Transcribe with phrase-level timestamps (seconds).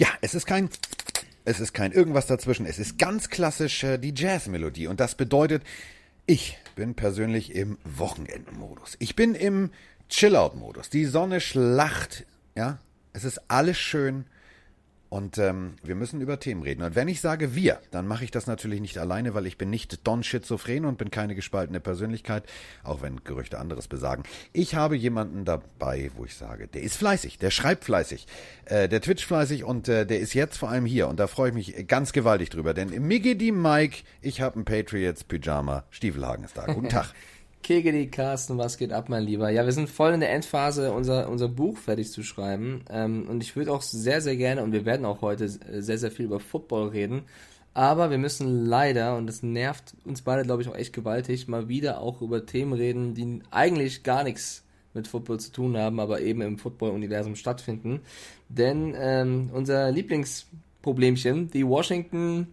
[0.00, 0.70] Ja, es ist kein
[1.44, 2.64] es ist kein irgendwas dazwischen.
[2.64, 4.86] Es ist ganz klassisch äh, die Jazzmelodie.
[4.86, 5.62] Und das bedeutet,
[6.24, 8.96] ich bin persönlich im Wochenendmodus.
[8.98, 9.70] Ich bin im
[10.08, 10.88] Chillout-Modus.
[10.88, 12.24] Die Sonne schlacht.
[12.54, 12.78] Ja,
[13.12, 14.24] es ist alles schön.
[15.10, 16.82] Und ähm, wir müssen über Themen reden.
[16.82, 19.68] Und wenn ich sage wir, dann mache ich das natürlich nicht alleine, weil ich bin
[19.68, 22.44] nicht Don Schizophren und bin keine gespaltene Persönlichkeit,
[22.84, 24.22] auch wenn Gerüchte anderes besagen.
[24.52, 28.28] Ich habe jemanden dabei, wo ich sage, der ist fleißig, der schreibt fleißig,
[28.66, 31.08] äh, der twitcht fleißig und äh, der ist jetzt vor allem hier.
[31.08, 32.72] Und da freue ich mich ganz gewaltig drüber.
[32.72, 36.66] Denn Miggy die Mike, ich habe ein Patriots Pyjama, Stiefelhagen ist da.
[36.66, 37.12] Guten Tag.
[37.62, 39.50] Kegeli, Carsten, was geht ab, mein Lieber?
[39.50, 42.82] Ja, wir sind voll in der Endphase, unser, unser Buch fertig zu schreiben.
[42.90, 46.10] Ähm, und ich würde auch sehr, sehr gerne, und wir werden auch heute sehr, sehr
[46.10, 47.22] viel über Football reden.
[47.72, 51.68] Aber wir müssen leider, und das nervt uns beide, glaube ich, auch echt gewaltig, mal
[51.68, 56.20] wieder auch über Themen reden, die eigentlich gar nichts mit Football zu tun haben, aber
[56.20, 58.00] eben im Football-Universum stattfinden.
[58.48, 62.48] Denn ähm, unser Lieblingsproblemchen, die Washington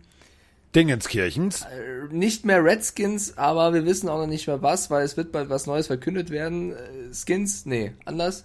[0.76, 1.62] Dingenskirchens.
[1.62, 5.32] Äh, nicht mehr Redskins, aber wir wissen auch noch nicht mehr was, weil es wird
[5.32, 6.74] bald was Neues verkündet werden.
[6.74, 8.44] Äh, Skins, nee, anders.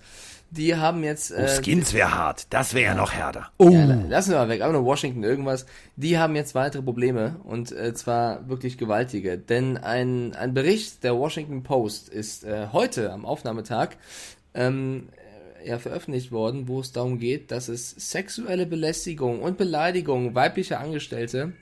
[0.50, 1.32] Die haben jetzt.
[1.32, 2.46] Oh, äh, oh, Skins wäre hart.
[2.50, 3.50] Das wäre ja noch härter.
[3.56, 3.70] Oh.
[3.70, 4.60] Ja, lassen wir mal weg.
[4.60, 5.64] Aber nur Washington irgendwas.
[5.96, 9.38] Die haben jetzt weitere Probleme und äh, zwar wirklich gewaltige.
[9.38, 13.96] Denn ein, ein Bericht der Washington Post ist äh, heute am Aufnahmetag
[14.52, 15.08] ähm,
[15.64, 21.52] ja, veröffentlicht worden, wo es darum geht, dass es sexuelle Belästigung und Beleidigung weiblicher Angestellte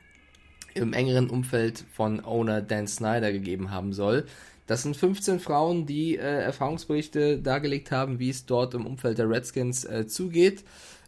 [0.80, 4.24] im engeren Umfeld von Owner Dan Snyder gegeben haben soll.
[4.66, 9.28] Das sind 15 Frauen, die äh, Erfahrungsberichte dargelegt haben, wie es dort im Umfeld der
[9.28, 10.64] Redskins äh, zugeht.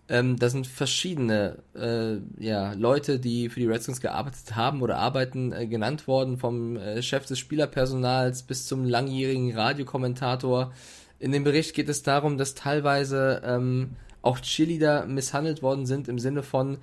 [0.09, 5.53] Ähm, da sind verschiedene äh, ja, Leute, die für die Redskins gearbeitet haben oder arbeiten,
[5.53, 10.73] äh, genannt worden, vom äh, Chef des Spielerpersonals bis zum langjährigen Radiokommentator.
[11.21, 13.91] In dem Bericht geht es darum, dass teilweise ähm,
[14.23, 16.79] auch Cheerleader misshandelt worden sind im Sinne von,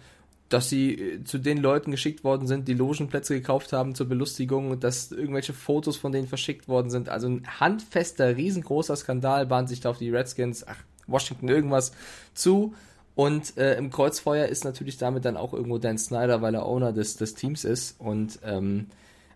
[0.50, 4.80] dass sie äh, zu den Leuten geschickt worden sind, die Logenplätze gekauft haben zur Belustigung,
[4.80, 7.10] dass irgendwelche Fotos von denen verschickt worden sind.
[7.10, 10.78] Also ein handfester, riesengroßer Skandal bahnt sich da auf die Redskins, ach,
[11.08, 11.92] Washington irgendwas
[12.34, 12.74] zu.
[13.16, 16.94] Und äh, im Kreuzfeuer ist natürlich damit dann auch irgendwo Dan Snyder, weil er Owner
[16.94, 18.00] des, des Teams ist.
[18.00, 18.88] Und ähm,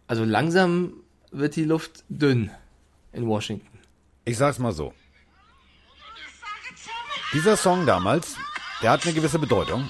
[0.07, 0.93] also langsam
[1.31, 2.51] wird die Luft dünn
[3.11, 3.67] in Washington.
[4.25, 4.93] Ich sag's mal so.
[7.33, 8.35] Dieser Song damals,
[8.81, 9.89] der hat eine gewisse Bedeutung.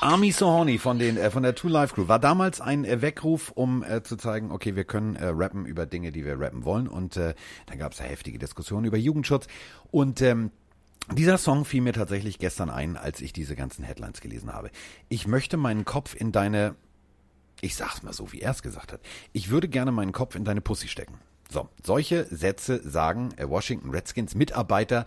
[0.00, 3.50] Army Sohorny von den äh, von der Two Life Crew war damals ein äh, Weckruf,
[3.52, 6.88] um äh, zu zeigen, okay, wir können äh, rappen über Dinge, die wir rappen wollen.
[6.88, 7.34] Und äh,
[7.66, 9.46] dann gab es ja heftige Diskussionen über Jugendschutz.
[9.90, 10.50] Und ähm,
[11.12, 14.70] dieser Song fiel mir tatsächlich gestern ein, als ich diese ganzen Headlines gelesen habe.
[15.08, 16.74] Ich möchte meinen Kopf in deine,
[17.60, 19.00] ich sag's mal so, wie er es gesagt hat.
[19.32, 21.14] Ich würde gerne meinen Kopf in deine Pussy stecken.
[21.48, 25.06] So, solche Sätze sagen äh, Washington Redskins Mitarbeiter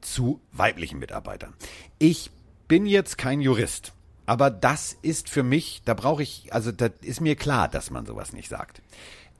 [0.00, 1.54] zu weiblichen Mitarbeitern.
[1.98, 2.30] Ich
[2.68, 3.95] bin jetzt kein Jurist.
[4.26, 8.04] Aber das ist für mich, da brauche ich, also da ist mir klar, dass man
[8.06, 8.82] sowas nicht sagt.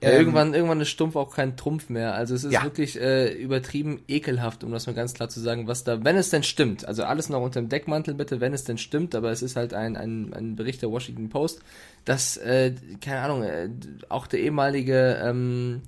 [0.01, 2.13] Ja, ähm, irgendwann, irgendwann ist Stumpf auch kein Trumpf mehr.
[2.13, 2.63] Also es ist ja.
[2.63, 6.29] wirklich äh, übertrieben ekelhaft, um das mal ganz klar zu sagen, was da, wenn es
[6.29, 9.41] denn stimmt, also alles noch unter dem Deckmantel bitte, wenn es denn stimmt, aber es
[9.41, 11.61] ist halt ein, ein, ein Bericht der Washington Post,
[12.05, 13.69] dass, äh, keine Ahnung, äh,
[14.09, 15.81] auch der ehemalige ähm,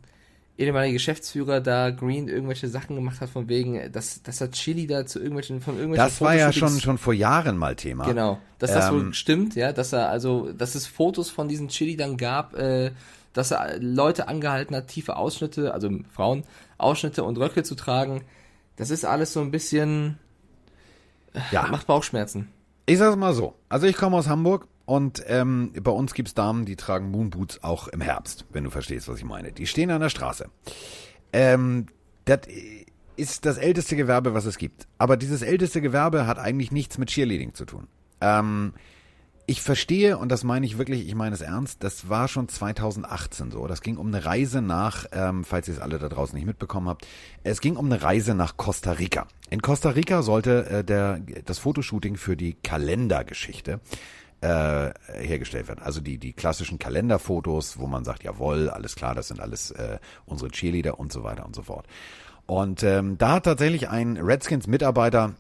[0.59, 5.05] ehemalige Geschäftsführer da Green irgendwelche Sachen gemacht hat von wegen, dass, dass er Chili da
[5.05, 8.05] zu irgendwelchen von irgendwelchen Das war ja schon schon vor Jahren mal Thema.
[8.05, 11.69] Genau, dass das wohl ähm, stimmt, ja, dass er also, dass es Fotos von diesen
[11.69, 12.91] Chili dann gab, äh,
[13.33, 16.43] dass er Leute angehalten hat, tiefe Ausschnitte, also Frauen
[16.77, 18.23] Ausschnitte und Röcke zu tragen.
[18.75, 20.17] Das ist alles so ein bisschen
[21.51, 21.67] ja.
[21.67, 22.49] macht Bauchschmerzen.
[22.85, 23.55] Ich sag's mal so.
[23.69, 27.87] Also ich komme aus Hamburg und ähm, bei uns gibt's Damen, die tragen Moonboots auch
[27.89, 29.51] im Herbst, wenn du verstehst, was ich meine.
[29.51, 30.49] Die stehen an der Straße.
[31.31, 31.85] Ähm,
[32.25, 32.39] das
[33.15, 34.87] ist das älteste Gewerbe, was es gibt.
[34.97, 37.87] Aber dieses älteste Gewerbe hat eigentlich nichts mit Cheerleading zu tun.
[38.19, 38.73] Ähm,
[39.45, 43.51] ich verstehe, und das meine ich wirklich, ich meine es ernst, das war schon 2018
[43.51, 43.67] so.
[43.67, 46.89] Das ging um eine Reise nach, ähm, falls ihr es alle da draußen nicht mitbekommen
[46.89, 47.05] habt,
[47.43, 49.27] es ging um eine Reise nach Costa Rica.
[49.51, 53.81] In Costa Rica sollte äh, der, das Fotoshooting für die Kalendergeschichte
[54.41, 55.81] äh, hergestellt werden.
[55.83, 59.99] Also die, die klassischen Kalenderfotos, wo man sagt, jawohl, alles klar, das sind alles äh,
[60.25, 61.85] unsere Cheerleader und so weiter und so fort.
[62.45, 65.35] Und ähm, da hat tatsächlich ein Redskins-Mitarbeiter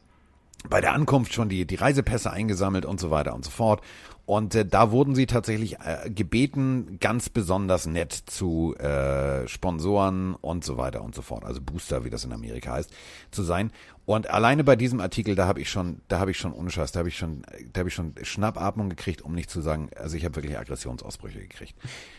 [0.67, 3.81] bei der Ankunft schon die, die Reisepässe eingesammelt und so weiter und so fort.
[4.29, 10.63] Und äh, da wurden sie tatsächlich äh, gebeten, ganz besonders nett zu äh, Sponsoren und
[10.63, 12.91] so weiter und so fort, also Booster, wie das in Amerika heißt,
[13.31, 13.71] zu sein.
[14.09, 16.99] Und alleine bei diesem Artikel, da habe ich schon, da habe ich schon Unscheiß, da
[16.99, 20.25] habe ich schon, da habe ich schon Schnappatmung gekriegt, um nicht zu sagen, also ich
[20.25, 21.75] habe wirklich Aggressionsausbrüche gekriegt.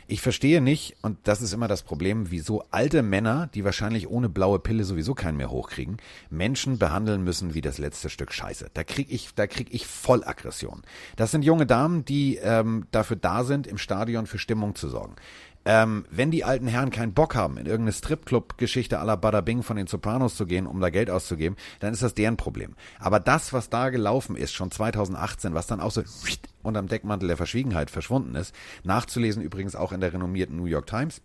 [0.07, 4.29] Ich verstehe nicht, und das ist immer das Problem, wieso alte Männer, die wahrscheinlich ohne
[4.29, 5.97] blaue Pille sowieso keinen mehr hochkriegen,
[6.31, 8.71] Menschen behandeln müssen wie das letzte Stück Scheiße.
[8.73, 10.83] Da krieg ich, da krieg ich voll Aggression.
[11.17, 15.17] Das sind junge Damen, die ähm, dafür da sind, im Stadion für Stimmung zu sorgen.
[15.67, 19.63] Ähm, wenn die alten Herren keinen Bock haben, in irgendeine Stripclub-Geschichte à la Bada Bing
[19.63, 22.77] von den Sopranos zu gehen, um da Geld auszugeben, dann ist das deren Problem.
[22.99, 26.03] Aber das, was da gelaufen ist, schon 2018, was dann auch so
[26.63, 28.55] unterm Deckmantel der Verschwiegenheit verschwunden ist,
[28.85, 31.21] nachzulesen übrigens auch in der renommierten New York Times.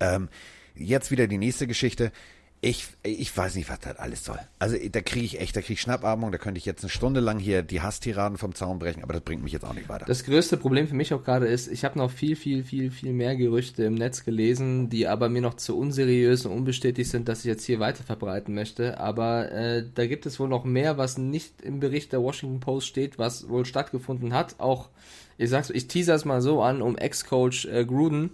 [0.00, 0.30] Ähm,
[0.74, 2.12] jetzt wieder die nächste Geschichte.
[2.62, 4.38] Ich, ich weiß nicht, was das alles soll.
[4.58, 7.20] Also da kriege ich echt, da kriege ich Schnappatmung, da könnte ich jetzt eine Stunde
[7.20, 10.04] lang hier die Hasstiraden vom Zaun brechen, aber das bringt mich jetzt auch nicht weiter.
[10.04, 13.14] Das größte Problem für mich auch gerade ist, ich habe noch viel, viel, viel, viel
[13.14, 17.38] mehr Gerüchte im Netz gelesen, die aber mir noch zu unseriös und unbestätigt sind, dass
[17.40, 19.00] ich jetzt hier weiter verbreiten möchte.
[19.00, 22.88] Aber äh, da gibt es wohl noch mehr, was nicht im Bericht der Washington Post
[22.88, 24.60] steht, was wohl stattgefunden hat.
[24.60, 24.90] Auch,
[25.38, 28.32] ich sag's, ich teaser es mal so an, um Ex-Coach äh, Gruden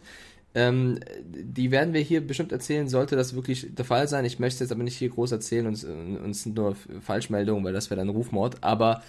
[0.57, 4.25] ähm, die werden wir hier bestimmt erzählen, sollte das wirklich der Fall sein.
[4.25, 7.99] Ich möchte jetzt aber nicht hier groß erzählen und uns nur Falschmeldungen, weil das wäre
[7.99, 8.65] dann Rufmord.
[8.65, 9.03] Aber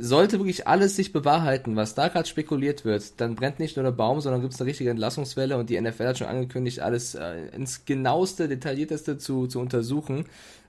[0.00, 3.92] sollte wirklich alles sich bewahrheiten, was da gerade spekuliert wird, dann brennt nicht nur der
[3.92, 7.48] Baum, sondern gibt es eine richtige Entlassungswelle und die NFL hat schon angekündigt, alles äh,
[7.54, 10.24] ins genaueste, detaillierteste zu, zu untersuchen.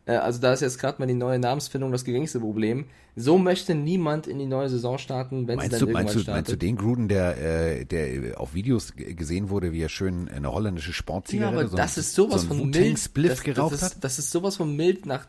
[0.05, 2.85] Äh, also da ist jetzt gerade mal die neue Namensfindung das geringste Problem.
[3.19, 6.17] So möchte niemand in die neue Saison starten, wenn meinst sie dann du, meinst irgendwann
[6.17, 6.35] du, startet.
[6.37, 10.51] Meinst du den Gruden, der, äh, der auf Videos gesehen wurde, wie er schön eine
[10.53, 13.09] holländische Ja, Sportzigarette, aber so das ein- ist sowas so von mild.
[13.27, 13.91] Das, geraucht das hat?
[13.93, 15.25] ist, das ist sowas von mild nach,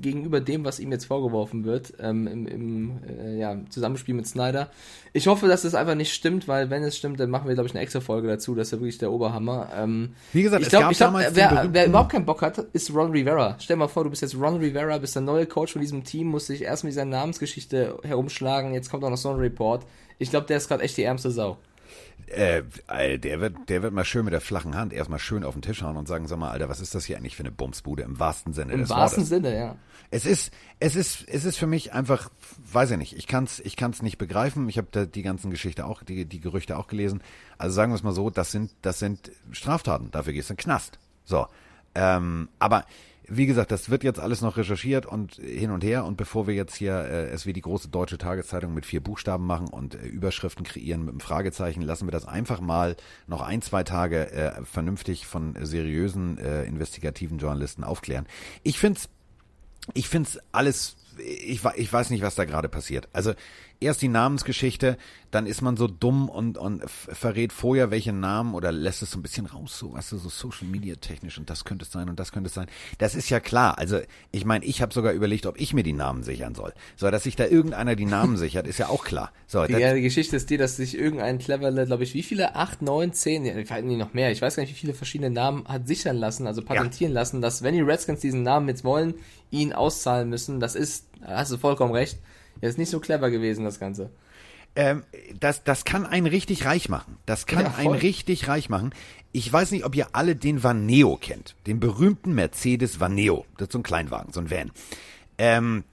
[0.00, 4.70] gegenüber dem, was ihm jetzt vorgeworfen wird, ähm, im, im äh, ja, Zusammenspiel mit Snyder.
[5.12, 7.66] Ich hoffe, dass das einfach nicht stimmt, weil wenn es stimmt, dann machen wir, glaube
[7.68, 8.54] ich, eine extra Folge dazu.
[8.54, 9.68] Das ist ja wirklich der Oberhammer.
[9.76, 13.56] Ähm, Wie gesagt, ich glaube, glaub, wer, wer überhaupt keinen Bock hat, ist Ron Rivera.
[13.58, 16.04] Stell dir mal vor, du bist jetzt Ron Rivera, bist der neue Coach von diesem
[16.04, 19.86] Team, musst dich erst mit dieser Namensgeschichte herumschlagen, jetzt kommt auch noch so ein Report.
[20.18, 21.58] Ich glaube, der ist gerade echt die ärmste Sau.
[22.26, 22.62] Äh,
[23.18, 25.82] der wird, der wird mal schön mit der flachen Hand erstmal schön auf den Tisch
[25.82, 28.18] hauen und sagen, sag mal, Alter, was ist das hier eigentlich für eine Bumsbude im
[28.18, 29.28] wahrsten Sinne Im des wahrsten Wortes?
[29.28, 29.76] Sinne, ja.
[30.10, 32.30] Es ist, es ist, es ist für mich einfach,
[32.70, 34.68] weiß ich nicht, ich kann's, ich kann's nicht begreifen.
[34.68, 37.22] Ich habe da die ganzen Geschichte auch, die, die Gerüchte auch gelesen.
[37.58, 40.10] Also sagen wir es mal so, das sind, das sind Straftaten.
[40.10, 40.98] Dafür gehst du in den Knast.
[41.24, 41.46] So,
[41.94, 42.84] ähm, aber
[43.28, 46.04] wie gesagt, das wird jetzt alles noch recherchiert und hin und her.
[46.04, 49.46] Und bevor wir jetzt hier äh, es wie die große deutsche Tageszeitung mit vier Buchstaben
[49.46, 52.96] machen und äh, Überschriften kreieren mit einem Fragezeichen, lassen wir das einfach mal
[53.26, 58.26] noch ein, zwei Tage äh, vernünftig von seriösen äh, investigativen Journalisten aufklären.
[58.62, 59.08] Ich find's
[59.94, 63.08] ich find's alles, ich, ich weiß nicht, was da gerade passiert.
[63.12, 63.34] Also
[63.82, 64.96] erst die Namensgeschichte,
[65.30, 69.18] dann ist man so dumm und, und verrät vorher welche Namen oder lässt es so
[69.18, 72.20] ein bisschen raus, so was so Social Media technisch und das könnte es sein und
[72.20, 72.66] das könnte es sein.
[72.98, 73.78] Das ist ja klar.
[73.78, 74.00] Also
[74.30, 76.72] ich meine, ich habe sogar überlegt, ob ich mir die Namen sichern soll.
[76.96, 79.32] So, dass sich da irgendeiner die Namen sichert, ist ja auch klar.
[79.46, 82.54] So, das, Ja, die Geschichte ist die, dass sich irgendein cleverle, glaube ich, wie viele?
[82.54, 84.30] Acht, neun, zehn, ja, vielleicht nee, noch mehr.
[84.32, 87.62] Ich weiß gar nicht, wie viele verschiedene Namen hat sichern lassen, also patentieren lassen, dass
[87.62, 89.14] wenn die Redskins diesen Namen jetzt wollen,
[89.50, 90.60] ihn auszahlen müssen.
[90.60, 92.18] Das ist, da hast du vollkommen recht.
[92.60, 94.10] Ja, ist nicht so clever gewesen, das Ganze.
[94.74, 95.04] Ähm,
[95.38, 97.18] das, das kann einen richtig reich machen.
[97.26, 98.94] Das kann Ja, einen richtig reich machen.
[99.32, 101.56] Ich weiß nicht, ob ihr alle den Vaneo kennt.
[101.66, 103.44] Den berühmten Mercedes Vaneo.
[103.56, 104.70] Das ist so ein Kleinwagen, so ein Van.
[105.38, 105.84] Ähm,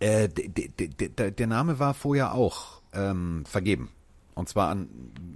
[0.00, 3.90] äh, der Name war vorher auch ähm, vergeben.
[4.36, 4.88] Und zwar an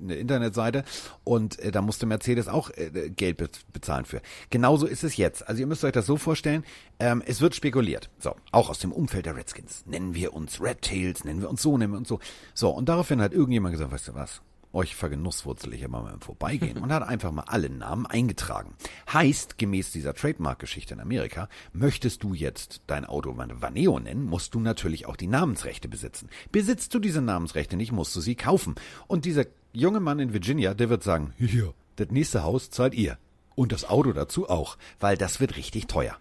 [0.03, 0.85] eine Internetseite.
[1.25, 4.21] Und äh, da musste Mercedes auch äh, Geld be bezahlen für.
[4.51, 5.49] Genauso ist es jetzt.
[5.49, 6.65] Also ihr müsst euch das so vorstellen,
[6.99, 8.11] ähm, es wird spekuliert.
[8.19, 9.85] So, auch aus dem Umfeld der Redskins.
[9.87, 12.21] Nennen wir uns Red Tails, nennen wir uns so, nennen wir uns so.
[12.55, 14.43] So, und daraufhin hat irgendjemand gesagt, weißt du was?
[14.73, 18.75] Euch vergenusswurzel ich immer mal im Vorbeigehen und hat einfach mal alle Namen eingetragen.
[19.13, 24.61] Heißt, gemäß dieser Trademark-Geschichte in Amerika, möchtest du jetzt dein Auto Vaneo nennen, musst du
[24.61, 26.29] natürlich auch die Namensrechte besitzen.
[26.53, 28.77] Besitzt du diese Namensrechte nicht, musst du sie kaufen.
[29.09, 33.19] Und dieser junge Mann in Virginia, der wird sagen, hier, das nächste Haus zahlt ihr.
[33.57, 36.17] Und das Auto dazu auch, weil das wird richtig teuer.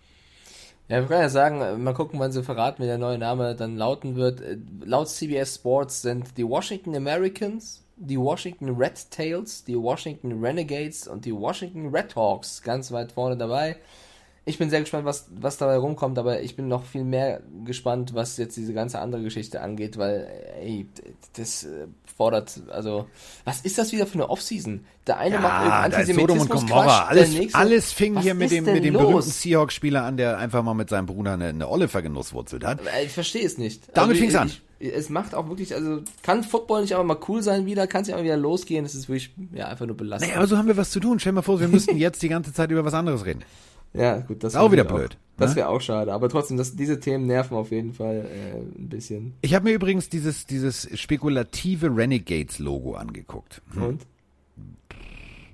[0.88, 3.78] Ja, wir können ja sagen, mal gucken, wann sie verraten, wie der neue Name dann
[3.78, 4.42] lauten wird.
[4.84, 11.26] Laut CBS Sports sind die Washington Americans, die Washington Red Tails, die Washington Renegades und
[11.26, 13.76] die Washington Red Hawks ganz weit vorne dabei.
[14.46, 18.16] Ich bin sehr gespannt, was, was dabei rumkommt, aber ich bin noch viel mehr gespannt,
[18.16, 20.28] was jetzt diese ganze andere Geschichte angeht, weil,
[20.60, 20.88] ey,
[21.34, 21.86] das äh,
[22.18, 23.06] fordert, also,
[23.44, 24.86] was ist das wieder für eine Offseason?
[25.06, 26.84] Der eine macht Ja, ist Sodom und Antisemitismus Gomorra.
[26.86, 29.04] Quatsch, Alles, nächste- alles fing hier mit dem, mit dem los?
[29.04, 32.80] berühmten Seahawks-Spieler an, der einfach mal mit seinem Bruder eine, eine Olle vergenusswurzelt hat.
[33.04, 33.84] Ich verstehe es nicht.
[33.94, 34.48] Damit Also, fing's ich- an.
[34.48, 38.04] Ich, es macht auch wirklich, also kann Football nicht aber mal cool sein wieder, kann
[38.04, 40.30] es ja mal wieder losgehen, das ist wirklich, ja, einfach nur belastend.
[40.30, 41.20] Naja, aber so haben wir was zu tun.
[41.20, 43.44] Stell dir mal vor, wir müssten jetzt die ganze Zeit über was anderes reden.
[43.94, 45.58] Ja, gut, das Ist auch wieder blöd, Das ne?
[45.58, 49.34] wäre auch schade, aber trotzdem, das, diese Themen nerven auf jeden Fall äh, ein bisschen.
[49.42, 53.62] Ich habe mir übrigens dieses, dieses spekulative Renegades-Logo angeguckt.
[53.74, 53.84] Hm.
[53.84, 54.06] Und?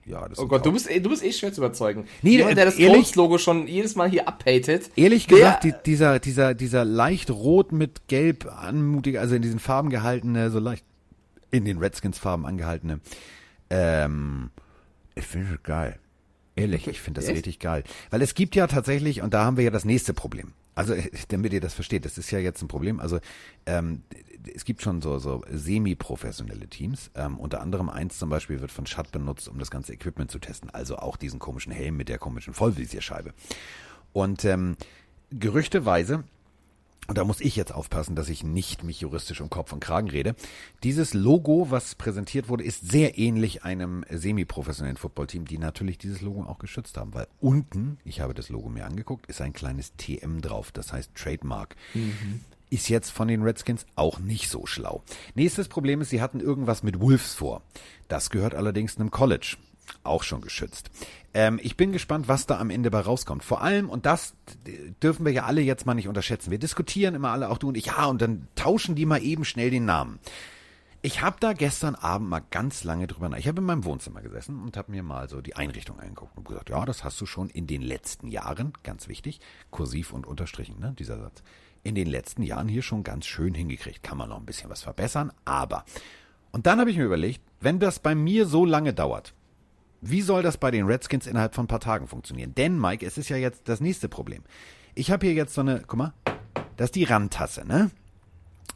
[0.06, 2.06] Ja, das Oh Gott, du bist, eh- du bist eh schwer zu überzeugen.
[2.22, 4.92] Nee, Jemand, der das Colts-Logo schon jedes Mal hier abhatet.
[4.96, 9.58] Ehrlich der- gesagt, die, dieser, dieser, dieser leicht rot mit gelb anmutige, also in diesen
[9.60, 10.86] Farben gehaltene, so leicht
[11.50, 13.00] in den Redskins-Farben angehaltene,
[13.70, 14.52] ähm,
[15.16, 15.98] ich finde das geil.
[16.56, 17.38] Ehrlich, ich finde das Echt?
[17.38, 17.84] richtig geil.
[18.12, 20.54] Weil es gibt ja tatsächlich, und da haben wir ja das nächste Problem.
[20.76, 20.94] Also,
[21.30, 23.00] damit ihr das versteht, das ist ja jetzt ein Problem.
[23.00, 23.20] Also,
[23.66, 24.04] ähm,
[24.54, 27.12] es gibt schon so, so semi-professionelle Teams.
[27.16, 30.40] Ähm, unter anderem eins zum Beispiel wird von Schatt benutzt, um das ganze Equipment zu
[30.40, 30.70] testen.
[30.70, 33.34] Also auch diesen komischen Helm mit der komischen Vollvisierscheibe.
[34.14, 34.78] Und ähm,
[35.32, 36.24] gerüchteweise,
[37.08, 40.10] und da muss ich jetzt aufpassen, dass ich nicht mich juristisch um Kopf und Kragen
[40.10, 40.36] rede.
[40.84, 46.44] Dieses Logo, was präsentiert wurde, ist sehr ähnlich einem semi-professionellen Footballteam, die natürlich dieses Logo
[46.44, 50.42] auch geschützt haben, weil unten, ich habe das Logo mir angeguckt, ist ein kleines TM
[50.42, 51.76] drauf, das heißt Trademark.
[52.76, 55.02] Ist jetzt von den Redskins auch nicht so schlau.
[55.34, 57.62] Nächstes Problem ist, sie hatten irgendwas mit Wolves vor.
[58.10, 59.56] Das gehört allerdings einem College.
[60.04, 60.92] Auch schon geschützt.
[61.34, 63.46] Ähm, ich bin gespannt, was da am Ende bei rauskommt.
[63.46, 64.34] Vor allem, und das
[65.02, 66.52] dürfen wir ja alle jetzt mal nicht unterschätzen.
[66.52, 69.46] Wir diskutieren immer alle, auch du und ich, ja, und dann tauschen die mal eben
[69.46, 70.20] schnell den Namen.
[71.02, 73.38] Ich habe da gestern Abend mal ganz lange drüber nach.
[73.38, 76.46] Ich habe in meinem Wohnzimmer gesessen und habe mir mal so die Einrichtung angeguckt und
[76.46, 79.40] gesagt, ja, das hast du schon in den letzten Jahren, ganz wichtig,
[79.72, 81.42] kursiv und unterstrichen, ne, dieser Satz,
[81.86, 84.04] in den letzten Jahren hier schon ganz schön hingekriegt.
[84.04, 85.86] Kann man noch ein bisschen was verbessern, aber.
[86.52, 89.34] Und dann habe ich mir überlegt, wenn das bei mir so lange dauert,
[90.02, 92.56] wie soll das bei den Redskins innerhalb von ein paar Tagen funktionieren?
[92.56, 94.44] Denn, Mike, es ist ja jetzt das nächste Problem.
[94.96, 96.14] Ich habe hier jetzt so eine, guck mal,
[96.76, 97.92] das ist die Randtasse, ne?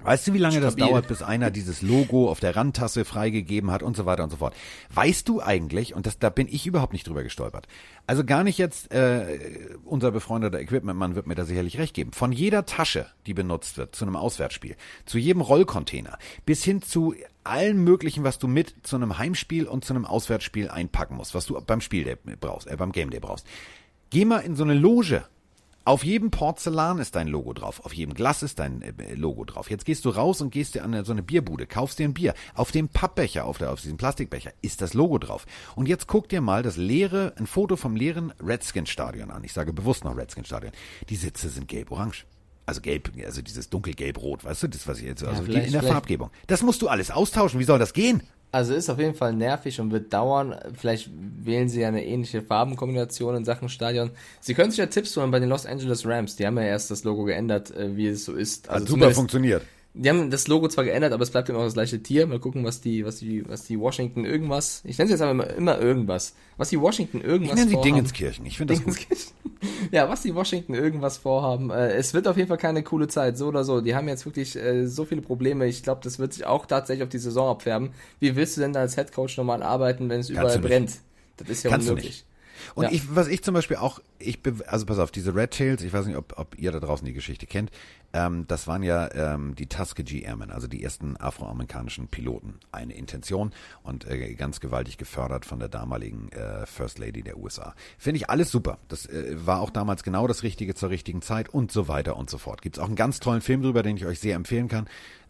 [0.02, 0.90] Weißt du, wie lange das Stabil.
[0.90, 4.38] dauert, bis einer dieses Logo auf der Randtasse freigegeben hat und so weiter und so
[4.38, 4.56] fort?
[4.94, 7.68] Weißt du eigentlich, und das, da bin ich überhaupt nicht drüber gestolpert,
[8.08, 12.32] also gar nicht jetzt, äh, unser befreundeter Equipmentmann wird mir da sicherlich recht geben, von
[12.32, 17.84] jeder Tasche, die benutzt wird zu einem Auswärtsspiel, zu jedem Rollcontainer, bis hin zu allen
[17.84, 21.60] möglichen, was du mit zu einem Heimspiel und zu einem Auswärtsspiel einpacken musst, was du
[21.60, 23.46] beim Spiel brauchst, äh, beim Game Day brauchst.
[24.12, 25.26] Geh mal in so eine Loge.
[25.90, 29.72] Auf jedem Porzellan ist dein Logo drauf, auf jedem Glas ist dein äh, Logo drauf.
[29.72, 32.36] Jetzt gehst du raus und gehst dir an so eine Bierbude, kaufst dir ein Bier.
[32.54, 35.48] Auf dem Pappbecher, auf, der, auf diesem Plastikbecher ist das Logo drauf.
[35.76, 39.44] Und jetzt guck dir mal das leere, ein Foto vom leeren Redskins-Stadion an.
[39.44, 40.74] Ich sage bewusst noch Redskins-Stadion.
[41.10, 42.26] Die Sitze sind gelb-orange.
[42.68, 45.72] Also gelb, also dieses dunkelgelb-rot, weißt du, das was ich jetzt, also die, vielleicht- in
[45.74, 46.30] der Farbgebung.
[46.46, 47.60] Das musst du alles austauschen.
[47.60, 48.22] Wie soll das gehen?
[48.52, 50.56] Also ist auf jeden Fall nervig und wird dauern.
[50.74, 54.10] Vielleicht wählen sie ja eine ähnliche Farbenkombination in Sachen Stadion.
[54.42, 56.36] Sie können sich ja Tipps holen bei den Los Angeles Rams.
[56.36, 58.68] Die haben ja erst das Logo geändert, äh, wie es so ist.
[58.70, 59.62] Also Hat super funktioniert.
[59.96, 62.28] Die haben das Logo zwar geändert, aber es bleibt immer noch das gleiche Tier.
[62.28, 64.82] Mal gucken, was die, was die, was die Washington irgendwas.
[64.86, 66.36] Ich nenne es jetzt aber immer, immer irgendwas.
[66.58, 67.82] Was die Washington irgendwas Ich nenne sie.
[67.82, 68.46] Dingenskirchen.
[68.46, 68.98] Ich finde das gut.
[69.92, 71.70] Ja, was die Washington irgendwas vorhaben.
[71.70, 73.82] Äh, es wird auf jeden Fall keine coole Zeit, so oder so.
[73.82, 75.66] Die haben jetzt wirklich äh, so viele Probleme.
[75.66, 77.90] Ich glaube, das wird sich auch tatsächlich auf die Saison abfärben.
[78.22, 80.94] Wie willst du denn da als Headcoach normal arbeiten, wenn es überall brennt?
[81.38, 82.24] Das ist ja Kannst unmöglich.
[82.76, 82.92] Und Ja.
[82.92, 86.06] ich, was ich zum Beispiel auch, ich, also pass auf, diese Red Tails, ich weiß
[86.06, 87.72] nicht, ob, ob ihr da draußen die Geschichte kennt,
[88.14, 92.60] ähm, das waren ja ähm, die Tuskegee Airmen, also die ersten afroamerikanischen Piloten.
[92.72, 93.52] Eine Intention
[93.84, 97.76] und äh, ganz gewaltig gefördert von der damaligen äh, First Lady der USA.
[97.98, 98.80] Finde ich alles super.
[98.88, 102.30] Das äh, war auch damals genau das Richtige zur richtigen Zeit und so weiter und
[102.30, 102.62] so fort.
[102.62, 104.88] Gibt es auch einen ganz tollen Film drüber, den ich euch sehr empfehlen kann.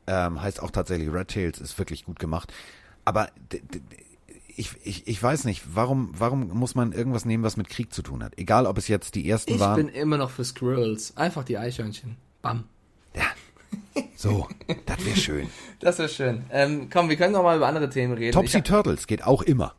[0.07, 2.53] Ähm, heißt auch tatsächlich Red Tails, ist wirklich gut gemacht.
[3.03, 3.29] Aber
[4.55, 8.01] ich, ich, ich weiß nicht, warum, warum muss man irgendwas nehmen, was mit Krieg zu
[8.01, 8.38] tun hat?
[8.38, 9.75] Egal, ob es jetzt die ersten Ich waren.
[9.75, 11.15] bin immer noch für Squirrels.
[11.17, 12.17] Einfach die Eichhörnchen.
[12.41, 12.65] Bam.
[13.15, 13.24] ja.
[14.15, 14.48] So,
[14.86, 15.50] das wäre schön.
[15.79, 16.43] Das wäre schön.
[16.51, 18.34] Ähm, komm, wir können noch mal über andere Themen reden.
[18.34, 19.74] Topsy Turtles geht auch immer.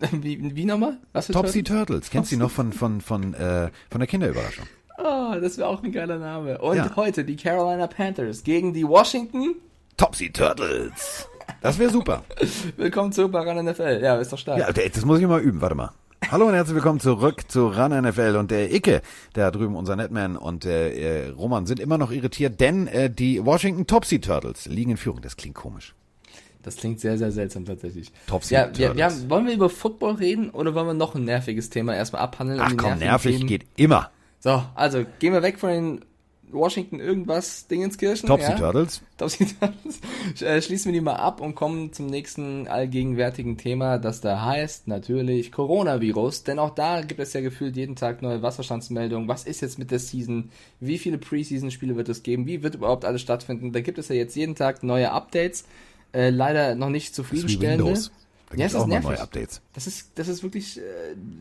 [0.10, 0.98] wie, wie nochmal?
[1.12, 1.86] Was für Topsy Turtles?
[1.86, 4.66] Turtles, kennst du die noch von, von, von, äh, von der Kinderüberraschung?
[4.98, 6.58] Oh, das wäre auch ein geiler Name.
[6.58, 6.94] Und Ja.
[6.96, 9.56] heute die Carolina Panthers gegen die Washington.
[9.96, 11.28] Topsy Turtles.
[11.60, 12.24] Das wäre super.
[12.76, 14.00] Willkommen zurück bei RAN NFL.
[14.02, 14.58] Ja, ist doch stark.
[14.58, 15.90] Ja, das muss ich mal üben, warte mal.
[16.30, 19.02] Hallo und herzlich willkommen zurück zu RAN NFL und der Icke,
[19.34, 23.44] der drüben unser Netman und der äh, Roman sind immer noch irritiert, denn äh, die
[23.44, 25.20] Washington Topsy Turtles liegen in Führung.
[25.20, 25.94] Das klingt komisch.
[26.62, 28.10] Das klingt sehr, sehr seltsam tatsächlich.
[28.26, 29.02] Topsy ja, Turtles.
[29.02, 32.60] haben, wollen wir über Football reden oder wollen wir noch ein nerviges Thema erstmal abhandeln?
[32.60, 34.10] Ach komm, nervig Themen- geht immer.
[34.40, 36.04] So, also gehen wir weg von den
[36.54, 38.28] Washington irgendwas Dingenskirchen.
[38.28, 38.56] Topsy ja?
[38.56, 39.02] Turtles.
[39.18, 40.00] Topsy Turtles.
[40.40, 44.88] Äh, schließen wir die mal ab und kommen zum nächsten allgegenwärtigen Thema, das da heißt
[44.88, 46.44] natürlich Coronavirus.
[46.44, 49.28] Denn auch da gibt es ja gefühlt jeden Tag neue Wasserstandsmeldungen.
[49.28, 50.50] Was ist jetzt mit der Season?
[50.80, 52.46] Wie viele Preseason-Spiele wird es geben?
[52.46, 53.72] Wie wird überhaupt alles stattfinden?
[53.72, 55.66] Da gibt es ja jetzt jeden Tag neue Updates.
[56.12, 57.90] Äh, leider noch nicht zufriedenstellende.
[57.90, 58.10] Das.
[58.54, 59.10] Da Ja, gibt's es ist auch mal nervig.
[59.10, 59.60] neue Updates.
[59.72, 60.82] Das ist, das ist wirklich, äh,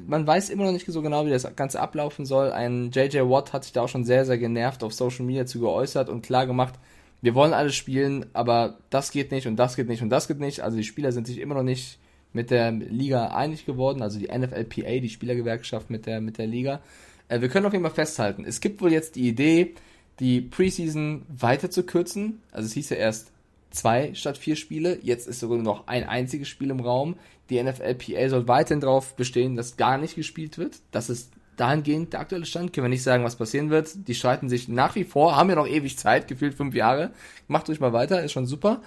[0.07, 2.51] man weiß immer noch nicht so genau, wie das Ganze ablaufen soll.
[2.51, 5.59] Ein JJ Watt hat sich da auch schon sehr, sehr genervt auf Social Media zu
[5.59, 6.75] geäußert und klar gemacht,
[7.21, 10.39] wir wollen alles spielen, aber das geht nicht und das geht nicht und das geht
[10.39, 10.61] nicht.
[10.61, 11.99] Also die Spieler sind sich immer noch nicht
[12.33, 16.81] mit der Liga einig geworden, also die NFLPA, die Spielergewerkschaft mit der, mit der Liga.
[17.29, 19.75] Äh, wir können auf jeden Fall festhalten, es gibt wohl jetzt die Idee,
[20.19, 22.41] die Preseason weiter zu kürzen.
[22.51, 23.31] Also es hieß ja erst
[23.73, 24.99] zwei statt vier Spiele.
[25.01, 27.15] Jetzt ist sogar noch ein einziges Spiel im Raum.
[27.49, 30.79] Die NFLPA soll weiterhin darauf bestehen, dass gar nicht gespielt wird.
[30.91, 32.73] Das ist dahingehend der aktuelle Stand.
[32.73, 34.07] Können wir nicht sagen, was passieren wird.
[34.07, 37.11] Die streiten sich nach wie vor, haben ja noch ewig Zeit, gefühlt fünf Jahre.
[37.47, 38.81] Macht ruhig mal weiter, ist schon super.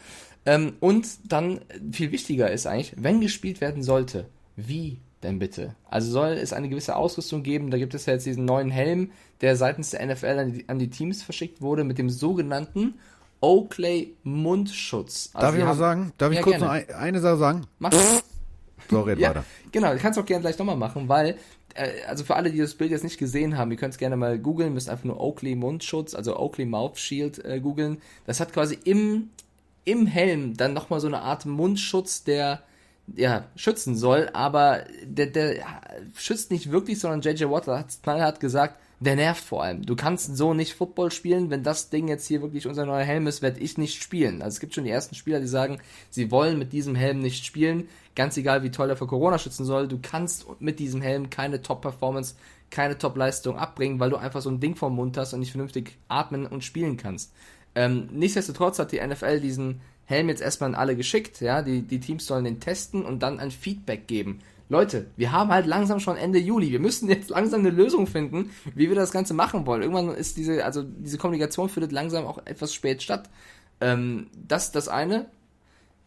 [0.45, 1.61] Ähm, und dann
[1.93, 5.75] viel wichtiger ist eigentlich, wenn gespielt werden sollte, wie denn bitte?
[5.89, 7.71] Also soll es eine gewisse Ausrüstung geben.
[7.71, 10.79] Da gibt es ja jetzt diesen neuen Helm, der seitens der NFL an die, an
[10.79, 12.95] die Teams verschickt wurde, mit dem sogenannten
[13.41, 15.31] Oakley Mundschutz.
[15.35, 16.13] Also Darf ich mal haben- sagen?
[16.19, 16.65] Darf ich Ja, kurz gerne.
[16.67, 17.67] noch ein, eine Sache sagen?
[17.79, 17.93] Mach
[18.91, 19.45] So, red ja, weiter.
[19.73, 21.37] genau, du kannst auch gerne gleich nochmal machen, weil,
[21.75, 24.17] äh, also für alle, die das Bild jetzt nicht gesehen haben, ihr könnt es gerne
[24.17, 27.99] mal googeln, müsst einfach nur Oakley Mundschutz, also Oakley Mouth Shield äh, googeln.
[28.27, 29.31] Das hat quasi im,
[29.85, 32.63] im Helm dann nochmal so eine Art Mundschutz, der
[33.15, 35.57] ja, schützen soll, aber der, der
[36.15, 39.85] schützt nicht wirklich, sondern JJ Watt hat knallhart gesagt, der nervt vor allem.
[39.85, 43.27] Du kannst so nicht Football spielen, wenn das Ding jetzt hier wirklich unser neuer Helm
[43.27, 44.41] ist, werde ich nicht spielen.
[44.41, 47.45] Also es gibt schon die ersten Spieler, die sagen, sie wollen mit diesem Helm nicht
[47.45, 51.29] spielen, ganz egal wie toll er vor Corona schützen soll, du kannst mit diesem Helm
[51.29, 52.37] keine Top-Performance,
[52.71, 55.99] keine Top-Leistung abbringen, weil du einfach so ein Ding vom Mund hast und nicht vernünftig
[56.09, 57.33] atmen und spielen kannst.
[57.75, 62.01] Ähm, nichtsdestotrotz hat die NFL diesen Helm jetzt erstmal an alle geschickt, ja, die, die
[62.01, 64.41] Teams sollen den testen und dann ein Feedback geben.
[64.69, 66.73] Leute, wir haben halt langsam schon Ende Juli.
[66.73, 69.83] Wir müssen jetzt langsam eine Lösung finden, wie wir das Ganze machen wollen.
[69.83, 73.31] Irgendwann ist diese, also diese Kommunikation findet langsam auch etwas spät statt.
[73.81, 75.27] Ähm, das das eine.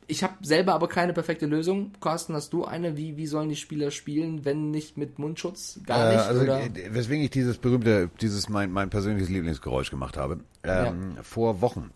[0.07, 1.91] Ich habe selber aber keine perfekte Lösung.
[2.01, 2.97] Carsten, hast du eine?
[2.97, 5.79] Wie, wie sollen die Spieler spielen, wenn nicht mit Mundschutz?
[5.85, 6.25] Gar Äh, nicht?
[6.25, 6.61] also, oder?
[6.63, 10.39] äh, weswegen ich dieses berühmte, dieses mein, mein persönliches Lieblingsgeräusch gemacht habe.
[10.63, 11.91] Ähm, Vor Wochen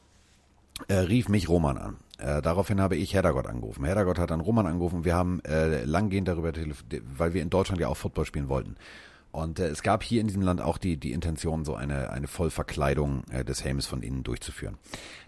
[0.88, 1.98] äh, rief mich Roman an.
[2.18, 3.86] Äh, daraufhin habe ich Heddergott angerufen.
[3.86, 5.06] Heddergott hat dann Roman angerufen.
[5.06, 8.76] Wir haben äh, langgehend darüber telefoniert, weil wir in Deutschland ja auch Football spielen wollten.
[9.32, 12.28] Und äh, es gab hier in diesem Land auch die, die Intention, so eine, eine
[12.28, 14.78] Vollverkleidung äh, des Helms von innen durchzuführen.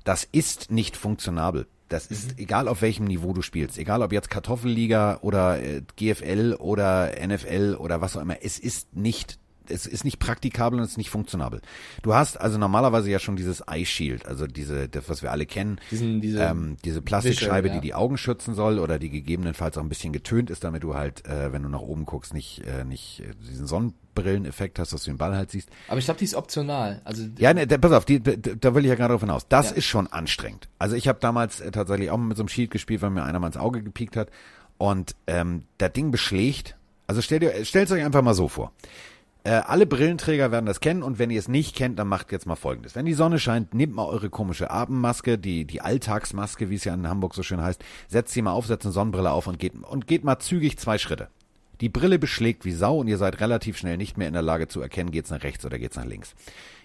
[0.04, 1.68] Das ist nicht funktionabel.
[1.90, 6.56] Das ist egal auf welchem Niveau du spielst, egal ob jetzt Kartoffelliga oder äh, GFL
[6.60, 10.92] oder NFL oder was auch immer, es ist nicht es ist nicht praktikabel und es
[10.92, 11.62] ist nicht funktionabel.
[12.04, 15.46] Du hast also normalerweise ja schon dieses Eye Shield, also diese, das, was wir alle
[15.46, 17.82] kennen, Diesen- diese ähm, diese Plastikscheibe, Wische, ja.
[17.82, 20.96] die die Augen schützen soll oder die gegebenenfalls auch ein bisschen getönt ist, damit du
[20.96, 25.04] halt, äh, wenn du nach oben guckst, nicht, äh, nicht äh, diesen Sonnenbrilleneffekt hast, dass
[25.04, 25.70] du den Ball halt siehst.
[25.88, 27.02] aber ich glaube, die ist optional.
[27.04, 29.48] Also Ja, ne, da, pass auf, die, da, da will ich ja gerade drauf hinaus.
[29.48, 29.76] Das Ja.
[29.78, 30.68] ist schon anstrengend.
[30.80, 33.40] Also ich habe damals äh, tatsächlich auch mit so einem Shield gespielt, weil mir einer
[33.40, 34.30] mal ins Auge gepiekt hat.
[34.78, 36.76] Und ähm, das Ding beschlägt.
[37.08, 38.74] Also stellt ihr, stellt euch einfach mal so vor.
[39.46, 42.48] Äh, alle Brillenträger werden das kennen und wenn ihr es nicht kennt, dann macht jetzt
[42.48, 42.96] mal folgendes.
[42.96, 46.96] Wenn die Sonne scheint, nehmt mal eure komische Atemmaske, die, die Alltagsmaske, wie es ja
[46.96, 49.76] in Hamburg so schön heißt, setzt sie mal auf, setzt eine Sonnenbrille auf und geht,
[49.76, 51.28] und geht mal zügig zwei Schritte.
[51.80, 54.68] Die Brille beschlägt wie Sau und ihr seid relativ schnell nicht mehr in der Lage
[54.68, 56.34] zu erkennen, geht's nach rechts oder geht's nach links.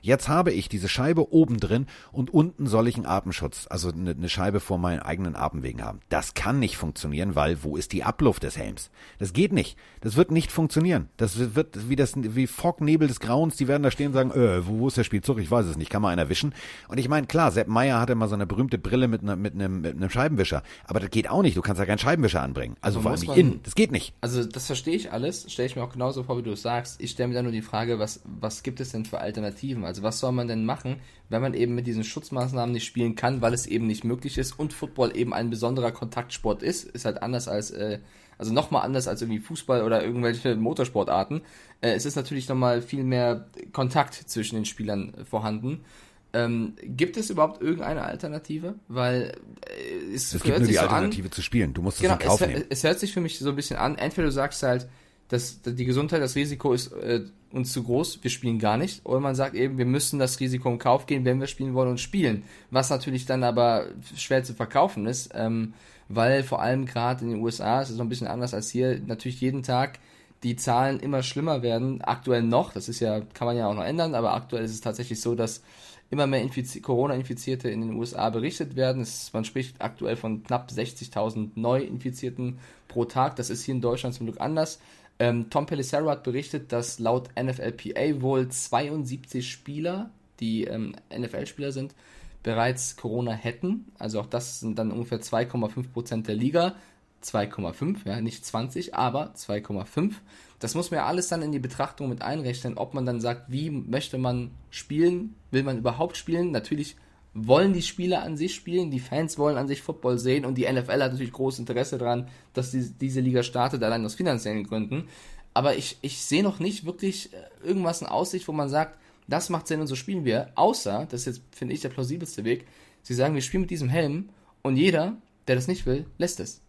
[0.02, 4.10] Jetzt habe ich diese Scheibe oben drin und unten soll ich einen Atemschutz, also eine,
[4.10, 6.00] eine Scheibe vor meinen eigenen Atemwegen haben.
[6.08, 8.90] Das kann nicht funktionieren, weil wo ist die Abluft des Helms?
[9.18, 9.76] Das geht nicht.
[10.00, 11.08] Das wird nicht funktionieren.
[11.16, 13.56] Das wird wie das wie Fognebel des Grauens.
[13.56, 15.38] Die werden da stehen und sagen, äh, wo, wo ist der Spielzug?
[15.38, 15.90] Ich weiß es nicht.
[15.90, 16.54] Kann mal einer wischen?
[16.88, 19.54] Und ich meine, klar, Sepp Meyer hatte mal so eine berühmte Brille mit, einer, mit,
[19.54, 20.62] einem, mit einem Scheibenwischer.
[20.86, 21.56] Aber das geht auch nicht.
[21.56, 22.76] Du kannst ja keinen Scheibenwischer anbringen.
[22.80, 23.60] Also Aber vor allem man- nicht innen.
[23.62, 24.14] Das geht nicht.
[24.20, 27.00] Also das verstehe ich alles, stelle ich mir auch genauso vor, wie du es sagst.
[27.00, 29.84] Ich stelle mir dann nur die Frage, was, was gibt es denn für Alternativen?
[29.90, 33.42] Also was soll man denn machen, wenn man eben mit diesen Schutzmaßnahmen nicht spielen kann,
[33.42, 36.84] weil es eben nicht möglich ist und Football eben ein besonderer Kontaktsport ist.
[36.84, 37.98] Ist halt anders als, äh,
[38.38, 41.40] also nochmal anders als irgendwie Fußball oder irgendwelche Motorsportarten.
[41.80, 45.84] Äh, es ist natürlich nochmal viel mehr Kontakt zwischen den Spielern vorhanden.
[46.32, 48.76] Ähm, gibt es überhaupt irgendeine Alternative?
[48.86, 49.34] Weil
[49.66, 51.74] äh, es, Es gibt nur die so an, Alternative zu spielen.
[51.74, 53.76] Du musst es Genau, in Kauf es, es hört sich für mich so ein bisschen
[53.76, 54.88] an, entweder du sagst halt,
[55.30, 59.20] dass die Gesundheit, das Risiko ist äh, uns zu groß, wir spielen gar nicht, oder
[59.20, 62.00] man sagt eben, wir müssen das Risiko in Kauf gehen, wenn wir spielen wollen und
[62.00, 62.42] spielen.
[62.70, 65.74] Was natürlich dann aber schwer zu verkaufen ist, ähm,
[66.08, 69.00] weil vor allem gerade in den USA, es ist so ein bisschen anders als hier,
[69.06, 70.00] natürlich jeden Tag
[70.42, 73.84] die Zahlen immer schlimmer werden, aktuell noch, das ist ja, kann man ja auch noch
[73.84, 75.62] ändern, aber aktuell ist es tatsächlich so, dass
[76.10, 79.02] immer mehr Infiz Corona-Infizierte in den USA berichtet werden.
[79.02, 83.36] Es, man spricht aktuell von knapp 60.000 Neuinfizierten pro Tag.
[83.36, 84.80] Das ist hier in Deutschland zum Glück anders.
[85.20, 90.08] Ähm, Tom Pelissero hat berichtet, dass laut NFLPA wohl 72 Spieler,
[90.40, 91.94] die ähm, NFL-Spieler sind,
[92.42, 93.92] bereits Corona hätten.
[93.98, 96.74] Also auch das sind dann ungefähr 2,5 Prozent der Liga.
[97.22, 100.14] 2,5, ja, nicht 20, aber 2,5.
[100.58, 103.52] Das muss man ja alles dann in die Betrachtung mit einrechnen, ob man dann sagt,
[103.52, 106.50] wie möchte man spielen, will man überhaupt spielen?
[106.50, 106.96] Natürlich
[107.34, 110.70] wollen die Spieler an sich spielen, die Fans wollen an sich Football sehen und die
[110.70, 115.08] NFL hat natürlich großes Interesse daran, dass die, diese Liga startet, allein aus finanziellen Gründen.
[115.54, 119.48] Aber ich, ich sehe noch nicht wirklich äh, irgendwas in Aussicht, wo man sagt, das
[119.48, 122.66] macht Sinn und so spielen wir, außer, das ist jetzt, finde ich, der plausibelste Weg,
[123.02, 124.30] sie sagen, wir spielen mit diesem Helm
[124.62, 125.16] und jeder,
[125.46, 126.60] der das nicht will, lässt es.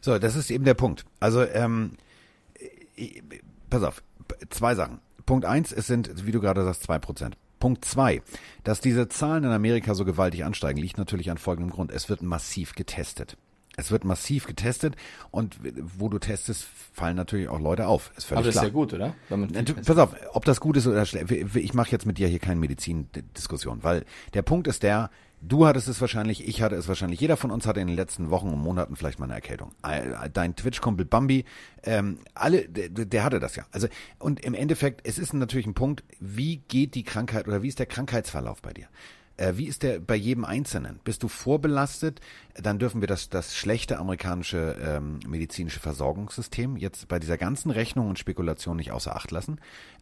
[0.00, 1.04] So, das ist eben der Punkt.
[1.20, 1.92] Also, ähm,
[3.70, 4.02] pass auf,
[4.50, 4.98] zwei Sachen.
[5.26, 7.36] Punkt eins, es sind, wie du gerade sagst, zwei Prozent.
[7.62, 8.22] Punkt zwei,
[8.64, 11.92] dass diese Zahlen in Amerika so gewaltig ansteigen, liegt natürlich an folgendem Grund.
[11.92, 13.36] Es wird massiv getestet.
[13.76, 14.96] Es wird massiv getestet
[15.30, 18.10] und wo du testest, fallen natürlich auch Leute auf.
[18.16, 18.64] Ist völlig Aber das klar.
[18.64, 19.14] ist ja gut, oder?
[19.84, 21.30] Pass auf, ob das gut ist oder schlecht.
[21.54, 25.08] Ich mache jetzt mit dir hier keine Medizindiskussion, weil der Punkt ist der,
[25.44, 27.20] Du hattest es wahrscheinlich, ich hatte es wahrscheinlich.
[27.20, 29.72] Jeder von uns hatte in den letzten Wochen und Monaten vielleicht mal eine Erkältung.
[30.32, 31.44] Dein Twitch-Kumpel Bambi,
[31.82, 33.66] ähm, alle, der, der, hatte das ja.
[33.72, 33.88] Also
[34.20, 37.80] und im Endeffekt, es ist natürlich ein Punkt, wie geht die Krankheit oder wie ist
[37.80, 38.86] der Krankheitsverlauf bei dir?
[39.36, 41.00] Äh, wie ist der bei jedem Einzelnen?
[41.04, 42.20] Bist du vorbelastet?
[42.54, 48.08] Dann dürfen wir das, das schlechte amerikanische ähm, medizinische Versorgungssystem jetzt bei dieser ganzen Rechnung
[48.08, 49.58] und Spekulation nicht außer Acht lassen.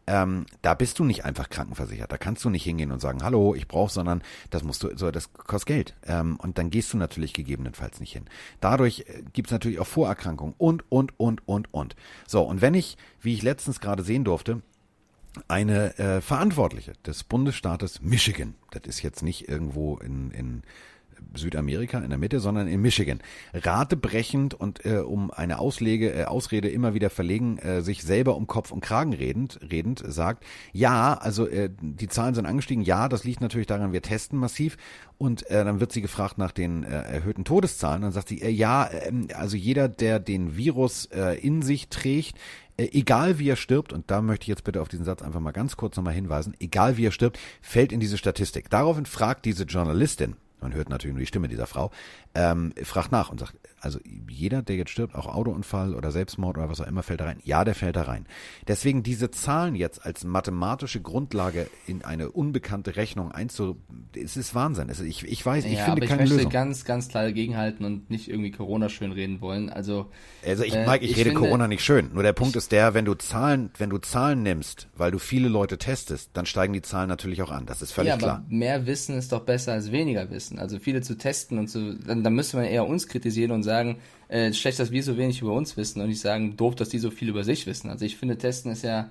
[0.07, 2.11] Ähm, da bist du nicht einfach krankenversichert.
[2.11, 5.11] Da kannst du nicht hingehen und sagen, hallo, ich brauche, sondern das musst du, so,
[5.11, 5.95] das kostet Geld.
[6.05, 8.25] Ähm, und dann gehst du natürlich gegebenenfalls nicht hin.
[8.59, 11.95] Dadurch äh, gibt es natürlich auch Vorerkrankungen und, und, und, und, und.
[12.27, 14.61] So, und wenn ich, wie ich letztens gerade sehen durfte,
[15.47, 20.63] eine äh, Verantwortliche des Bundesstaates Michigan, das ist jetzt nicht irgendwo in, in
[21.33, 23.19] Südamerika in der Mitte, sondern in Michigan.
[23.53, 28.47] Ratebrechend und äh, um eine Auslege, äh, Ausrede immer wieder verlegen, äh, sich selber um
[28.47, 33.23] Kopf und Kragen redend, redend sagt, ja, also äh, die Zahlen sind angestiegen, ja, das
[33.23, 34.77] liegt natürlich daran, wir testen massiv.
[35.17, 38.01] Und äh, dann wird sie gefragt nach den äh, erhöhten Todeszahlen.
[38.01, 42.37] Dann sagt sie, äh, ja, äh, also jeder, der den Virus äh, in sich trägt,
[42.91, 45.51] egal wie er stirbt, und da möchte ich jetzt bitte auf diesen Satz einfach mal
[45.51, 48.69] ganz kurz nochmal hinweisen, egal wie er stirbt, fällt in diese Statistik.
[48.69, 51.91] Daraufhin fragt diese Journalistin, man hört natürlich nur die Stimme dieser Frau,
[52.35, 56.69] ähm, fragt nach und sagt, also jeder, der jetzt stirbt, auch Autounfall oder Selbstmord oder
[56.69, 57.39] was auch immer, fällt da rein.
[57.43, 58.27] Ja, der fällt da rein.
[58.67, 63.77] Deswegen diese Zahlen jetzt als mathematische Grundlage in eine unbekannte Rechnung einzu,
[64.15, 64.89] es ist Wahnsinn.
[64.89, 66.51] Es, ich, ich weiß, ich ja, finde aber keine ich möchte Lösung.
[66.51, 69.69] ganz, ganz klar dagegenhalten und nicht irgendwie Corona schön reden wollen.
[69.69, 70.11] Also,
[70.45, 72.11] also ich, äh, Mike, ich, ich rede finde, Corona nicht schön.
[72.13, 75.49] Nur der Punkt ist der, wenn du Zahlen, wenn du Zahlen nimmst, weil du viele
[75.49, 77.65] Leute testest, dann steigen die Zahlen natürlich auch an.
[77.65, 78.35] Das ist völlig ja, klar.
[78.35, 80.59] Aber mehr Wissen ist doch besser als weniger Wissen.
[80.59, 83.70] Also viele zu testen und zu, dann, dann müsste man eher uns kritisieren und sagen,
[84.27, 86.99] äh, schlecht, dass wir so wenig über uns wissen und nicht sagen, doof, dass die
[86.99, 87.89] so viel über sich wissen.
[87.89, 89.09] Also ich finde, Testen ist ja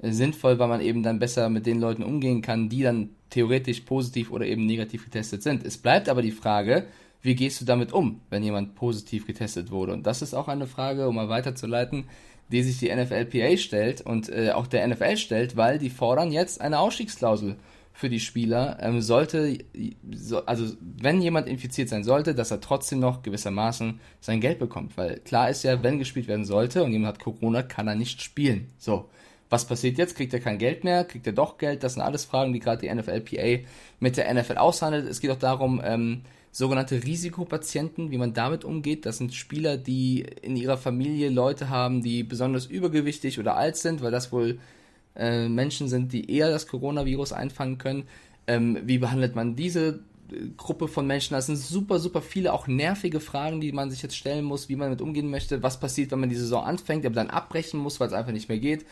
[0.00, 3.80] äh, sinnvoll, weil man eben dann besser mit den Leuten umgehen kann, die dann theoretisch
[3.80, 5.64] positiv oder eben negativ getestet sind.
[5.64, 6.86] Es bleibt aber die Frage,
[7.22, 9.92] wie gehst du damit um, wenn jemand positiv getestet wurde?
[9.92, 12.04] Und das ist auch eine Frage, um mal weiterzuleiten,
[12.50, 16.60] die sich die NFLPA stellt und äh, auch der NFL stellt, weil die fordern jetzt
[16.60, 17.56] eine Ausstiegsklausel
[17.92, 19.58] für die Spieler, ähm, sollte,
[20.12, 24.96] so, also wenn jemand infiziert sein sollte, dass er trotzdem noch gewissermaßen sein Geld bekommt.
[24.96, 28.22] Weil klar ist ja, wenn gespielt werden sollte und jemand hat Corona, kann er nicht
[28.22, 28.68] spielen.
[28.78, 29.08] So.
[29.50, 30.16] Was passiert jetzt?
[30.16, 31.04] Kriegt er kein Geld mehr?
[31.04, 31.82] Kriegt er doch Geld?
[31.82, 33.68] Das sind alles Fragen, die gerade die NFLPA
[34.00, 35.06] mit der NFL aushandelt.
[35.06, 39.04] Es geht auch darum, ähm, sogenannte Risikopatienten, wie man damit umgeht.
[39.04, 44.00] Das sind Spieler, die in ihrer Familie Leute haben, die besonders übergewichtig oder alt sind,
[44.00, 44.58] weil das wohl
[45.16, 48.04] äh, Menschen sind, die eher das Coronavirus einfangen können.
[48.46, 51.34] Ähm, wie behandelt man diese äh, Gruppe von Menschen?
[51.34, 54.76] Das sind super, super viele auch nervige Fragen, die man sich jetzt stellen muss, wie
[54.76, 55.62] man damit umgehen möchte.
[55.62, 58.48] Was passiert, wenn man die Saison anfängt, aber dann abbrechen muss, weil es einfach nicht
[58.48, 58.86] mehr geht?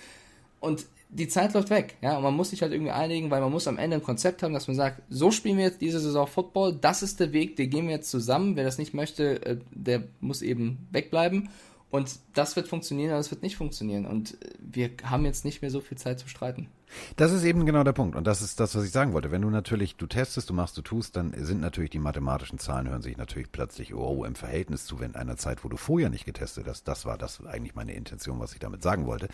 [0.61, 3.51] Und die Zeit läuft weg, ja, und man muss sich halt irgendwie einigen, weil man
[3.51, 6.27] muss am Ende ein Konzept haben, dass man sagt, so spielen wir jetzt diese Saison
[6.27, 9.57] Football, das ist der Weg, den gehen wir jetzt zusammen, wer das nicht möchte, äh,
[9.73, 11.49] der muss eben wegbleiben
[11.90, 14.07] und das wird funktionieren, aber es wird nicht funktionieren.
[14.07, 16.68] Und wir haben jetzt nicht mehr so viel Zeit zu streiten.
[17.16, 18.16] Das ist eben genau der Punkt.
[18.16, 19.31] Und das ist das, was ich sagen wollte.
[19.31, 22.88] Wenn du natürlich, du testest, du machst, du tust, dann sind natürlich die mathematischen Zahlen,
[22.88, 26.66] hören sich natürlich plötzlich, oh, im Verhältnis zu einer Zeit, wo du vorher nicht getestet
[26.68, 26.85] hast.
[26.85, 29.29] Das war das eigentlich meine Intention, was ich damit sagen wollte.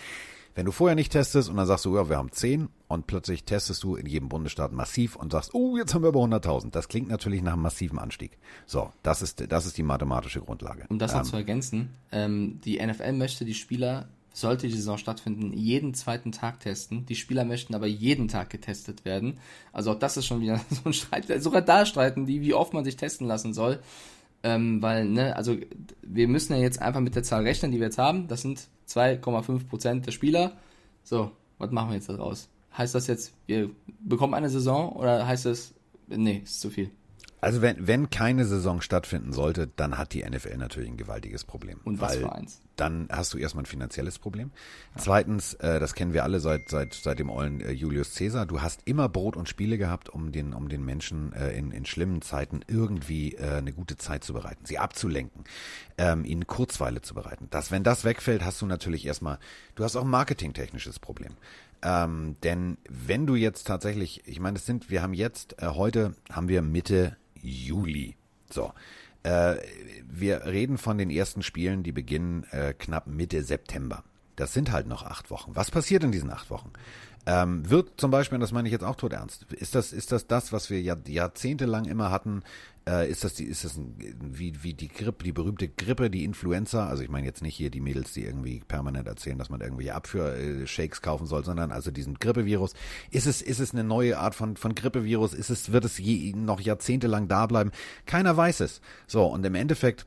[0.57, 3.45] Wenn du vorher nicht testest und dann sagst du, ja, wir haben 10 und plötzlich
[3.45, 6.71] testest du in jedem Bundesstaat massiv und sagst, oh, jetzt haben wir aber 100.000.
[6.71, 8.39] Das klingt natürlich nach einem massiven Anstieg.
[8.65, 10.87] So, das ist, das ist die mathematische Grundlage.
[10.89, 14.99] Um das noch ähm, zu ergänzen, ähm, die NFL möchte die Spieler sollte die Saison
[14.99, 17.07] stattfinden, jeden zweiten Tag testen.
[17.07, 19.39] Die Spieler möchten aber jeden Tag getestet werden.
[19.73, 21.43] Also auch das ist schon wieder so ein Streit.
[21.43, 23.81] Sogar da streiten die, wie oft man sich testen lassen soll.
[24.47, 25.57] Ähm, weil, ne, also
[26.03, 28.29] wir müssen ja jetzt einfach mit der Zahl rechnen, die wir jetzt haben.
[28.29, 30.53] Das sind 2,5 Prozent der Spieler.
[31.03, 32.49] So, was machen wir jetzt daraus?
[32.79, 35.75] Heißt das jetzt, wir bekommen eine Saison oder heißt das,
[36.07, 36.93] nee, ist zu viel?
[37.47, 41.79] Also wenn, wenn keine Saison stattfinden sollte, dann hat die NFL natürlich ein gewaltiges Problem.
[41.85, 42.61] Und was für eins?
[42.75, 44.51] Dann hast du erstmal ein finanzielles Problem.
[44.97, 45.03] Ja.
[45.03, 48.63] Zweitens, äh, das kennen wir alle seit, seit, seit dem ollen äh, Julius Caesar, du
[48.63, 52.21] hast immer Brot und Spiele gehabt, um den, um den Menschen äh, in, in schlimmen
[52.21, 55.45] Zeiten irgendwie äh, eine gute Zeit zu bereiten, sie abzulenken,
[55.99, 57.47] ähm, ihnen Kurzweile zu bereiten.
[57.51, 59.39] Das, wenn das wegfällt, hast du natürlich erstmal,
[59.77, 61.37] du hast auch ein marketingtechnisches Problem.
[61.83, 66.17] Ähm, denn wenn du jetzt tatsächlich, ich meine, es sind, wir haben jetzt, äh, heute
[66.29, 68.17] haben wir Mitte Juli.
[68.51, 68.73] So.
[69.23, 69.57] Äh,
[70.09, 74.05] wir reden von den ersten Spielen, die beginnen äh, knapp Mitte September.
[74.37, 75.57] Das sind halt noch acht Wochen.
[75.57, 76.71] Was passiert in diesen acht Wochen?
[77.27, 80.13] Ähm, wird zum Beispiel, und das meine ich jetzt auch tot ernst, ist das, ist
[80.13, 82.45] das das, was wir Jahr, jahrzehntelang immer hatten,
[82.89, 86.23] äh, ist das die, ist das ein, wie, wie die Grippe, die berühmte Grippe, die
[86.23, 86.87] Influenza?
[86.87, 89.91] Also ich meine jetzt nicht hier die Mädels, die irgendwie permanent erzählen, dass man irgendwie
[89.91, 92.75] Abführshakes kaufen soll, sondern also diesen Grippevirus.
[93.11, 95.35] Ist es, ist es eine neue Art von, von Grippevirus?
[95.35, 97.73] Ist es, wird es je, noch jahrzehntelang da bleiben?
[98.07, 98.81] Keiner weiß es.
[99.09, 100.07] So, und im Endeffekt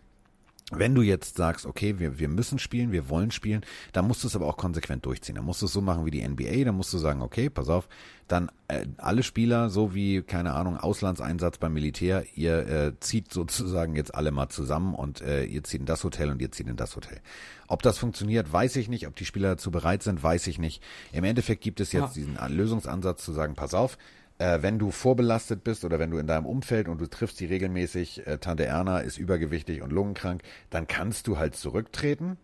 [0.72, 4.28] wenn du jetzt sagst, okay, wir, wir müssen spielen, wir wollen spielen, dann musst du
[4.28, 5.36] es aber auch konsequent durchziehen.
[5.36, 7.70] Dann musst du es so machen wie die NBA, dann musst du sagen, okay, pass
[7.70, 7.88] auf,
[8.28, 13.96] dann äh, alle Spieler, so wie, keine Ahnung, Auslandseinsatz beim Militär, ihr äh, zieht sozusagen
[13.96, 16.76] jetzt alle mal zusammen und äh, ihr zieht in das Hotel und ihr zieht in
[16.76, 17.20] das Hotel.
[17.68, 19.08] Ob das funktioniert, weiß ich nicht.
[19.08, 20.84] Ob die Spieler dazu bereit sind, weiß ich nicht.
[21.12, 22.24] Im Endeffekt gibt es jetzt ja.
[22.24, 23.98] diesen Lösungsansatz zu sagen, pass auf,
[24.40, 27.46] äh, wenn du vorbelastet bist oder wenn du in deinem Umfeld und du triffst sie
[27.46, 32.38] regelmäßig, äh, Tante Erna ist übergewichtig und lungenkrank, dann kannst du halt zurücktreten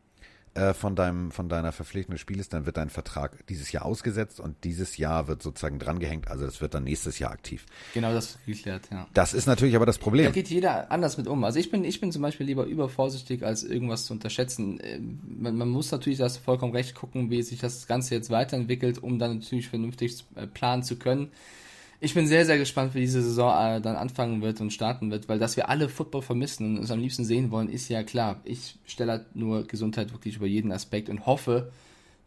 [0.56, 4.42] äh, von deinem von deiner Verpflichtung des Spieles, dann wird dein Vertrag dieses Jahr ausgesetzt
[4.42, 7.66] und dieses Jahr wird sozusagen drangehängt, also das wird dann nächstes Jahr aktiv.
[7.94, 9.08] Genau, das geklärt, ja.
[9.14, 10.26] Das ist natürlich aber das Problem.
[10.26, 11.46] Da geht jeder anders mit um.
[11.46, 14.82] Also ich bin ich bin zum Beispiel lieber übervorsichtig als irgendwas zu unterschätzen.
[14.82, 19.02] Äh, man, man muss natürlich, das vollkommen recht gucken, wie sich das Ganze jetzt weiterentwickelt,
[19.02, 21.32] um dann natürlich vernünftig äh, planen zu können
[22.00, 25.30] ich bin sehr, sehr gespannt, wie diese Saison äh, dann anfangen wird und starten wird,
[25.30, 28.42] weil dass wir alle Football vermissen und es am liebsten sehen wollen, ist ja klar.
[28.44, 31.72] Ich stelle halt nur Gesundheit wirklich über jeden Aspekt und hoffe,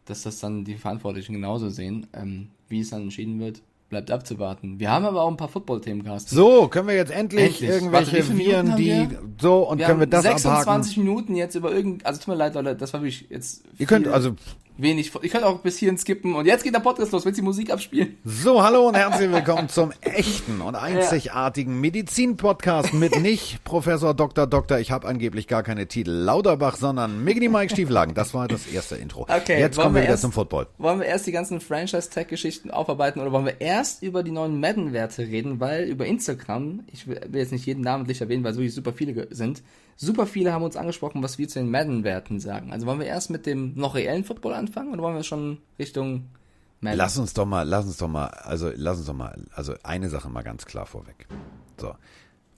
[0.05, 2.07] dass das dann die Verantwortlichen genauso sehen.
[2.13, 4.79] Ähm, wie es dann entschieden wird, bleibt abzuwarten.
[4.79, 6.35] Wir haben aber auch ein paar Football-Themen, Carsten.
[6.35, 7.69] So, können wir jetzt endlich, endlich.
[7.69, 9.07] irgendwelche Warte, Viren, die
[9.41, 11.03] so und wir können wir das 26 abhaken.
[11.03, 13.63] Minuten jetzt über irgend, also tut mir leid, Leute, das war wirklich jetzt.
[13.77, 14.35] Ihr könnt also
[14.81, 15.11] wenig.
[15.21, 16.35] Ich könnte auch bis hierhin skippen.
[16.35, 17.25] Und jetzt geht der Podcast los.
[17.25, 18.17] Willst du die Musik abspielen?
[18.23, 24.47] So, hallo und herzlich willkommen zum echten und einzigartigen Medizin-Podcast mit nicht Professor Dr.
[24.47, 24.79] Doktor.
[24.79, 28.15] Ich habe angeblich gar keine Titel Lauterbach, sondern Miggity Mike Stieflagen.
[28.15, 29.23] Das war das erste Intro.
[29.23, 29.59] Okay.
[29.59, 30.67] Jetzt kommen wir, wieder erst, zum Football.
[30.77, 35.23] Wollen wir erst die ganzen Franchise-Tech-Geschichten aufarbeiten oder wollen wir erst über die neuen Madden-Werte
[35.23, 35.59] reden?
[35.59, 39.61] Weil über Instagram, ich will jetzt nicht jeden namentlich erwähnen, weil so super viele sind,
[40.01, 42.71] Super viele haben uns angesprochen, was wir zu den Madden-Werten sagen.
[42.71, 46.29] Also wollen wir erst mit dem noch reellen Football anfangen oder wollen wir schon Richtung
[46.79, 46.97] Madden?
[46.97, 50.07] Lass uns doch mal, lass uns doch mal, also lass uns doch mal, also eine
[50.07, 51.27] Sache mal ganz klar vorweg.
[51.77, 51.95] So.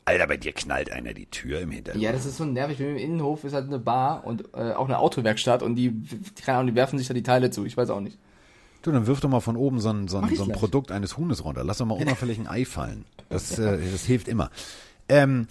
[0.05, 2.03] Alter, bei dir knallt einer die Tür im Hintergrund.
[2.03, 2.79] Ja, das ist so nervig.
[2.79, 5.99] Im Innenhof ist halt eine Bar und äh, auch eine Autowerkstatt und die,
[6.45, 7.65] keine Ahnung, die werfen sich da die Teile zu.
[7.65, 8.19] Ich weiß auch nicht.
[8.83, 11.17] Du, dann wirf doch mal von oben so ein, so ein, so ein Produkt eines
[11.17, 11.63] Huhnes runter.
[11.63, 13.05] Lass doch mal unauffällig ein Ei fallen.
[13.29, 14.51] Das, äh, das hilft immer.
[15.09, 15.47] Ähm,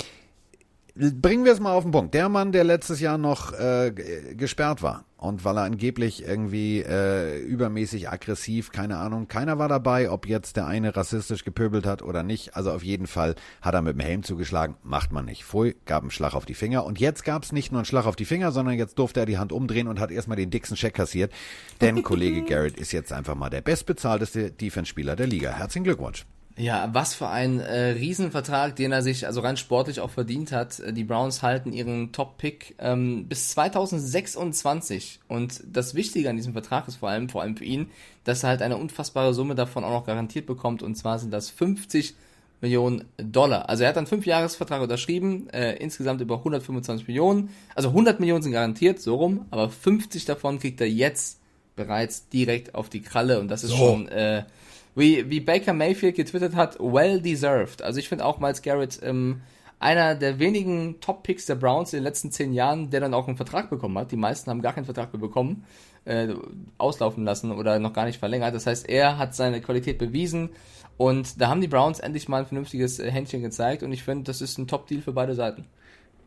[0.94, 2.14] Bringen wir es mal auf den Punkt.
[2.14, 3.92] Der Mann, der letztes Jahr noch äh,
[4.36, 10.10] gesperrt war und weil er angeblich irgendwie äh, übermäßig aggressiv, keine Ahnung, keiner war dabei,
[10.10, 12.56] ob jetzt der eine rassistisch gepöbelt hat oder nicht.
[12.56, 15.44] Also auf jeden Fall hat er mit dem Helm zugeschlagen, macht man nicht.
[15.44, 18.06] Pfui, gab einen Schlag auf die Finger und jetzt gab es nicht nur einen Schlag
[18.06, 20.76] auf die Finger, sondern jetzt durfte er die Hand umdrehen und hat erstmal den dicksten
[20.76, 21.32] Scheck kassiert.
[21.80, 25.50] Denn Kollege Garrett ist jetzt einfach mal der bestbezahlteste Defense-Spieler der Liga.
[25.50, 26.24] Herzlichen Glückwunsch.
[26.56, 30.80] Ja, was für ein äh, Riesenvertrag, den er sich also rein sportlich auch verdient hat.
[30.80, 35.20] Äh, die Browns halten ihren Top-Pick ähm, bis 2026.
[35.28, 37.90] Und das Wichtige an diesem Vertrag ist vor allem, vor allem für ihn,
[38.24, 40.82] dass er halt eine unfassbare Summe davon auch noch garantiert bekommt.
[40.82, 42.14] Und zwar sind das 50
[42.60, 43.68] Millionen Dollar.
[43.70, 47.50] Also er hat einen 5-Jahres-Vertrag unterschrieben, äh, insgesamt über 125 Millionen.
[47.74, 51.40] Also 100 Millionen sind garantiert, so rum, aber 50 davon kriegt er jetzt
[51.74, 53.40] bereits direkt auf die Kralle.
[53.40, 53.76] Und das ist so.
[53.76, 54.08] schon...
[54.08, 54.44] Äh,
[54.94, 57.82] wie, wie Baker Mayfield getwittert hat, well deserved.
[57.82, 59.42] Also ich finde auch Miles Garrett ähm,
[59.78, 63.36] einer der wenigen Top-Picks der Browns in den letzten zehn Jahren, der dann auch einen
[63.36, 64.12] Vertrag bekommen hat.
[64.12, 65.64] Die meisten haben gar keinen Vertrag mehr bekommen,
[66.04, 66.28] äh,
[66.76, 68.54] auslaufen lassen oder noch gar nicht verlängert.
[68.54, 70.50] Das heißt, er hat seine Qualität bewiesen
[70.98, 74.24] und da haben die Browns endlich mal ein vernünftiges äh, Händchen gezeigt und ich finde,
[74.24, 75.64] das ist ein Top-Deal für beide Seiten.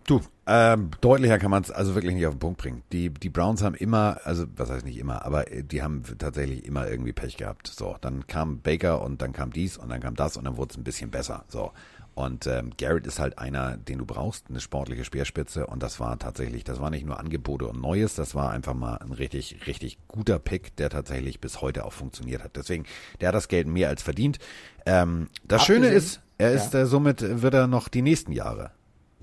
[0.06, 2.84] Du, ähm, deutlicher kann man es also wirklich nicht auf den Punkt bringen.
[2.92, 6.66] Die, die Browns haben immer, also was heißt nicht immer, aber äh, die haben tatsächlich
[6.66, 7.68] immer irgendwie Pech gehabt.
[7.68, 10.72] So, dann kam Baker und dann kam dies und dann kam das und dann wurde
[10.72, 11.46] es ein bisschen besser.
[11.48, 11.72] So.
[12.16, 15.66] Und ähm, Garrett ist halt einer, den du brauchst, eine sportliche Speerspitze.
[15.66, 18.98] Und das war tatsächlich, das war nicht nur Angebote und Neues, das war einfach mal
[18.98, 22.56] ein richtig, richtig guter Pick, der tatsächlich bis heute auch funktioniert hat.
[22.56, 22.86] Deswegen,
[23.20, 24.38] der hat das Geld mehr als verdient.
[24.86, 26.56] Ähm, das Schöne ist, er ja.
[26.58, 28.72] ist äh, somit wird er noch die nächsten Jahre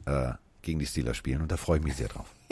[0.07, 2.27] äh, gegen die Steelers spielen und da freue ich mich sehr drauf.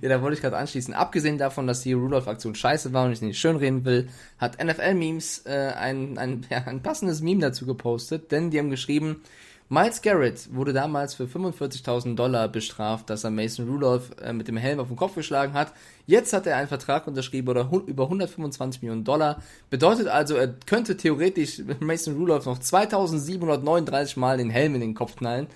[0.00, 0.94] ja, da wollte ich gerade anschließen.
[0.94, 5.72] Abgesehen davon, dass die Rudolph-Aktion scheiße war und ich nicht schönreden will, hat NFL-Memes äh,
[5.76, 9.22] ein, ein, ja, ein passendes Meme dazu gepostet, denn die haben geschrieben,
[9.72, 14.56] Miles Garrett wurde damals für 45.000 Dollar bestraft, dass er Mason Rudolph äh, mit dem
[14.56, 15.72] Helm auf den Kopf geschlagen hat.
[16.08, 19.40] Jetzt hat er einen Vertrag unterschrieben oder über 125 Millionen Dollar.
[19.70, 25.14] Bedeutet also, er könnte theoretisch Mason Rudolph noch 2739 Mal den Helm in den Kopf
[25.14, 25.46] knallen.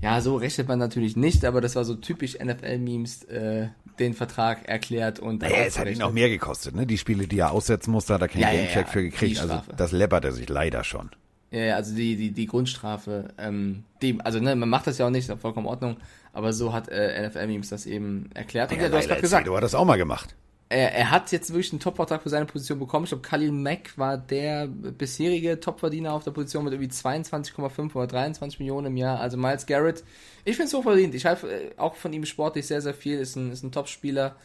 [0.00, 3.68] Ja, so rechnet man natürlich nicht, aber das war so typisch NFL-Memes, äh,
[3.98, 5.42] den Vertrag erklärt und.
[5.42, 6.86] Naja, es hat ihn auch mehr gekostet, ne?
[6.86, 9.40] Die Spiele, die er aussetzen musste, hat er keinen ja, Gamecheck ja, ja, für gekriegt.
[9.40, 11.10] Also das läppert er sich leider schon.
[11.50, 15.10] Ja, also die, die, die Grundstrafe, ähm, die, also ne, man macht das ja auch
[15.10, 15.96] nicht, ist auch vollkommen in Ordnung,
[16.32, 18.72] aber so hat äh, NFL-Memes das eben erklärt.
[18.72, 19.46] Und ja, du hast gerade gesagt.
[19.46, 20.34] Du hast das auch mal gemacht
[20.68, 23.04] er, er hat jetzt wirklich einen Top-Vertrag für seine Position bekommen.
[23.04, 28.06] Ich glaube, Khalil Mack war der bisherige Topverdiener auf der Position mit irgendwie 22,5 oder
[28.06, 29.20] 23 Millionen im Jahr.
[29.20, 30.02] Also Miles Garrett,
[30.44, 31.14] ich finde es hochverdient.
[31.14, 33.18] Ich halte äh, auch von ihm sportlich sehr, sehr viel.
[33.18, 34.36] Ist ein, ist ein Top-Spieler,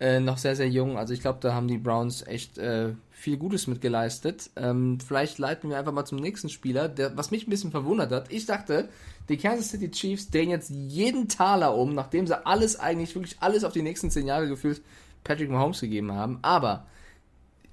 [0.00, 0.96] äh, noch sehr, sehr jung.
[0.98, 4.50] Also ich glaube, da haben die Browns echt äh, viel Gutes mit geleistet.
[4.56, 8.12] Ähm, vielleicht leiten wir einfach mal zum nächsten Spieler, der, was mich ein bisschen verwundert
[8.12, 8.32] hat.
[8.32, 8.88] Ich dachte,
[9.28, 13.64] die Kansas City Chiefs drehen jetzt jeden Taler um, nachdem sie alles eigentlich, wirklich alles
[13.64, 14.82] auf die nächsten zehn Jahre gefühlt
[15.26, 16.38] Patrick Mahomes gegeben haben.
[16.42, 16.86] Aber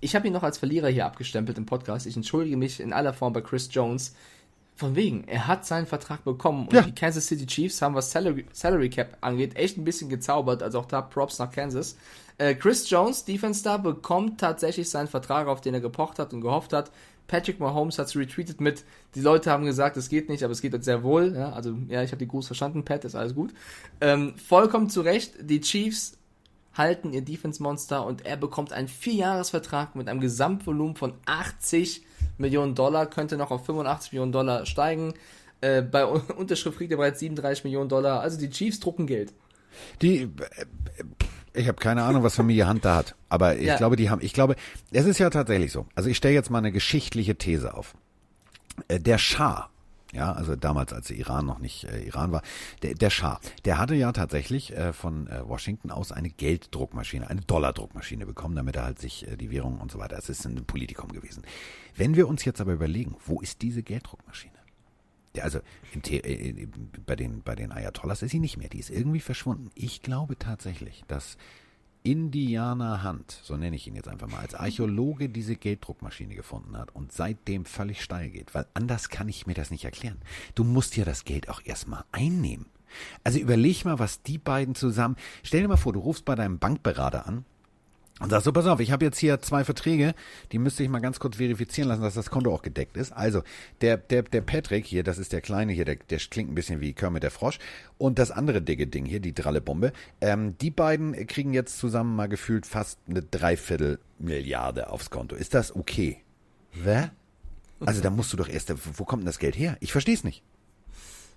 [0.02, 2.06] ich habe ihn noch als Verlierer hier abgestempelt im Podcast.
[2.06, 4.16] Ich entschuldige mich in aller Form bei Chris Jones.
[4.76, 6.82] Von wegen, er hat seinen Vertrag bekommen und ja.
[6.82, 10.64] die Kansas City Chiefs haben, was Salary, Salary Cap angeht, echt ein bisschen gezaubert.
[10.64, 11.96] Also auch da Props nach Kansas.
[12.40, 16.42] Äh, Chris Jones, Defense Star, bekommt tatsächlich seinen Vertrag, auf den er gepocht hat und
[16.42, 16.92] gehofft hat.
[17.28, 18.84] Patrick Mahomes hat es retweetet mit,
[19.16, 21.34] die Leute haben gesagt, es geht nicht, aber es geht jetzt sehr wohl.
[21.38, 23.54] Ja, also, ja, ich habe die Gruß verstanden, Pat, ist alles gut.
[24.02, 26.18] Ähm, vollkommen zu Recht, die Chiefs
[26.74, 32.04] halten ihr Defense-Monster und er bekommt einen Vierjahresvertrag mit einem Gesamtvolumen von 80
[32.38, 35.14] Millionen Dollar, könnte noch auf 85 Millionen Dollar steigen.
[35.62, 38.22] Äh, bei Unterschrift kriegt er bereits 37 Millionen Dollar.
[38.22, 39.34] Also die Chiefs drucken Geld.
[40.02, 40.30] Die, äh,
[41.54, 43.78] ich habe keine Ahnung, was Familie Hunter hat, aber ich ja.
[43.78, 44.56] glaube, die haben, ich glaube,
[44.92, 45.86] es ist ja tatsächlich so.
[45.96, 47.94] Also ich stelle jetzt mal eine geschichtliche These auf.
[48.88, 49.70] Äh, der Schah
[50.14, 52.44] ja, also damals, als der Iran noch nicht äh, Iran war,
[52.84, 57.42] der, der Schah, der hatte ja tatsächlich äh, von äh, Washington aus eine Gelddruckmaschine, eine
[57.42, 60.64] Dollardruckmaschine bekommen, damit er halt sich äh, die Währung und so weiter, es ist ein
[60.66, 61.44] Politikum gewesen.
[61.96, 64.54] Wenn wir uns jetzt aber überlegen, wo ist diese Gelddruckmaschine?
[65.36, 65.60] Der, also
[65.94, 66.68] im The äh,
[67.06, 69.72] bei, den, bei den Ayatollahs ist sie nicht mehr, die ist irgendwie verschwunden.
[69.74, 71.38] Ich glaube tatsächlich, dass
[72.04, 76.94] Indianer Hand, so nenne ich ihn jetzt einfach mal, als Archäologe diese Gelddruckmaschine gefunden hat
[76.94, 80.22] und seitdem völlig steil geht, weil anders kann ich mir das nicht erklären.
[80.54, 82.66] Du musst ja das Geld auch erstmal einnehmen.
[83.24, 85.16] Also überleg mal, was die beiden zusammen.
[85.42, 87.46] Stell dir mal vor, du rufst bei deinem Bankberater an
[88.20, 90.14] und sagst so, pass auf, ich habe jetzt hier zwei Verträge,
[90.52, 93.12] die müsste ich mal ganz kurz verifizieren lassen, dass das Konto auch gedeckt ist.
[93.12, 93.42] Also,
[93.82, 96.80] der, der, der Patrick hier, das ist der Kleine hier, der, der klingt ein bisschen
[96.80, 97.58] wie Kermit der Frosch.
[97.98, 102.28] Und das andere dicke Ding hier, die Dralle-Bombe, ähm, die beiden kriegen jetzt zusammen mal
[102.28, 105.36] gefühlt fast eine Dreiviertel Milliarde aufs Konto.
[105.36, 106.22] Ist das okay?
[106.72, 107.12] Wer?
[107.86, 109.76] Also da musst du doch erst, wo kommt denn das Geld her?
[109.80, 110.44] Ich verstehe es nicht.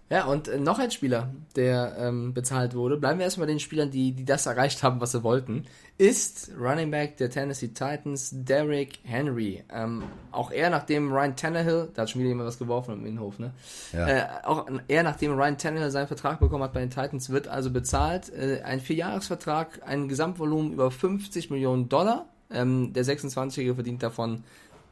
[0.08, 3.60] Ja, und äh, noch ein Spieler, der ähm, bezahlt wurde, bleiben wir erstmal bei den
[3.60, 5.64] Spielern, die, die das erreicht haben, was sie wollten,
[5.98, 9.64] ist Running Back der Tennessee Titans, Derrick Henry.
[9.68, 13.40] Ähm, auch er, nachdem Ryan Tannehill, da hat schon wieder jemand was geworfen im Innenhof,
[13.40, 13.52] ne?
[13.92, 14.06] Ja.
[14.06, 17.72] Äh, auch er, nachdem Ryan Tannehill seinen Vertrag bekommen hat bei den Titans, wird also
[17.72, 18.32] bezahlt.
[18.32, 22.26] Äh, ein Vierjahresvertrag, ein Gesamtvolumen über 50 Millionen Dollar.
[22.48, 24.44] Ähm, der 26-Jährige verdient davon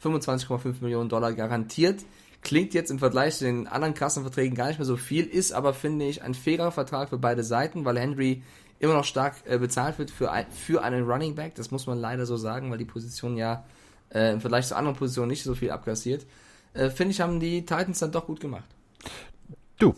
[0.02, 2.04] 25,5 Millionen Dollar garantiert.
[2.44, 5.72] Klingt jetzt im Vergleich zu den anderen Kassenverträgen gar nicht mehr so viel, ist aber,
[5.72, 8.42] finde ich, ein fairer Vertrag für beide Seiten, weil Henry
[8.78, 11.54] immer noch stark äh, bezahlt wird für, ein, für einen Running Back.
[11.54, 13.64] Das muss man leider so sagen, weil die Position ja
[14.10, 16.26] äh, im Vergleich zu anderen Positionen nicht so viel abkassiert.
[16.74, 18.68] Äh, finde ich, haben die Titans dann doch gut gemacht.
[19.78, 19.94] Du,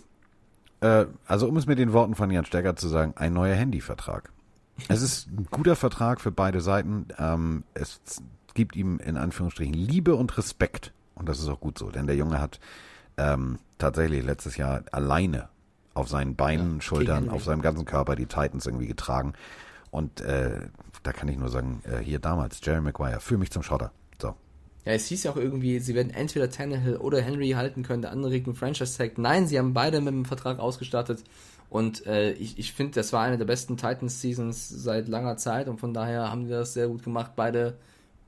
[0.80, 4.30] äh, also um es mit den Worten von Jan Stecker zu sagen, ein neuer Handyvertrag.
[4.86, 7.08] Es ist ein guter Vertrag für beide Seiten.
[7.18, 8.00] Ähm, es
[8.54, 12.16] gibt ihm in Anführungsstrichen Liebe und Respekt und das ist auch gut so, denn der
[12.16, 12.60] Junge hat
[13.16, 15.48] ähm, tatsächlich letztes Jahr alleine
[15.94, 19.32] auf seinen Beinen, ja, Schultern, auf seinem ganzen Körper die Titans irgendwie getragen.
[19.90, 20.60] Und äh,
[21.02, 23.92] da kann ich nur sagen, äh, hier damals, Jerry Maguire, führ mich zum Schotter.
[24.20, 24.34] So.
[24.84, 28.12] Ja, es hieß ja auch irgendwie, sie werden entweder Tannehill oder Henry halten können, der
[28.12, 29.16] andere kriegt einen Franchise-Tag.
[29.16, 31.24] Nein, sie haben beide mit dem Vertrag ausgestattet
[31.68, 35.80] Und äh, ich, ich finde, das war eine der besten Titans-Seasons seit langer Zeit und
[35.80, 37.78] von daher haben die das sehr gut gemacht, beide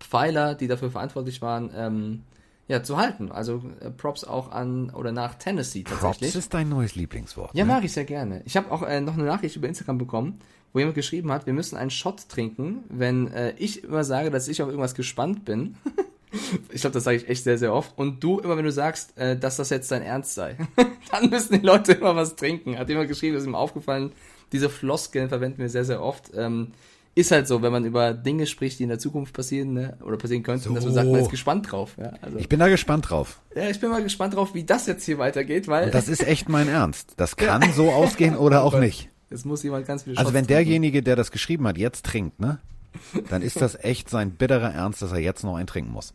[0.00, 2.22] Pfeiler, die dafür verantwortlich waren, ähm,
[2.68, 3.32] ja, zu halten.
[3.32, 6.32] Also äh, Props auch an oder nach Tennessee tatsächlich.
[6.32, 7.50] Props ist dein neues Lieblingswort.
[7.54, 7.72] Ja, ne?
[7.72, 8.42] mag ich sehr gerne.
[8.44, 10.40] Ich habe auch äh, noch eine Nachricht über Instagram bekommen,
[10.72, 14.48] wo jemand geschrieben hat, wir müssen einen Shot trinken, wenn äh, ich immer sage, dass
[14.48, 15.76] ich auf irgendwas gespannt bin.
[16.70, 17.96] ich glaube, das sage ich echt sehr, sehr oft.
[17.96, 20.56] Und du immer, wenn du sagst, äh, dass das jetzt dein Ernst sei,
[21.10, 22.78] dann müssen die Leute immer was trinken.
[22.78, 24.12] Hat jemand geschrieben, ist ihm aufgefallen.
[24.52, 26.32] Diese Floskeln verwenden wir sehr, sehr oft.
[26.34, 26.72] Ähm,
[27.14, 30.16] ist halt so, wenn man über Dinge spricht, die in der Zukunft passieren ne, oder
[30.16, 31.96] passieren könnten, dass man sagt, man ist gespannt drauf.
[31.98, 33.40] Ja, also, Ich bin da gespannt drauf.
[33.56, 36.26] ja, ich bin mal gespannt drauf, wie das jetzt hier weitergeht, weil Und das ist
[36.26, 37.14] echt mein Ernst.
[37.16, 39.08] Das kann so ausgehen oder auch nicht.
[39.30, 40.64] es muss jemand ganz viel Also Shots wenn trinken.
[40.64, 42.58] derjenige, der das geschrieben hat, jetzt trinkt, ne?
[43.28, 46.14] Dann ist das echt sein bitterer Ernst, dass er jetzt noch einen trinken muss.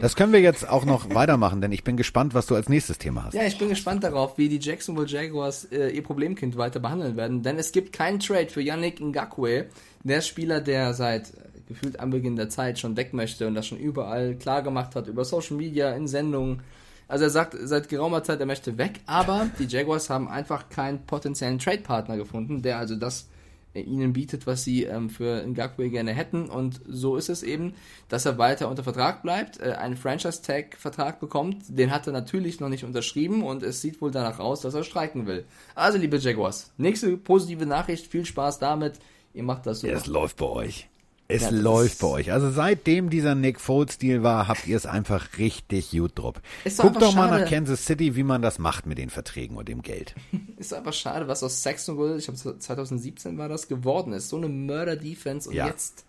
[0.00, 2.98] Das können wir jetzt auch noch weitermachen, denn ich bin gespannt, was du als nächstes
[2.98, 3.34] Thema hast.
[3.34, 7.42] Ja, ich bin gespannt darauf, wie die Jacksonville Jaguars äh, ihr Problemkind weiter behandeln werden,
[7.42, 9.66] denn es gibt keinen Trade für Yannick Ngakwe,
[10.04, 13.78] der Spieler, der seit äh, gefühlt Anbeginn der Zeit schon weg möchte und das schon
[13.78, 16.62] überall klar gemacht hat, über Social Media, in Sendungen.
[17.08, 21.04] Also er sagt seit geraumer Zeit, er möchte weg, aber die Jaguars haben einfach keinen
[21.06, 23.29] potenziellen Trade-Partner gefunden, der also das
[23.74, 26.48] ihnen bietet, was sie ähm, für Ngakwe gerne hätten.
[26.48, 27.74] Und so ist es eben,
[28.08, 31.64] dass er weiter unter Vertrag bleibt, äh, einen Franchise-Tag-Vertrag bekommt.
[31.68, 34.84] Den hat er natürlich noch nicht unterschrieben und es sieht wohl danach aus, dass er
[34.84, 35.44] streiken will.
[35.74, 38.98] Also, liebe Jaguars, nächste positive Nachricht, viel Spaß damit.
[39.32, 39.94] Ihr macht das super.
[39.94, 40.89] Es läuft bei euch.
[41.30, 42.32] Es Ja, läuft bei euch.
[42.32, 46.34] Also seitdem dieser Nick Foles-Deal war, habt ihr es einfach richtig gut drauf.
[46.64, 47.42] Ist Guckt doch mal schade.
[47.44, 50.14] nach Kansas City, wie man das macht mit den Verträgen und dem Geld.
[50.56, 54.28] Ist einfach schade, was aus Saxonville, ich glaube 2017 war das, geworden ist.
[54.28, 55.66] So eine Mörder-Defense und Ja.
[55.66, 56.04] jetzt,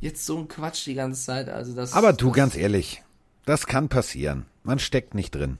[0.00, 1.48] jetzt so ein Quatsch die ganze Zeit.
[1.48, 3.02] Also das, Aber du, ganz ehrlich,
[3.44, 4.46] das kann passieren.
[4.62, 5.58] Man steckt nicht drin.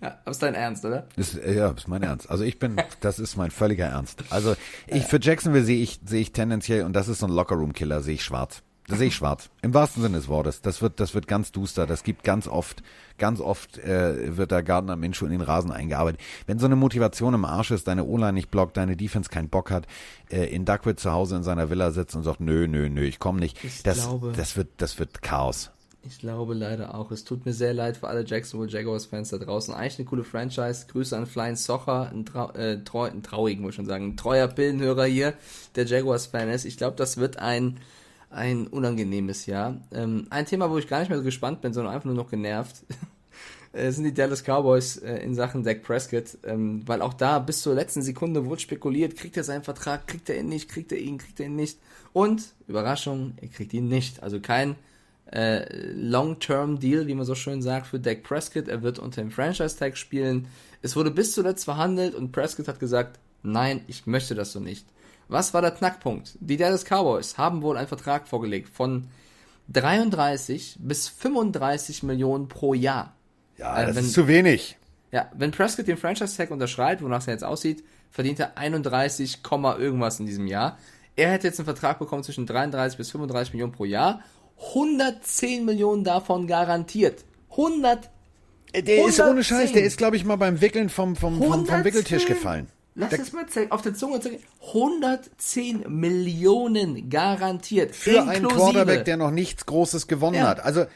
[0.00, 1.06] Ja, aber ist dein Ernst, oder?
[1.16, 2.28] Das, äh, ja, ist mein Ernst.
[2.30, 4.24] Also ich bin, das ist mein völliger Ernst.
[4.30, 4.54] Also
[4.86, 8.14] ich für Jacksonville sehe ich sehe ich tendenziell und das ist so ein Lockerroom-Killer, sehe
[8.14, 8.62] ich schwarz.
[8.88, 9.48] Das sehe ich schwarz.
[9.62, 10.60] Im wahrsten Sinne des Wortes.
[10.60, 11.86] Das wird das wird ganz duster.
[11.86, 12.82] Das gibt ganz oft
[13.16, 16.20] ganz oft äh, wird da Gardner Minshew in den Rasen eingearbeitet.
[16.48, 19.70] Wenn so eine Motivation im Arsch ist, deine O-Line nicht blockt, deine Defense keinen Bock
[19.70, 19.86] hat,
[20.30, 23.20] äh, in Duckwood zu Hause in seiner Villa sitzt und sagt, nö, nö, nö, ich
[23.20, 23.62] komme nicht.
[23.62, 25.70] Ich das glaube- das wird das wird Chaos.
[26.04, 27.12] Ich glaube leider auch.
[27.12, 29.72] Es tut mir sehr leid für alle Jacksonville Jaguars-Fans da draußen.
[29.72, 30.86] Eigentlich eine coole Franchise.
[30.88, 34.16] Grüße an Flying Socher, ein, trau äh, treu ein traurigen, muss ich schon sagen, ein
[34.16, 35.34] treuer Pillenhörer hier,
[35.76, 36.64] der Jaguars-Fan ist.
[36.64, 37.78] Ich glaube, das wird ein,
[38.30, 39.80] ein unangenehmes Jahr.
[39.92, 42.30] Ähm, ein Thema, wo ich gar nicht mehr so gespannt bin, sondern einfach nur noch
[42.30, 42.82] genervt,
[43.72, 46.36] äh, sind die Dallas Cowboys äh, in Sachen Dak Prescott.
[46.42, 50.28] Ähm, weil auch da bis zur letzten Sekunde wurde spekuliert, kriegt er seinen Vertrag, kriegt
[50.28, 51.78] er ihn nicht, kriegt er ihn, kriegt er ihn nicht.
[52.12, 54.20] Und, Überraschung, er kriegt ihn nicht.
[54.24, 54.74] Also kein
[55.32, 55.64] äh,
[55.94, 58.68] Long-Term-Deal, wie man so schön sagt, für Dak Prescott.
[58.68, 60.46] Er wird unter dem Franchise-Tag spielen.
[60.82, 64.86] Es wurde bis zuletzt verhandelt und Prescott hat gesagt, nein, ich möchte das so nicht.
[65.28, 66.36] Was war der Knackpunkt?
[66.40, 69.08] Die Dallas Cowboys haben wohl einen Vertrag vorgelegt von
[69.68, 73.14] 33 bis 35 Millionen pro Jahr.
[73.56, 74.76] Ja, Äh, das wenn- ist zu wenig.
[75.10, 80.20] Ja, wenn Prescott den Franchise-Tag unterschreibt, wonach es jetzt aussieht, verdient er 31, Komma irgendwas
[80.20, 80.78] in diesem Jahr.
[81.16, 84.20] Er hätte jetzt einen Vertrag bekommen zwischen 33 bis 35 Millionen pro Jahr.
[84.68, 87.24] 110 Millionen davon garantiert.
[87.50, 88.10] 100,
[88.74, 89.44] Der ist ohne 110.
[89.44, 91.84] Scheiß, der ist, glaube ich, mal beim Wickeln vom, vom, vom, vom 110.
[91.84, 92.68] Wickeltisch gefallen.
[92.94, 94.38] lass es mal zählen, auf der Zunge zählen.
[94.68, 97.94] 110 Millionen garantiert.
[97.94, 100.48] Für einen Quarterback, der noch nichts Großes gewonnen Ja.
[100.48, 100.64] hat.
[100.64, 100.86] Also,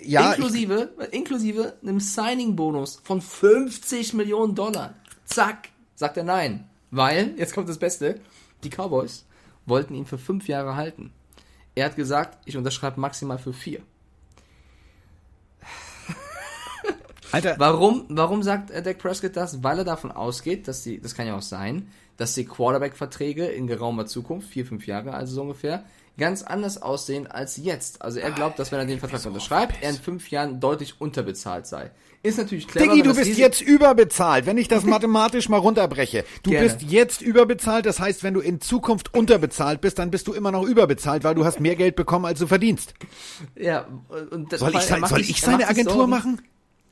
[0.00, 4.94] ja, ich, inklusive, inklusive einem Signing-Bonus von 50 Millionen Dollar.
[5.24, 6.68] Zack, sagt er nein.
[6.90, 8.20] Weil, jetzt kommt das Beste,
[8.62, 9.24] die Cowboys
[9.64, 11.12] wollten ihn für fünf Jahre halten.
[11.76, 13.82] Er hat gesagt, ich unterschreibe maximal für vier.
[17.32, 19.62] Alter, Warum, warum sagt äh, Dak Prescott das?
[19.62, 23.66] Weil er davon ausgeht, dass die, das kann ja auch sein, dass die Quarterback-Verträge in
[23.66, 25.84] geraumer Zukunft, vier, fünf Jahre also so ungefähr,
[26.18, 28.02] ganz anders aussehen als jetzt.
[28.02, 31.66] Also er glaubt, dass wenn er den Vertrag unterschreibt, er in fünf Jahren deutlich unterbezahlt
[31.66, 31.90] sei.
[32.22, 32.92] Ist natürlich clever.
[32.92, 36.24] Diggi, du bist jetzt überbezahlt, wenn ich das mathematisch mal runterbreche.
[36.42, 36.66] Du Gerne.
[36.68, 40.50] bist jetzt überbezahlt, das heißt, wenn du in Zukunft unterbezahlt bist, dann bist du immer
[40.50, 42.94] noch überbezahlt, weil du hast mehr Geld bekommen, als du verdienst.
[43.54, 43.86] Ja,
[44.30, 46.42] und das, Soll ich, sein, soll sich- ich seine Agentur Sorgen, machen?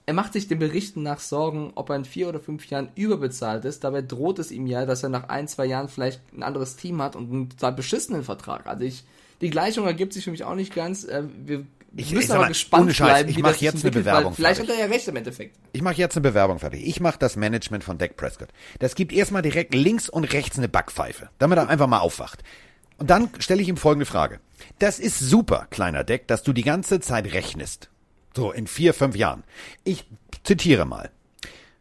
[0.07, 3.65] Er macht sich den Berichten nach Sorgen, ob er in vier oder fünf Jahren überbezahlt
[3.65, 3.83] ist.
[3.85, 7.01] Dabei droht es ihm ja, dass er nach ein, zwei Jahren vielleicht ein anderes Team
[7.01, 8.67] hat und einen total beschissenen Vertrag.
[8.67, 9.05] Also ich,
[9.41, 11.05] die Gleichung ergibt sich für mich auch nicht ganz.
[11.05, 11.65] Äh, Wir
[11.97, 13.93] Ich- müssen ich aber mal, gespannt Scheiß, bleiben, ich wie mach das sich jetzt eine
[13.93, 14.75] Bewerbung vielleicht fertig.
[14.75, 15.57] hat er ja recht im Endeffekt.
[15.73, 16.85] Ich mache jetzt eine Bewerbung fertig.
[16.85, 18.49] Ich mache das Management von Dak Prescott.
[18.81, 22.43] Das gibt erstmal direkt links und rechts eine Backpfeife, damit er einfach mal aufwacht.
[22.99, 24.41] Und dann stelle ich ihm folgende Frage.
[24.81, 27.91] Das ist super, kleiner Dak, dass du die ganze Zeit rechnest.
[28.37, 29.45] So in vier, fünf Jahren.
[29.85, 30.05] Ich
[30.43, 31.11] zitiere mal.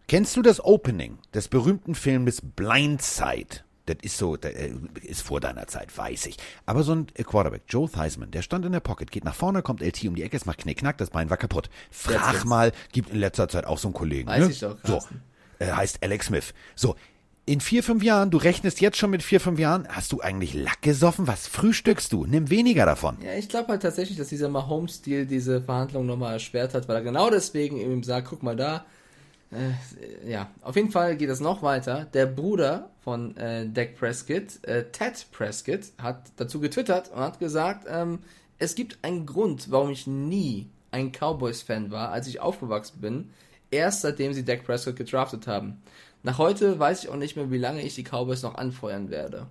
[0.08, 3.63] Kennst du das Opening des berühmten Filmes Blindside?
[3.86, 4.72] Das ist so, das äh,
[5.02, 6.38] ist vor deiner Zeit, weiß ich.
[6.66, 9.82] Aber so ein Quarterback, Joe Theismann, der stand in der Pocket, geht nach vorne, kommt
[9.82, 11.70] LT um die Ecke, es macht Knickknack, das Bein war kaputt.
[11.92, 12.46] Frag jetzt.
[12.46, 14.30] mal, gibt in letzter Zeit auch so einen Kollegen.
[14.30, 14.52] Weiß ne?
[14.52, 15.22] ich doch, So, Carsten.
[15.60, 16.54] äh, heißt Alex Smith.
[16.76, 16.96] So,
[17.46, 20.54] in vier, fünf Jahren, du rechnest jetzt schon mit vier, fünf Jahren, hast du eigentlich
[20.54, 21.28] Lack gesoffen?
[21.28, 22.26] Was frühstückst du?
[22.26, 23.18] Nimm weniger davon.
[23.22, 27.02] Ja, ich glaube halt tatsächlich, dass dieser Mahomes-Deal diese Verhandlung nochmal erschwert hat, weil er
[27.02, 28.86] genau deswegen ihm sagt, guck mal da.
[29.56, 32.06] Äh, ja, auf jeden Fall geht es noch weiter.
[32.14, 37.86] Der Bruder von äh, Dak Prescott, äh, Ted Prescott, hat dazu getwittert und hat gesagt,
[37.90, 38.20] ähm,
[38.60, 43.30] es gibt einen Grund, warum ich nie ein Cowboys-Fan war, als ich aufgewachsen bin,
[43.72, 45.82] erst seitdem sie Dak Prescott gedraftet haben.
[46.22, 49.48] Nach heute weiß ich auch nicht mehr, wie lange ich die Cowboys noch anfeuern werde.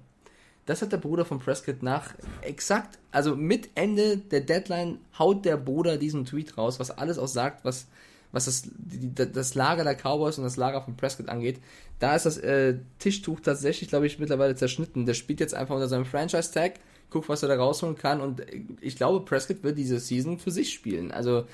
[0.64, 5.56] Das hat der Bruder von Prescott nach exakt, also mit Ende der Deadline haut der
[5.56, 7.88] Bruder diesen Tweet raus, was alles auch sagt, was,
[8.32, 11.60] was das, die, das Lager der Cowboys und das Lager von Prescott angeht.
[11.98, 15.06] Da ist das äh, Tischtuch tatsächlich, glaube ich, mittlerweile zerschnitten.
[15.06, 16.74] Der spielt jetzt einfach unter seinem Franchise-Tag,
[17.10, 18.42] guckt, was er da rausholen kann und
[18.80, 21.12] ich glaube, Prescott wird diese Season für sich spielen.
[21.12, 21.44] Also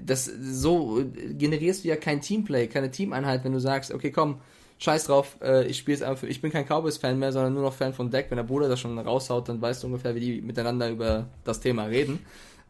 [0.00, 4.40] das so generierst du ja kein Teamplay, keine Teameinheit, wenn du sagst, okay, komm,
[4.78, 7.72] scheiß drauf, äh, ich spiele es einfach ich bin kein Cowboys-Fan mehr, sondern nur noch
[7.72, 8.26] Fan von Deck.
[8.28, 11.60] Wenn der Bruder das schon raushaut, dann weißt du ungefähr, wie die miteinander über das
[11.60, 12.18] Thema reden.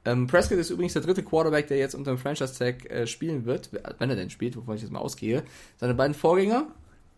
[0.06, 3.70] Ähm, Prescott ist übrigens der dritte Quarterback, der jetzt unter dem Franchise-Tag äh, spielen wird,
[3.98, 5.42] wenn er denn spielt, wovon ich jetzt mal ausgehe.
[5.78, 6.68] Seine beiden Vorgänger,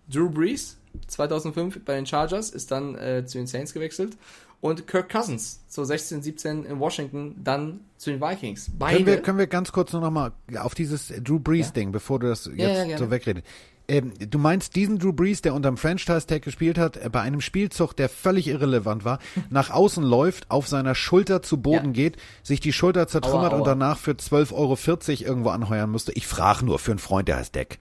[0.08, 4.16] Drew Brees, 2005 bei den Chargers, ist dann äh, zu den Saints gewechselt.
[4.60, 8.70] Und Kirk Cousins, so 16, 17 in Washington, dann zu den Vikings.
[8.76, 12.28] Beide, Können wir, können wir ganz kurz noch mal auf dieses Drew Brees-Ding, bevor du
[12.28, 12.98] das jetzt ja, gerne.
[12.98, 13.46] so wegredest.
[13.88, 17.94] Ähm, du meinst diesen Drew Brees, der unterm Franchise-Tag gespielt hat, äh, bei einem Spielzug,
[17.94, 19.18] der völlig irrelevant war,
[19.50, 21.92] nach außen läuft, auf seiner Schulter zu Boden Ja.
[21.92, 23.58] geht, sich die Schulter zertrümmert Aua, aua.
[23.60, 26.12] und danach für 12,40 Euro irgendwo anheuern musste.
[26.12, 27.78] Ich frage nur für einen Freund, der heißt Deck.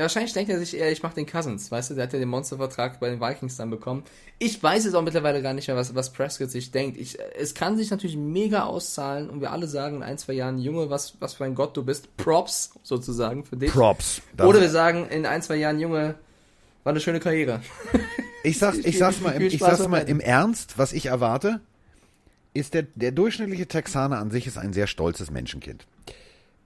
[0.00, 2.18] Ja, wahrscheinlich denkt er sich eher, ich mach den Cousins, weißt du, der hat ja
[2.18, 4.02] den Monstervertrag bei den Vikings dann bekommen.
[4.38, 6.96] Ich weiß jetzt auch mittlerweile gar nicht mehr, was, was Prescott sich denkt.
[6.96, 10.58] Ich, es kann sich natürlich mega auszahlen und wir alle sagen in ein, zwei Jahren,
[10.58, 12.16] Junge, was, was für ein Gott du bist.
[12.16, 13.70] Props, sozusagen, für dich.
[13.72, 14.22] Props.
[14.42, 16.14] Oder wir sagen in ein, zwei Jahren, Junge,
[16.82, 17.60] war eine schöne Karriere.
[18.42, 21.60] Ich sag's, ich sag's mal, im, ich sag's mal im Ernst, was ich erwarte,
[22.54, 25.86] ist der, der durchschnittliche Texaner an sich ist ein sehr stolzes Menschenkind.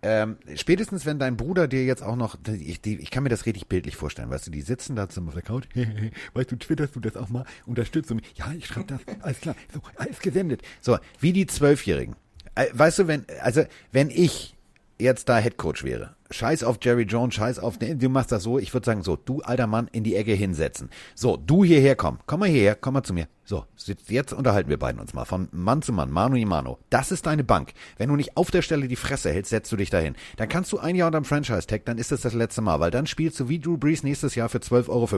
[0.06, 3.46] Ähm, spätestens wenn dein Bruder dir jetzt auch noch, ich, die, ich kann mir das
[3.46, 5.64] richtig bildlich vorstellen, weißt du, die sitzen da der Couch,
[6.34, 9.40] weißt du, twitterst du das auch mal, unterstützt du mich, ja, ich schreibe das, alles
[9.40, 10.60] klar, so, alles gesendet.
[10.82, 12.16] So, wie die Zwölfjährigen.
[12.54, 14.54] Äh, Weißt du, wenn, also, wenn ich
[14.98, 18.58] jetzt da Headcoach wäre, scheiß auf Jerry Jones, scheiß auf, nee, du machst das so,
[18.58, 20.90] ich würde sagen so, du alter Mann in die Ecke hinsetzen.
[21.14, 23.28] So, du hierher komm, komm mal hierher, komm mal zu mir.
[23.44, 23.64] So,
[24.08, 26.78] jetzt unterhalten wir beiden uns mal von Mann zu Mann, Mano y Mano.
[26.90, 27.72] Das ist deine Bank.
[27.98, 30.16] Wenn du nicht auf der Stelle die Fresse hältst, setzt du dich dahin.
[30.36, 33.06] Dann kannst du ein Jahr unterm Franchise-Tag, dann ist das das letzte Mal, weil dann
[33.06, 35.08] spielst du wie Drew Brees nächstes Jahr für 12,50 Euro.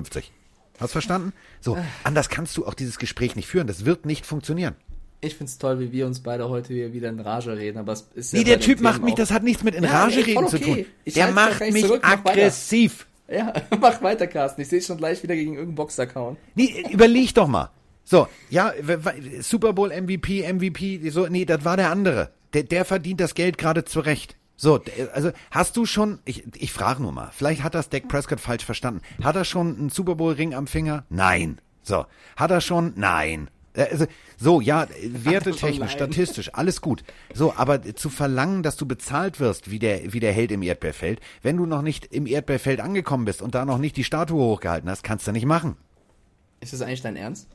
[0.78, 1.32] Hast verstanden?
[1.60, 3.66] So, anders kannst du auch dieses Gespräch nicht führen.
[3.66, 4.74] Das wird nicht funktionieren.
[5.26, 8.08] Ich find's toll, wie wir uns beide heute hier wieder in Rage reden, aber es
[8.14, 10.34] ist ja Nee, der Typ macht mich, das hat nichts mit in Ja, Rage reden
[10.34, 10.74] voll zu okay.
[10.74, 10.86] tun.
[11.04, 13.06] Ich Der macht mich zurück, mach aggressiv.
[13.28, 14.60] Ja, mach weiter, Carsten.
[14.60, 16.36] Ich sehe schon gleich wieder gegen irgendeinen Boxer kauen.
[16.54, 17.70] Nee, überleg doch mal.
[18.04, 18.72] So, ja,
[19.40, 22.30] Super Bowl MVP, MVP, so, nee, das war der andere.
[22.52, 24.36] Der, der verdient das Geld gerade zurecht.
[24.56, 24.80] So,
[25.12, 28.64] also hast du schon, ich, ich frage nur mal, vielleicht hat das Dak Prescott falsch
[28.64, 29.02] verstanden.
[29.22, 31.04] Hat er schon einen Super Bowl Ring am Finger?
[31.10, 31.60] Nein.
[31.82, 32.06] So,
[32.36, 32.94] hat er schon?
[32.96, 33.50] Nein.
[33.76, 34.06] Äh, Also,
[34.38, 37.04] so, ja, wertetechnisch, statistisch, alles gut.
[37.34, 41.20] So, aber zu verlangen, dass du bezahlt wirst, wie der, wie der Held im Erdbeerfeld,
[41.42, 44.90] wenn du noch nicht im Erdbeerfeld angekommen bist und da noch nicht die Statue hochgehalten
[44.90, 45.76] hast, kannst du nicht machen.
[46.60, 47.48] Ist das eigentlich dein Ernst?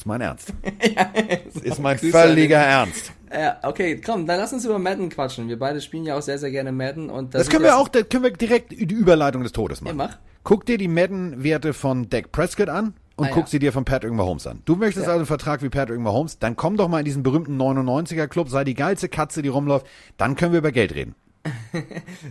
[0.00, 0.52] ist mein Ernst.
[1.52, 3.12] Das ist mein Grüße völliger Ernst.
[3.32, 5.48] Ja, okay, komm, dann lass uns über Madden quatschen.
[5.48, 8.02] Wir beide spielen ja auch sehr, sehr gerne Madden und Das können wir auch, da
[8.02, 9.98] können wir direkt die Überleitung des Todes machen.
[9.98, 10.18] Ja, mach.
[10.42, 13.50] Guck dir die Madden-Werte von Dak Prescott an und Ah, guck ja.
[13.50, 14.62] sie dir von Patrick Mahomes an.
[14.64, 15.12] Du möchtest Ja.
[15.12, 18.48] also einen Vertrag wie Patrick Mahomes, dann komm doch mal in diesen berühmten 99er Club,
[18.48, 21.14] sei die geilste Katze, die rumläuft, dann können wir über Geld reden.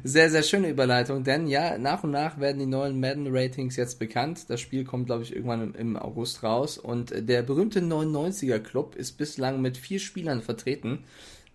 [0.04, 4.50] Sehr, sehr schöne Überleitung, denn ja, nach und nach werden die neuen Madden-Ratings jetzt bekannt.
[4.50, 6.78] Das Spiel kommt, glaube ich, irgendwann im, im August raus.
[6.78, 11.06] Und äh, der berühmte 99er-Club ist bislang mit vier Spielern vertreten.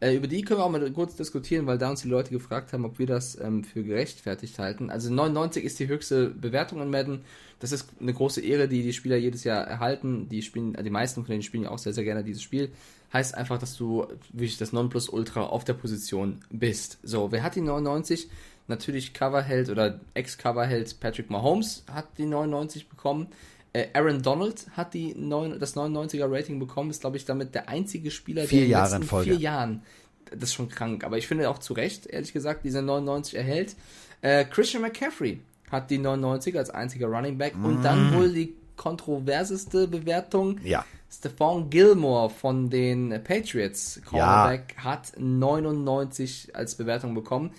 [0.00, 2.72] Äh, über die können wir auch mal kurz diskutieren, weil da uns die Leute gefragt
[2.72, 4.90] haben, ob wir das ähm, für gerechtfertigt halten.
[4.90, 7.24] Also 99 ist die höchste Bewertung in Madden.
[7.60, 10.28] Das ist eine große Ehre, die die Spieler jedes Jahr erhalten.
[10.28, 12.70] Die spielen, die meisten von denen spielen ja auch sehr, sehr gerne dieses Spiel.
[13.12, 16.98] Heißt einfach, dass du wirklich das Nonplusultra auf der Position bist.
[17.02, 18.28] So, wer hat die 99?
[18.66, 23.28] Natürlich Coverheld oder Ex-Coverheld Patrick Mahomes hat die 99 bekommen.
[23.74, 27.68] Äh, Aaron Donald hat die 9, das 99er Rating bekommen, ist glaube ich damit der
[27.68, 29.30] einzige Spieler, Vier der in den Jahre in letzten Folge.
[29.32, 29.82] vier Jahren
[30.30, 31.04] das ist schon krank.
[31.04, 33.76] Aber ich finde auch zu Recht, ehrlich gesagt, dieser 99 erhält.
[34.22, 37.54] Äh, Christian McCaffrey hat die 99 als einziger Running Back.
[37.62, 38.14] Und dann Mm.
[38.14, 40.58] wohl die kontroverseste Bewertung.
[40.64, 40.84] Ja.
[41.12, 47.52] Stephon Gilmore von den Patriots, Cornerback, hat 99 als Bewertung bekommen.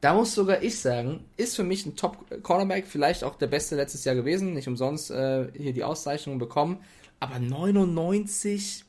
[0.00, 4.04] Da muss sogar ich sagen, ist für mich ein Top-Cornerback, vielleicht auch der beste letztes
[4.04, 6.78] Jahr gewesen, nicht umsonst äh, hier die Auszeichnung bekommen,
[7.18, 8.84] aber 99,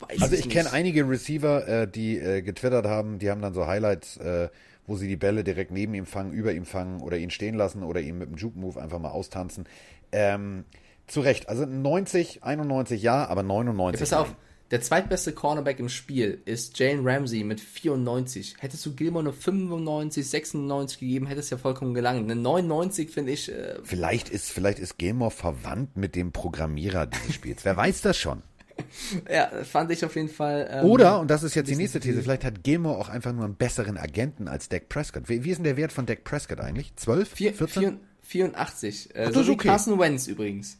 [0.00, 0.50] weiß Also ich nicht.
[0.50, 4.48] kenne einige Receiver, äh, die äh, getwittert haben, die haben dann so Highlights, äh,
[4.86, 7.82] wo sie die Bälle direkt neben ihm fangen, über ihm fangen oder ihn stehen lassen
[7.82, 9.64] oder ihn mit dem Juke-Move einfach mal austanzen.
[10.12, 10.64] Ähm,
[11.06, 14.34] zu Recht, also 90, 91 ja, aber 99 Pass auf,
[14.74, 18.56] der zweitbeste Cornerback im Spiel ist Jane Ramsey mit 94.
[18.58, 22.28] Hättest du Gilmore nur 95, 96 gegeben, hätte es ja vollkommen gelangt.
[22.28, 27.34] Eine 99 finde ich, äh, Vielleicht ist, vielleicht ist Gilmore verwandt mit dem Programmierer dieses
[27.36, 27.64] Spiels.
[27.64, 28.42] Wer weiß das schon?
[29.30, 30.68] ja, fand ich auf jeden Fall.
[30.68, 32.00] Ähm, Oder, und das ist jetzt die nächste.
[32.00, 35.28] These, vielleicht hat Gilmore auch einfach nur einen besseren Agenten als Dak Prescott.
[35.28, 36.96] Wie, wie ist denn der Wert von Dak Prescott eigentlich?
[36.96, 37.28] 12?
[37.32, 37.80] vier- 14?
[37.80, 39.14] vier- 84.
[39.14, 39.68] Äh, das so ist wie okay.
[39.68, 40.78] Carson Wentz übrigens.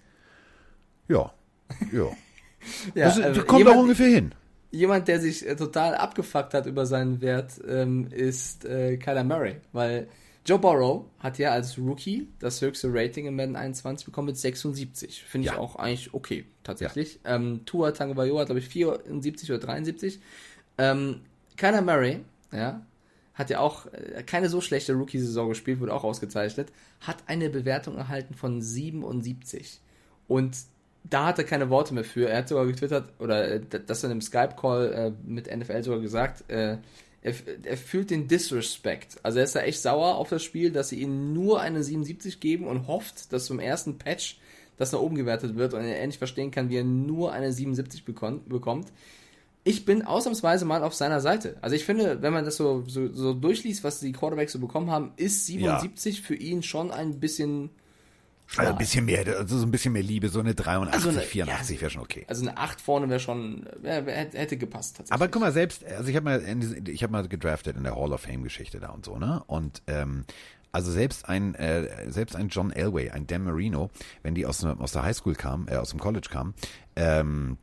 [1.06, 1.32] Ja.
[1.92, 2.08] Ja.
[2.94, 4.34] Ja, das, äh, das kommt jemand, auch ungefähr hin.
[4.70, 9.56] jemand, der sich äh, total abgefuckt hat über seinen Wert, ähm, ist äh, Kyler Murray.
[9.72, 10.08] Weil
[10.46, 15.24] Joe Burrow hat ja als Rookie das höchste Rating im Madden 21 bekommen mit 76.
[15.24, 15.58] Finde ich Ja.
[15.58, 17.18] auch eigentlich okay, tatsächlich.
[17.24, 20.20] Ähm, Tua Tagovailoa hat, glaube ich, 74 oder 73.
[20.76, 21.20] Ähm,
[21.56, 22.20] Kyler Murray,
[22.52, 22.84] ja,
[23.32, 27.96] hat ja auch äh, keine so schlechte Rookie-Saison gespielt, wurde auch ausgezeichnet, hat eine Bewertung
[27.96, 29.80] erhalten von 77.
[30.28, 30.56] Und
[31.04, 32.28] da hat er keine Worte mehr für.
[32.28, 36.50] Er hat sogar getwittert, oder äh, das in einem Skype-Call äh, mit NFL sogar gesagt,
[36.50, 36.78] äh,
[37.22, 39.16] er, er fühlt den Disrespect.
[39.22, 42.40] Also er ist da echt sauer auf das Spiel, dass sie ihm nur eine 77
[42.40, 44.38] geben und hofft, dass zum ersten Patch
[44.76, 48.02] das nach oben gewertet wird und er endlich verstehen kann, wie er nur eine 77
[48.04, 48.88] bekon- bekommt.
[49.66, 51.56] Ich bin ausnahmsweise mal auf seiner Seite.
[51.62, 54.90] Also ich finde, wenn man das so, so, so durchliest, was die Quarterbacks so bekommen
[54.90, 57.70] haben, ist 77 für ihn schon ein bisschen
[58.56, 61.20] Also ein bisschen mehr, also so ein bisschen mehr Liebe, so eine 83, Also eine-
[61.26, 62.24] 84 wäre schon okay.
[62.28, 65.12] Also eine 8 vorne wäre schon, wär, hätte- gepasst tatsächlich.
[65.12, 67.82] Aber guck mal, selbst, also ich habe mal, in diese- ich habe mal gedraftet in
[67.84, 69.42] der Hall of Fame Geschichte da und so, ne?
[69.46, 70.24] Und ähm,
[70.72, 73.90] also selbst ein, äh, selbst ein John Elway, ein Dan Marino,
[74.22, 76.54] wenn die aus, der- aus der Highschool kamen, äh, aus dem College kamen,
[76.96, 77.58] ähm,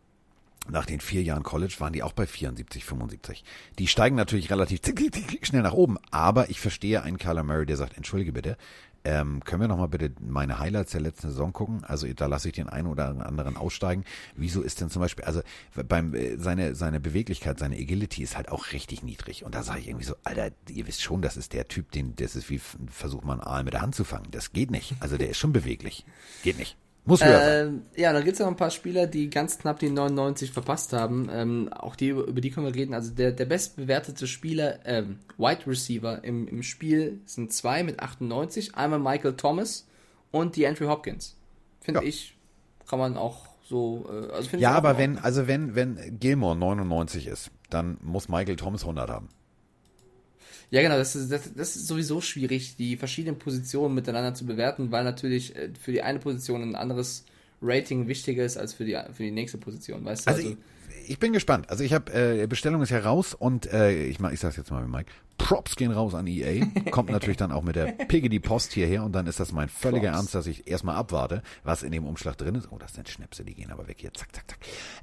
[0.69, 3.43] nach den vier Jahren College waren die auch bei 74, 75.
[3.79, 4.79] Die steigen natürlich relativ
[5.43, 8.57] schnell nach oben, aber ich verstehe einen Kyler Murray, der sagt, entschuldige bitte,
[9.03, 11.83] ähm, können wir nochmal bitte meine Highlights der letzten Saison gucken?
[11.83, 14.05] Also da lasse ich den einen oder anderen aussteigen.
[14.35, 15.41] Wieso ist denn zum Beispiel, also
[15.87, 19.43] beim äh, seine, seine Beweglichkeit, seine Agility ist halt auch richtig niedrig.
[19.43, 22.15] Und da sage ich irgendwie so, Alter, ihr wisst schon, das ist der Typ, den,
[22.15, 24.27] das ist wie versucht man Aal mit der Hand zu fangen.
[24.31, 24.95] Das geht nicht.
[24.99, 26.05] Also der ist schon beweglich.
[26.43, 26.77] Geht nicht.
[27.05, 27.67] Muss höher sein.
[27.67, 30.51] Ähm, ja, da gibt es ja noch ein paar Spieler, die ganz knapp die 99
[30.51, 31.29] verpasst haben.
[31.31, 32.93] Ähm, auch die, über die können wir reden.
[32.93, 38.75] Also der, der bestbewertete Spieler, ähm, Wide Receiver im, im Spiel sind zwei mit 98.
[38.75, 39.87] Einmal Michael Thomas
[40.29, 41.35] und die Andrew Hopkins.
[41.79, 42.07] Finde Ja.
[42.07, 42.37] ich,
[42.87, 47.49] kann man auch so, äh, also Ja, aber wenn, also wenn, wenn Gilmore 99 ist,
[47.71, 49.29] dann muss Michael Thomas 100 haben.
[50.71, 54.91] Ja, genau, das ist, das, das ist sowieso schwierig, die verschiedenen Positionen miteinander zu bewerten,
[54.91, 57.25] weil natürlich äh, für die eine Position ein anderes
[57.61, 60.31] Rating wichtiger ist als für die, für die nächste Position, weißt du?
[60.31, 60.57] Also ich,
[61.07, 61.69] ich bin gespannt.
[61.69, 64.71] Also ich habe äh, Bestellung ist ja raus und äh, ich mach, ich sag's jetzt
[64.71, 65.11] mal mit Mike.
[65.37, 66.65] Props gehen raus an EA.
[66.91, 70.09] Kommt natürlich dann auch mit der Piggy Post hierher und dann ist das mein völliger
[70.11, 70.17] Props.
[70.17, 72.71] Ernst, dass ich erstmal abwarte, was in dem Umschlag drin ist.
[72.71, 74.13] Oh, das sind Schnäpse, die gehen aber weg hier.
[74.13, 74.59] Zack, zack, zack.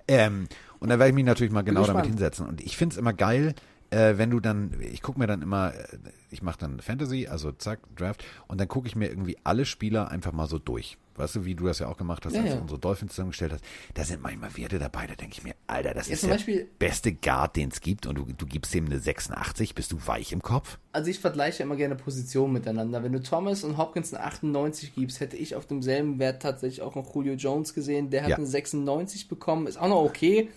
[0.07, 0.49] Ähm,
[0.79, 2.47] und dann werde ich mich natürlich mal genau damit hinsetzen.
[2.47, 3.55] Und ich find's immer geil,
[3.91, 5.85] äh, wenn du dann, ich gucke mir dann immer, äh,
[6.31, 10.11] ich mache dann Fantasy, also zack, Draft, und dann gucke ich mir irgendwie alle Spieler
[10.11, 10.99] einfach mal so durch.
[11.17, 12.57] Weißt du, wie du das ja auch gemacht hast, Ja, als ja.
[12.57, 13.65] du unsere Dolphins zusammengestellt hast.
[13.95, 16.69] Da sind manchmal Werte dabei, da denke ich mir, Alter, das Ja, ist der Beispiel-
[16.79, 20.33] beste Guard, den es gibt und du, du gibst ihm eine 86, bist du weich
[20.33, 20.79] im Kopf?
[20.93, 23.03] Also ich vergleiche immer gerne Positionen miteinander.
[23.03, 26.95] Wenn du Thomas und Hopkins eine 98 gibst, hätte ich auf demselben Wert tatsächlich auch
[26.95, 28.11] noch Julio Jones gesehen.
[28.11, 30.51] Der hat eine 96 bekommen, ist auch noch okay.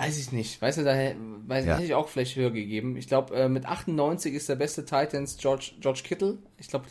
[0.00, 0.60] Weiß ich nicht.
[0.62, 1.74] Weißt du, da weiß, Ja.
[1.74, 2.96] hätte ich auch vielleicht höher gegeben.
[2.96, 6.38] Ich glaube, äh, mit 98 ist der beste Titans George, George Kittle.
[6.58, 6.86] Ich glaube,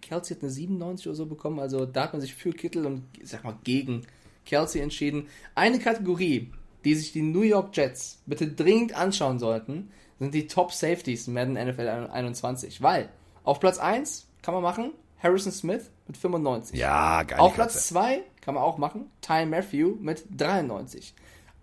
[0.00, 1.60] Kelsey hat eine 97 oder so bekommen.
[1.60, 4.06] Also da hat man sich für Kittle und, sag mal, gegen
[4.46, 5.26] Kelsey entschieden.
[5.54, 6.52] Eine Kategorie,
[6.84, 11.34] die sich die New York Jets bitte dringend anschauen sollten, sind die Top Safeties in
[11.34, 12.80] Madden NFL 21.
[12.82, 13.08] Weil
[13.42, 14.92] auf Platz 1 kann man machen
[15.22, 16.78] Harrison Smith mit 95.
[16.78, 17.38] Ja, geil.
[17.40, 21.14] Auf Platz 2 kann man auch machen Ty Matthew mit 93.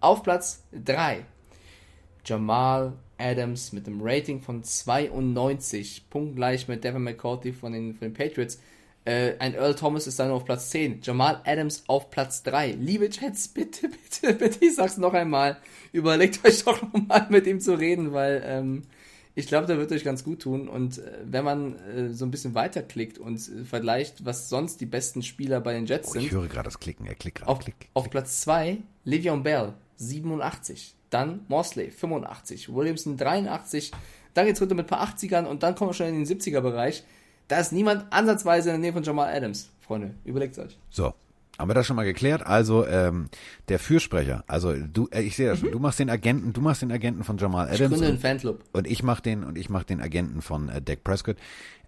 [0.01, 1.25] Auf Platz 3
[2.25, 8.13] Jamal Adams mit einem Rating von 92, punktgleich mit Devin McCourty von den, von den
[8.13, 8.59] Patriots.
[9.05, 11.01] Äh, ein Earl Thomas ist dann auf Platz 10.
[11.01, 12.73] Jamal Adams auf Platz 3.
[12.73, 15.57] Liebe Jets, bitte, bitte, bitte, ich sag's noch einmal.
[15.91, 18.83] Überlegt euch doch nochmal mit ihm zu reden, weil ähm,
[19.33, 20.67] ich glaube, der wird euch ganz gut tun.
[20.67, 24.85] Und äh, wenn man äh, so ein bisschen weiterklickt und äh, vergleicht, was sonst die
[24.85, 26.23] besten Spieler bei den Jets Oh, sind.
[26.23, 27.51] ich höre gerade das Klicken, er klickt gerade.
[27.51, 27.89] Auf, Klick, klick.
[27.95, 28.77] auf Platz 2
[29.07, 30.95] Le'Veon Bell, 87.
[31.09, 32.73] Dann Mosley, 85.
[32.73, 33.91] Williamson, 83.
[34.33, 37.03] Dann geht's runter mit ein paar 80ern und dann kommen wir schon in den 70er-Bereich.
[37.47, 39.69] Da ist niemand ansatzweise in der Nähe von Jamal Adams.
[39.81, 40.77] Freunde, überlegt euch.
[40.89, 41.13] So,
[41.59, 42.45] haben wir das schon mal geklärt?
[42.45, 43.27] Also ähm,
[43.67, 45.71] der Fürsprecher, also du, äh, ich sehe das schon.
[45.71, 47.73] Du machst den Agenten, du machst den Agenten von Jamal Mhm.
[47.73, 48.63] Ich Adams gründe einen und, Fanclub.
[48.71, 51.35] und ich mach den und ich mach den Agenten von äh, Dak Prescott.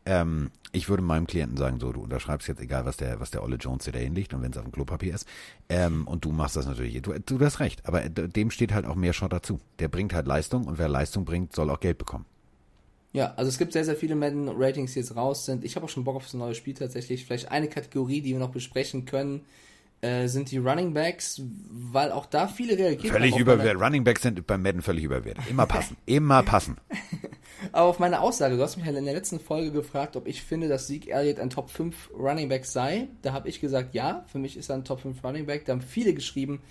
[0.05, 3.43] Ähm, ich würde meinem Klienten sagen, so du unterschreibst jetzt egal, was der was der
[3.43, 5.27] Olle Jones dir da hinlegt und wenn es auf dem Klopapier ist.
[5.69, 7.01] Ähm, und du machst das natürlich.
[7.01, 9.59] Du, du hast recht, aber dem steht halt auch mehr Shot dazu.
[9.79, 12.25] Der bringt halt Leistung und wer Leistung bringt, soll auch Geld bekommen.
[13.13, 15.63] Ja, also es gibt sehr, sehr viele Madden-Ratings, die jetzt raus sind.
[15.63, 17.25] Ich habe auch schon Bock auf das neue Spiel tatsächlich.
[17.25, 19.41] Vielleicht eine Kategorie, die wir noch besprechen können,
[20.03, 21.41] äh, sind die Running Backs,
[21.71, 23.15] weil auch da viele reagieren.
[23.15, 23.81] Völlig überwertet.
[23.81, 25.45] Running Backs sind beim Madden völlig überwertet.
[25.49, 25.95] Immer passen.
[26.05, 26.77] Immer passen.
[27.71, 30.43] Aber auf meine Aussage, du hast mich halt in der letzten Folge gefragt, ob ich
[30.43, 33.07] finde, dass Zeke Elliott ein Top 5 Running Back sei.
[33.21, 35.63] Da habe ich gesagt, ja, für mich ist er ein Top 5 Running Back.
[35.65, 36.61] Da haben viele geschrieben,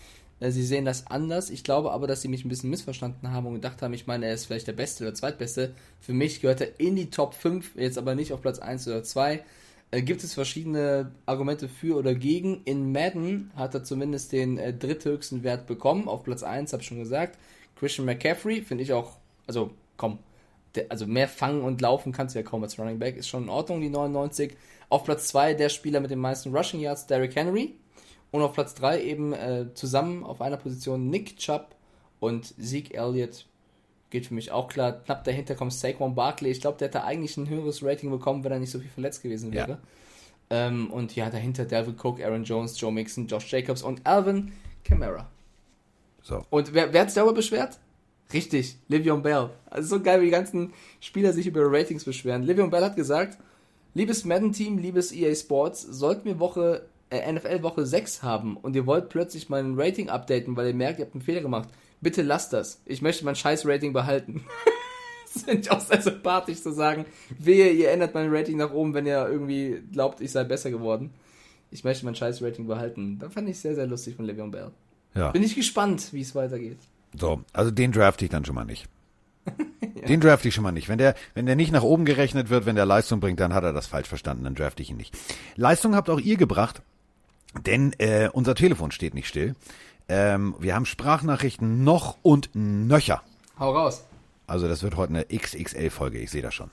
[0.40, 1.48] äh, sie sehen das anders.
[1.48, 4.26] Ich glaube aber, dass sie mich ein bisschen missverstanden haben und gedacht haben, ich meine,
[4.26, 5.74] er ist vielleicht der Beste oder Zweitbeste.
[6.00, 9.02] Für mich gehört er in die Top 5, jetzt aber nicht auf Platz 1 oder
[9.02, 9.42] 2.
[9.92, 12.62] Äh, gibt es verschiedene Argumente für oder gegen.
[12.64, 16.88] In Madden hat er zumindest den äh, dritthöchsten Wert bekommen, auf Platz 1, habe ich
[16.88, 17.38] schon gesagt.
[17.76, 20.18] Christian McCaffrey finde ich auch, also komm,
[20.74, 23.44] der, also mehr fangen und laufen kannst du ja kaum als Running Back, ist schon
[23.44, 24.56] in Ordnung, die 99.
[24.88, 27.74] Auf Platz 2 der Spieler mit den meisten Rushing Yards, Derrick Henry.
[28.30, 31.74] Und auf Platz 3 eben äh, zusammen auf einer Position Nick Chubb
[32.18, 33.44] und Zeke Elliott.
[34.12, 34.92] Geht für mich auch klar.
[34.92, 36.50] Knapp dahinter kommt Saquon Barkley.
[36.50, 39.22] Ich glaube, der hätte eigentlich ein höheres Rating bekommen, wenn er nicht so viel verletzt
[39.22, 39.66] gewesen Ja.
[39.66, 39.78] wäre.
[40.50, 44.52] Ähm, und ja, dahinter Dalvin Cook, Aaron Jones, Joe Mixon, Josh Jacobs und Alvin
[44.84, 45.30] Kamara.
[46.20, 46.44] So.
[46.50, 47.78] Und wer, wer hat sich darüber beschwert?
[48.34, 49.48] Richtig, Livion Bell.
[49.70, 52.42] Also so geil, wie die ganzen Spieler sich über Ratings beschweren.
[52.42, 53.38] Livion Bell hat gesagt,
[53.94, 58.84] liebes Madden-Team, liebes EA Sports, sollten wir Woche, äh, NFL Woche 6 haben und ihr
[58.86, 61.70] wollt plötzlich mein Rating updaten, weil ihr merkt, ihr habt einen Fehler gemacht,
[62.02, 62.82] bitte lasst das.
[62.84, 64.44] Ich möchte mein scheiß Rating behalten.
[65.32, 67.06] das finde ich auch sehr sympathisch zu sagen,
[67.38, 71.14] wehe, ihr ändert mein Rating nach oben, wenn ihr irgendwie glaubt, ich sei besser geworden.
[71.70, 73.18] Ich möchte mein scheiß Rating behalten.
[73.18, 74.72] Da fand ich sehr, sehr lustig von Livion Bell.
[75.14, 75.30] Ja.
[75.30, 76.78] Bin ich gespannt, wie es weitergeht.
[77.18, 78.86] So, also den draft ich dann schon mal nicht.
[80.08, 80.88] Den draft ich schon mal nicht.
[80.88, 83.62] Wenn der, wenn der nicht nach oben gerechnet wird, wenn der Leistung bringt, dann hat
[83.62, 85.16] er das falsch verstanden, dann draft ich ihn nicht.
[85.54, 86.82] Leistung habt auch ihr gebracht,
[87.66, 89.54] denn äh, unser Telefon steht nicht still.
[90.08, 93.22] Ähm, wir haben Sprachnachrichten noch und nöcher.
[93.58, 94.04] Hau raus.
[94.46, 96.70] Also das wird heute eine XXL-Folge, ich sehe das schon.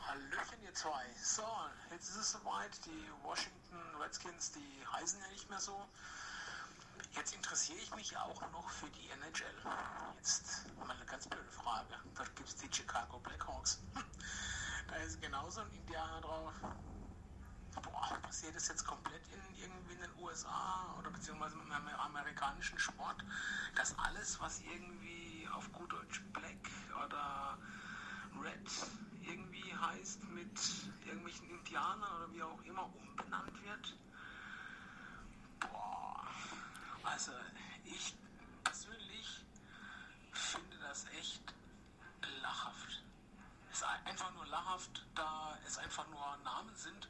[0.00, 1.04] Hallöchen, ihr zwei.
[1.22, 1.42] So,
[1.90, 2.70] jetzt ist es soweit.
[2.84, 5.72] Die Washington Redskins, die heißen ja nicht mehr so.
[7.16, 9.72] Jetzt interessiere ich mich auch noch für die NHL.
[10.18, 11.94] Jetzt mal eine ganz blöde Frage.
[12.14, 13.80] Da gibt es die Chicago Blackhawks.
[14.88, 16.54] Da ist genauso ein Indianer drauf.
[18.08, 22.78] Boah, passiert das jetzt komplett in irgendwie in den USA oder beziehungsweise im amer- amerikanischen
[22.78, 23.22] Sport,
[23.76, 26.56] dass alles, was irgendwie auf gut Deutsch Black
[27.04, 27.58] oder
[28.42, 28.70] Red
[29.22, 30.58] irgendwie heißt, mit
[31.04, 33.96] irgendwelchen Indianern oder wie auch immer umbenannt wird.
[35.60, 36.26] Boah,
[37.02, 37.32] also
[37.84, 38.14] ich
[38.64, 39.44] persönlich
[40.32, 41.42] finde das echt
[42.40, 43.02] lachhaft.
[43.70, 47.08] Es ist einfach nur lachhaft, da es einfach nur Namen sind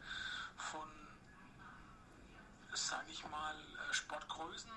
[0.59, 0.89] von,
[2.75, 4.71] sage ich mal, äh, Sportgrößen.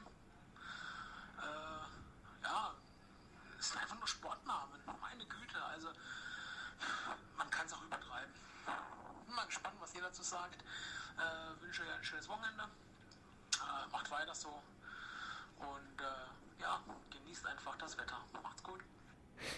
[1.38, 2.74] Äh, ja,
[3.60, 4.80] es sind einfach nur Sportnamen.
[5.02, 5.90] Meine Güte, also
[7.38, 8.34] man kann es auch übertreiben.
[9.26, 10.64] Bin mal gespannt, was ihr dazu sagt.
[11.18, 12.64] Äh, wünsche euch ein schönes Wochenende.
[12.64, 14.62] Äh, macht weiter so.
[15.58, 16.80] Und äh, ja,
[17.12, 18.18] genießt einfach das Wetter.
[18.42, 18.82] Macht's gut.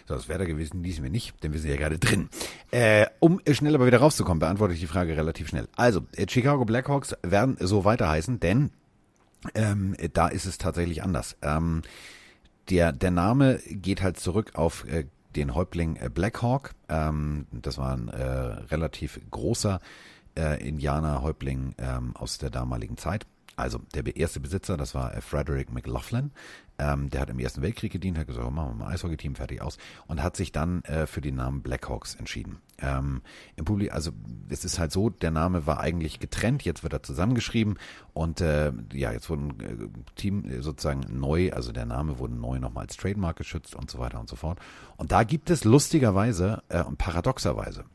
[0.07, 2.29] So, das wäre da gewesen, ließen wir nicht, denn wir sind ja gerade drin.
[2.71, 5.67] Äh, um schnell aber wieder rauszukommen, beantworte ich die Frage relativ schnell.
[5.75, 8.71] Also, äh, Chicago Blackhawks werden so weiter heißen, denn
[9.55, 11.35] ähm, da ist es tatsächlich anders.
[11.41, 11.81] Ähm,
[12.69, 15.05] der, der Name geht halt zurück auf äh,
[15.35, 16.71] den Häuptling äh, Blackhawk.
[16.89, 19.81] Ähm, das war ein äh, relativ großer
[20.37, 23.25] äh, Indianer-Häuptling ähm, aus der damaligen Zeit.
[23.55, 26.31] Also der erste Besitzer, das war äh, Frederick McLaughlin.
[26.79, 29.77] Ähm, der hat im Ersten Weltkrieg gedient, hat gesagt, machen wir mal Eishockey-Team fertig aus
[30.07, 32.57] und hat sich dann äh, für den Namen Blackhawks entschieden.
[32.79, 33.21] Ähm,
[33.55, 34.11] Im Publikum, also
[34.49, 37.77] es ist halt so, der Name war eigentlich getrennt, jetzt wird er zusammengeschrieben
[38.13, 42.57] und äh, ja, jetzt wurden äh, Team äh, sozusagen neu, also der Name wurde neu
[42.57, 44.57] nochmal als Trademark geschützt und so weiter und so fort.
[44.97, 47.85] Und da gibt es lustigerweise äh, und paradoxerweise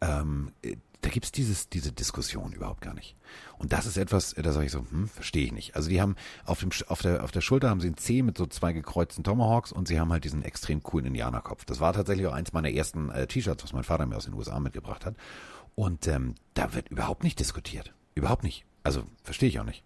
[0.00, 3.16] ähm, äh, da gibt's dieses, diese Diskussion überhaupt gar nicht.
[3.58, 5.76] Und das ist etwas, da sage ich so, hm, verstehe ich nicht.
[5.76, 8.36] Also die haben auf, dem, auf, der, auf der Schulter haben sie ein C mit
[8.38, 11.64] so zwei gekreuzten Tomahawks und sie haben halt diesen extrem coolen Indianerkopf.
[11.64, 14.34] Das war tatsächlich auch eins meiner ersten äh, T-Shirts, was mein Vater mir aus den
[14.34, 15.16] USA mitgebracht hat.
[15.74, 17.92] Und ähm, da wird überhaupt nicht diskutiert.
[18.14, 18.64] Überhaupt nicht.
[18.82, 19.84] Also verstehe ich auch nicht.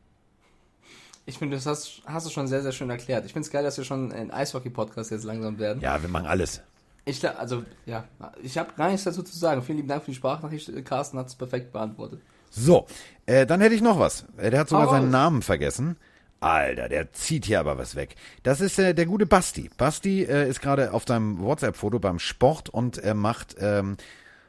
[1.26, 3.24] Ich finde, das hast, hast du schon sehr, sehr schön erklärt.
[3.26, 5.80] Ich finde es geil, dass wir schon ein Eishockey-Podcast jetzt langsam werden.
[5.80, 6.62] Ja, wir machen alles.
[7.10, 8.04] Ich, also, ja,
[8.42, 9.62] ich habe gar nichts dazu zu sagen.
[9.62, 10.72] Vielen lieben Dank für die Sprachnachricht.
[10.84, 12.20] Carsten hat es perfekt beantwortet.
[12.50, 12.86] So,
[13.26, 14.24] äh, dann hätte ich noch was.
[14.36, 15.10] Äh, Der hat sogar Hau seinen.
[15.10, 15.96] Namen vergessen.
[16.40, 18.16] Alter, der zieht hier aber was weg.
[18.42, 19.70] Das ist äh, der gute Basti.
[19.76, 23.98] Basti äh, ist gerade auf seinem WhatsApp-Foto beim Sport und er macht ähm,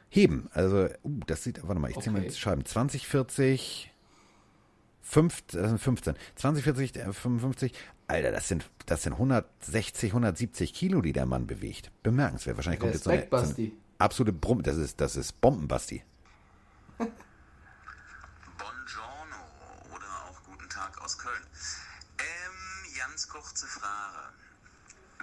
[0.08, 0.48] Heben.
[0.52, 2.30] Also, uh, das sieht, warte mal, ich zähle mal Okay.
[2.30, 2.64] die Scheiben.
[2.64, 3.92] 20, 40,
[5.02, 6.14] 5, das sind 15.
[6.36, 7.72] 20, 40, äh, 55.
[8.12, 11.90] Alter, das sind, das sind 160, 170 Kilo, die der Mann bewegt.
[12.02, 12.56] Bemerkenswert.
[12.56, 13.78] Wahrscheinlich kommt jetzt so eine, Respekt, so eine Basti.
[13.96, 14.62] absolute Brumm.
[14.62, 16.04] Das ist, das ist Bombenbasti.
[16.98, 17.08] Buongiorno
[19.94, 21.42] oder auch guten Tag aus Köln.
[22.18, 24.34] Ähm, ganz kurze Frage.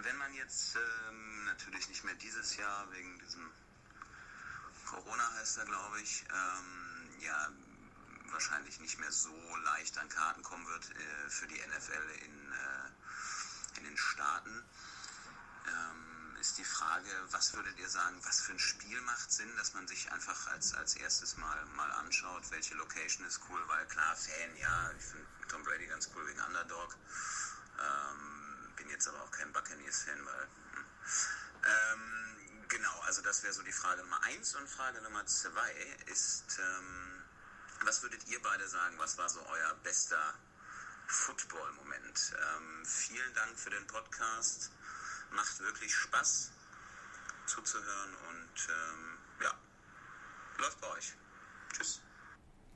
[0.02, 3.52] Wenn man jetzt ähm, natürlich nicht mehr dieses Jahr wegen diesem
[4.88, 7.50] Corona heißt er, glaube ich, ähm, ja,
[8.32, 9.30] wahrscheinlich nicht mehr so
[9.64, 12.49] leicht an Karten kommen wird äh, für die NFL in,
[13.84, 14.64] den Staaten,
[15.68, 19.74] ähm, ist die Frage, was würdet ihr sagen, was für ein Spiel macht Sinn, dass
[19.74, 24.16] man sich einfach als, als erstes mal, mal anschaut, welche Location ist cool, weil klar,
[24.16, 26.96] Fan, ja, ich finde Tom Brady ganz cool wegen Underdog.
[27.80, 30.48] Ähm, bin jetzt aber auch kein Buccaneers-Fan, weil.
[30.74, 30.86] hm.
[31.66, 35.72] Ähm, genau, also das wäre so die Frage Nummer eins und Frage Nummer zwei
[36.06, 37.24] ist, ähm,
[37.82, 40.34] was würdet ihr beide sagen, was war so euer bester
[41.10, 42.34] Football-Moment?
[42.38, 44.72] Ähm, vielen Dank für den Podcast.
[45.36, 46.52] Macht wirklich Spaß
[47.48, 49.52] zuzuhören und ähm, ja,
[50.64, 51.14] läuft bei euch.
[51.76, 52.02] Tschüss.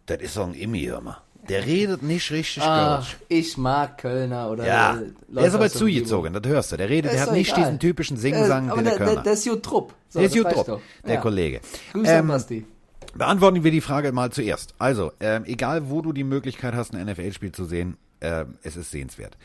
[0.07, 1.21] Das ist so ein Immi, hör mal.
[1.47, 3.17] Der redet nicht richtig Ah, Kölsch.
[3.27, 6.77] ich mag Kölner oder Ja, der Leute ist aber zugezogen, das hörst du.
[6.77, 7.63] Der redet, der hat nicht egal.
[7.65, 9.23] diesen typischen Singsang, Äh, aber den der der, Kölner.
[9.23, 9.93] der ist gut Trupp.
[10.09, 10.36] So, Der ist
[10.67, 10.81] doch.
[11.05, 11.21] der Ja.
[11.21, 11.61] Kollege.
[11.91, 12.65] Grüße Ähm, Basti.
[13.13, 14.73] Beantworten wir die Frage mal zuerst.
[14.79, 18.91] Also, ähm, egal wo du die Möglichkeit hast, ein NFL-Spiel zu sehen, äh, es ist
[18.91, 19.38] sehenswert.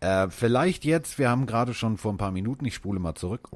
[0.00, 3.48] Äh, vielleicht jetzt, wir haben gerade schon vor ein paar Minuten, ich spule mal zurück,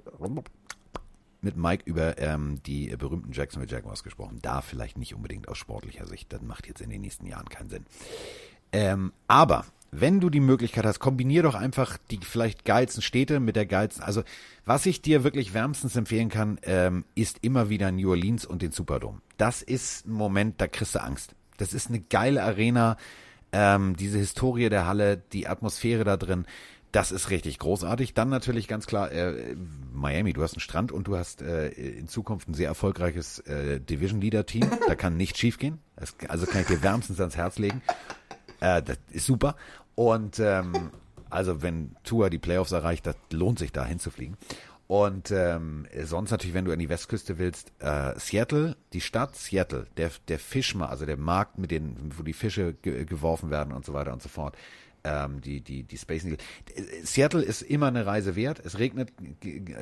[1.41, 4.39] mit Mike über ähm, die berühmten Jacksonville Jaguars gesprochen.
[4.43, 7.69] Da vielleicht nicht unbedingt aus sportlicher Sicht, das macht jetzt in den nächsten Jahren keinen
[7.69, 7.87] Sinn.
[8.73, 13.57] Ähm, aber wenn du die Möglichkeit hast, kombinier doch einfach die vielleicht geilsten Städte mit
[13.57, 14.05] der geilsten.
[14.05, 14.23] Also
[14.65, 18.73] was ich dir wirklich wärmstens empfehlen kann, ähm, ist immer wieder New Orleans und den
[18.73, 19.21] Superdome.
[19.37, 21.35] Das ist ein Moment, da kriegst du Angst.
[21.57, 22.97] Das ist eine geile Arena.
[23.59, 26.45] Ähm, diese Historie der Halle, die Atmosphäre da drin,
[26.93, 28.13] das ist richtig großartig.
[28.13, 29.57] Dann natürlich ganz klar äh,
[29.95, 30.35] Miami.
[30.35, 34.21] Du hast einen Strand und du hast äh, in Zukunft ein sehr erfolgreiches äh, Division
[34.21, 34.71] Leader Team.
[34.87, 35.79] Da kann nichts schiefgehen.
[35.97, 37.81] Das, also kann ich dir wärmstens ans Herz legen.
[38.61, 39.57] Äh, das ist super.
[39.95, 40.91] Und ähm,
[41.31, 44.37] also wenn Tua die Playoffs erreicht, das lohnt sich da hinzufliegen.
[44.89, 49.87] Und ähm, sonst natürlich, wenn du an die Westküste willst, äh, Seattle, die Stadt Seattle,
[49.97, 53.85] der, der Fischmarkt, also der Markt, mit den, wo die Fische ge geworfen werden und
[53.85, 54.57] so weiter und so fort.
[55.03, 56.39] Ähm, die, die, die Space Needle.
[57.03, 58.61] Seattle ist immer eine Reise wert.
[58.65, 59.13] Es regnet,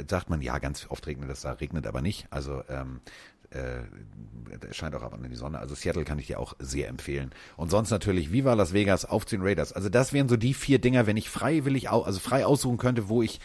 [0.09, 2.26] sagt man, ja, ganz oft regnet es da, regnet aber nicht.
[2.30, 3.00] Also ähm,
[3.50, 3.82] äh,
[4.72, 5.59] scheint auch ab und an die Sonne.
[5.59, 7.30] Also Seattle kann ich dir auch sehr empfehlen.
[7.57, 9.72] Und sonst natürlich Viva Las Vegas, aufziehen Raiders.
[9.72, 13.22] Also das wären so die vier Dinger, wenn ich freiwillig, also frei aussuchen könnte, wo
[13.22, 13.40] ich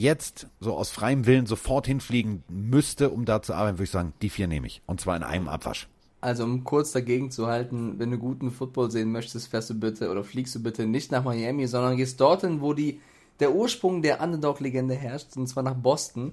[0.00, 4.12] jetzt so aus freiem Willen sofort hinfliegen müsste, um da zu arbeiten, würde ich sagen,
[4.22, 4.82] die vier nehme ich.
[4.86, 5.88] Und zwar in einem Abwasch.
[6.20, 10.10] Also um kurz dagegen zu halten, wenn du guten Football sehen möchtest, fährst du bitte
[10.10, 13.00] oder fliegst du bitte nicht nach Miami, sondern gehst dorthin, wo die,
[13.40, 16.32] der Ursprung der Underdog-Legende herrscht, und zwar nach Boston.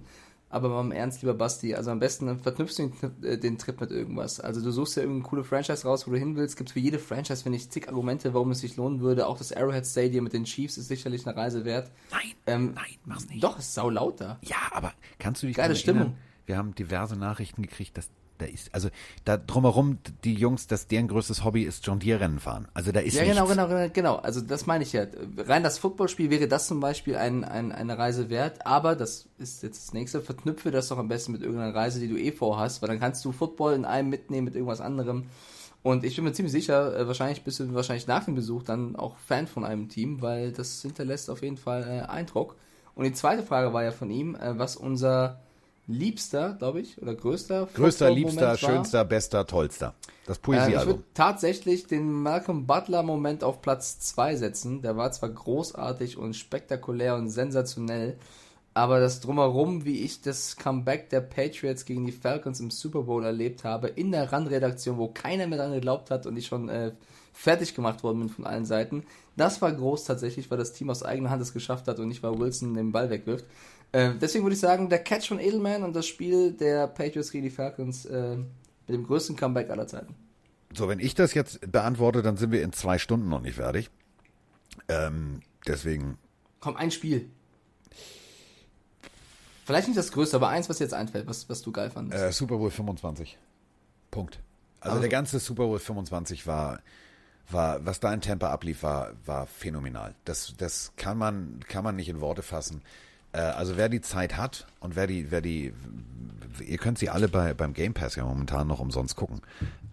[0.49, 3.81] Aber mal im Ernst, lieber Basti, also am besten verknüpfst du den, äh, den Trip
[3.81, 4.39] mit irgendwas.
[4.39, 6.55] Also du suchst ja irgendeine coole Franchise raus, wo du hin willst.
[6.55, 9.27] Gibt für jede Franchise, finde ich, zig Argumente, warum es sich lohnen würde.
[9.27, 11.91] Auch das Arrowhead Stadium mit den Chiefs ist sicherlich eine Reise wert.
[12.11, 13.43] Nein, Ähm, nein, mach's nicht.
[13.43, 14.39] Doch, ist sau laut da.
[14.41, 16.01] Ja, aber kannst du dich Geile daran erinnern?
[16.03, 16.17] Stimmung.
[16.45, 18.89] Wir haben diverse Nachrichten gekriegt, dass da ist, also
[19.25, 22.67] da drumherum die Jungs, dass deren größtes Hobby ist John Deere Rennen fahren.
[22.73, 23.37] Also da ist Ja, nichts.
[23.37, 24.15] genau, genau, genau, genau.
[24.17, 25.05] Also das meine ich ja.
[25.37, 29.63] Rein das Footballspiel wäre das zum Beispiel ein, ein, eine Reise wert, aber das ist
[29.63, 30.21] jetzt das nächste.
[30.21, 33.23] Verknüpfe das doch am besten mit irgendeiner Reise, die du eh vorhast, weil dann kannst
[33.25, 35.25] du Football in einem mitnehmen mit irgendwas anderem.
[35.83, 38.95] Und ich bin mir ziemlich sicher, äh, wahrscheinlich bist du wahrscheinlich nach dem Besuch dann
[38.95, 42.55] auch Fan von einem Team, weil das hinterlässt auf jeden Fall äh, Eindruck.
[42.95, 45.39] Und die zweite Frage war ja von ihm, äh, was unser
[45.87, 48.73] liebster, glaube ich, oder größter Größter, liebster, war.
[48.73, 49.95] schönster, bester, tollster.
[50.25, 50.85] Das Äh, ich Poesiealbum.
[50.85, 54.81] würde tatsächlich den Malcolm Butler-Moment auf Platz 2 setzen.
[54.81, 58.19] Der war zwar großartig und spektakulär und sensationell,
[58.73, 63.25] Aber das Drumherum, wie ich das Comeback der Patriots gegen die Falcons im Super Bowl
[63.25, 66.91] erlebt habe, in der Run-Redaktion, wo keiner mehr dran geglaubt hat und ich schon äh,
[67.33, 69.03] fertig gemacht worden bin von allen Seiten,
[69.35, 72.21] das war groß tatsächlich, weil das Team aus eigener Hand es geschafft hat und nicht,
[72.23, 73.45] weil Wilson den Ball wegwirft.
[73.91, 77.43] Äh, deswegen würde ich sagen, der Catch von Edelman und das Spiel der Patriots gegen
[77.43, 78.47] die Falcons äh, mit
[78.89, 80.15] dem größten Comeback aller Zeiten.
[80.73, 83.89] So, wenn ich das jetzt beantworte, dann sind wir in zwei Stunden noch nicht fertig.
[84.89, 86.17] Ähm, deswegen.
[86.59, 87.29] Komm, ein Spiel.
[89.65, 92.23] Vielleicht nicht das größte, aber eins, was jetzt einfällt, was, was du geil fandest.
[92.23, 93.37] Äh, Super Bowl 25.
[94.11, 94.39] Punkt.
[94.79, 96.79] Also Aber- der ganze Super Bowl 25 war,
[97.49, 100.15] war, was da in Tampa ablief, war, war phänomenal.
[100.25, 102.81] Das, das kann man, kann man nicht in Worte fassen.
[103.33, 105.73] Äh, also wer die Zeit hat und wer die, wer die,
[106.65, 109.41] ihr könnt sie alle bei, beim Game Pass ja momentan noch umsonst gucken.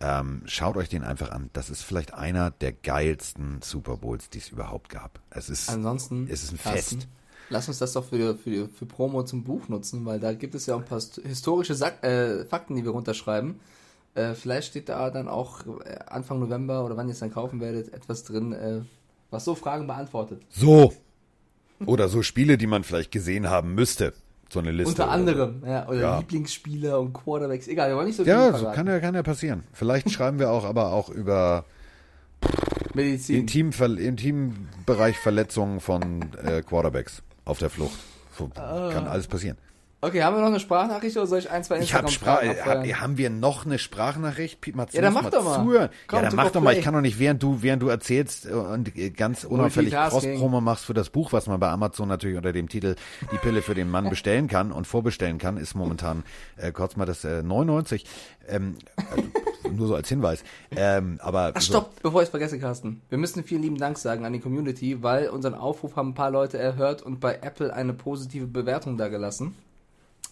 [0.00, 1.50] Ähm, schaut euch den einfach an.
[1.52, 5.20] Das ist vielleicht einer der geilsten Super Bowls, die es überhaupt gab.
[5.30, 7.08] Es ist, Ansonsten es ist ein Carsten, Fest.
[7.50, 10.64] Lass uns das doch für, für, für Promo zum Buch nutzen, weil da gibt es
[10.66, 13.60] ja auch ein paar st- historische Sack, äh, Fakten, die wir runterschreiben.
[14.14, 17.60] Äh, vielleicht steht da dann auch äh, Anfang November oder wann ihr es dann kaufen
[17.60, 18.80] werdet, etwas drin, äh,
[19.30, 20.40] was so Fragen beantwortet.
[20.48, 20.94] So.
[21.86, 24.12] Oder so Spiele, die man vielleicht gesehen haben müsste.
[24.50, 24.90] So eine Liste.
[24.90, 26.18] Unter oder anderem, ja, oder Ja.
[26.18, 29.64] Lieblingsspieler und Quarterbacks, egal, wollen nicht so viel Ja, so kann ja, kann ja passieren.
[29.72, 31.64] Vielleicht schreiben wir auch aber auch über
[32.94, 33.40] Medizin.
[33.40, 37.98] Intim, Intimbereich Verletzungen von äh, Quarterbacks auf der Flucht.
[38.38, 39.56] So, Kann alles passieren.
[40.04, 42.86] Okay, haben wir noch eine Sprachnachricht oder soll ich ein, zwei Ich habe Sprach, hab,
[42.86, 44.60] haben wir noch eine Sprachnachricht?
[44.60, 45.64] Piet, Mats, Ja, du dann mach doch mal.
[45.64, 45.88] Zuhören.
[46.06, 46.72] Komm, ja, dann mach doch mal.
[46.72, 46.84] Ich Play.
[46.84, 49.94] kann doch nicht, während du, während du erzählst äh, und ganz unauffällig.
[49.94, 52.96] Cross-Promo machst für das Buch, was man bei Amazon natürlich unter dem Titel
[53.32, 56.22] Die Pille für den Mann bestellen kann und vorbestellen kann, ist momentan
[56.58, 58.04] äh, kurz mal das äh, 99.
[58.46, 58.76] Ähm,
[59.10, 59.24] also,
[59.72, 60.44] nur so als Hinweis.
[60.76, 63.00] Ähm, aber Ach, so, stopp, bevor ich es vergesse, Carsten.
[63.08, 66.30] Wir müssen vielen lieben Dank sagen an die Community, weil unseren Aufruf haben ein paar
[66.30, 69.54] Leute erhört und bei Apple eine positive Bewertung da gelassen.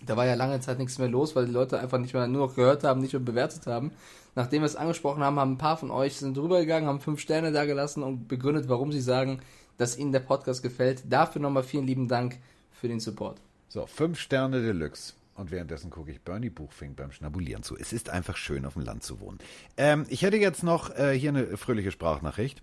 [0.06, 2.48] Da war ja lange Zeit nichts mehr los, weil die Leute einfach nicht mehr nur
[2.48, 3.92] noch gehört haben, nicht mehr bewertet haben.
[4.34, 7.20] Nachdem wir es angesprochen haben, haben ein paar von euch sind drüber gegangen, haben fünf
[7.20, 9.40] Sterne da gelassen und begründet, warum sie sagen,
[9.76, 11.02] dass ihnen der Podcast gefällt.
[11.08, 12.38] Dafür nochmal vielen lieben Dank
[12.72, 13.40] für den Support.
[13.68, 15.14] So, fünf Sterne Deluxe.
[15.34, 17.76] Und währenddessen gucke ich Bernie Buchfink beim Schnabulieren zu.
[17.76, 19.38] Es ist einfach schön, auf dem Land zu wohnen.
[19.76, 22.62] Ähm, ich hätte jetzt noch äh, hier eine fröhliche Sprachnachricht.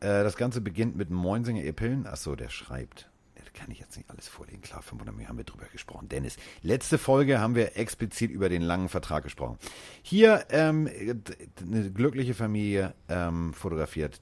[0.00, 2.06] Äh, das Ganze beginnt mit Moinsinger Epillen.
[2.06, 3.08] Achso, der schreibt.
[3.54, 4.62] Kann ich jetzt nicht alles vorlesen.
[4.62, 6.08] Klar, 500 Millionen haben wir drüber gesprochen.
[6.08, 9.58] Dennis, letzte Folge haben wir explizit über den langen Vertrag gesprochen.
[10.02, 10.88] Hier ähm,
[11.60, 14.20] eine glückliche Familie ähm, fotografiert.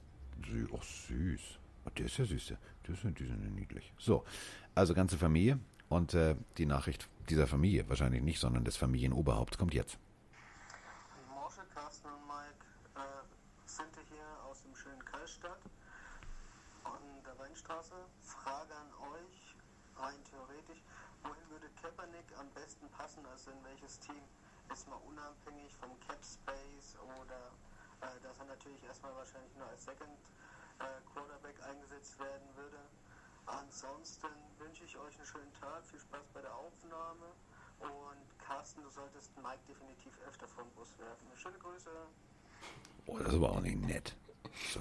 [0.71, 1.41] Oh, süß.
[1.85, 2.53] Oh, der ist ja süß.
[2.87, 3.93] Der ist ja, die sind niedlich.
[3.97, 4.25] So,
[4.75, 5.59] also ganze Familie.
[5.87, 9.97] Und äh, die Nachricht dieser Familie, wahrscheinlich nicht, sondern des Familienoberhaupts, kommt jetzt.
[11.29, 12.65] Morsche, Carsten und Mike
[12.95, 13.23] äh,
[13.65, 15.59] sind hier aus dem schönen Kreisstadt
[16.83, 17.95] an der Weinstraße.
[18.21, 19.55] Frage an euch,
[19.97, 20.83] rein theoretisch,
[21.23, 24.21] wohin würde Kaepernick am besten passen, also in welches Team?
[24.71, 27.51] Ist mal unabhängig vom Cap Space oder
[28.01, 30.21] äh, dass er natürlich erstmal wahrscheinlich nur als Second
[30.79, 32.79] äh, Quarterback eingesetzt werden würde.
[33.45, 34.29] Ansonsten
[34.59, 37.25] wünsche ich euch einen schönen Tag, viel Spaß bei der Aufnahme
[37.79, 41.27] und Carsten, du solltest Mike definitiv öfter vom Bus werfen.
[41.35, 41.89] Schöne Grüße.
[43.07, 44.15] Oh, das aber auch nicht nett.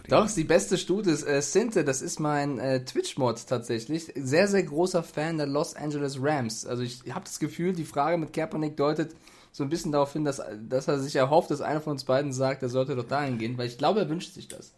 [0.08, 4.12] Doch, die beste Stute ist äh, Sinte, das ist mein äh, Twitch-Mod tatsächlich.
[4.14, 6.66] Sehr, sehr großer Fan der Los Angeles Rams.
[6.66, 9.14] Also ich habe das Gefühl, die Frage mit Kaepernick deutet
[9.52, 12.32] so ein bisschen darauf hin, dass, dass er sich erhofft, dass einer von uns beiden
[12.32, 14.72] sagt, er sollte doch dahin gehen, weil ich glaube, er wünscht sich das.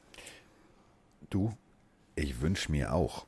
[1.28, 1.52] Du,
[2.14, 3.26] ich wünsche mir auch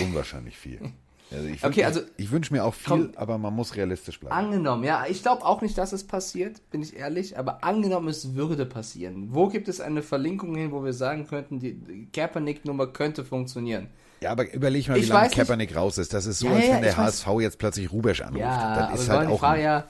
[0.00, 0.92] unwahrscheinlich viel.
[1.32, 3.12] Also ich Okay, also- ich wünsche mir auch viel, Komm.
[3.16, 4.34] aber man muss realistisch bleiben.
[4.34, 8.34] Angenommen, ja, ich glaube auch nicht, dass es passiert, bin ich ehrlich, aber angenommen, es
[8.34, 9.28] würde passieren.
[9.32, 13.88] Wo gibt es eine Verlinkung hin, wo wir sagen könnten, die, Kaepernick-Nummer könnte funktionieren?
[14.20, 16.14] Ja, aber überleg mal, wie Ich lange weiß nicht- Kaepernick raus ist.
[16.14, 17.26] Das ist so, Ja, als ja, wenn der ich weiß.
[17.26, 18.40] HSV jetzt plötzlich Rubesch anruft.
[18.40, 19.84] Ja, das ist halt auch Frage ja,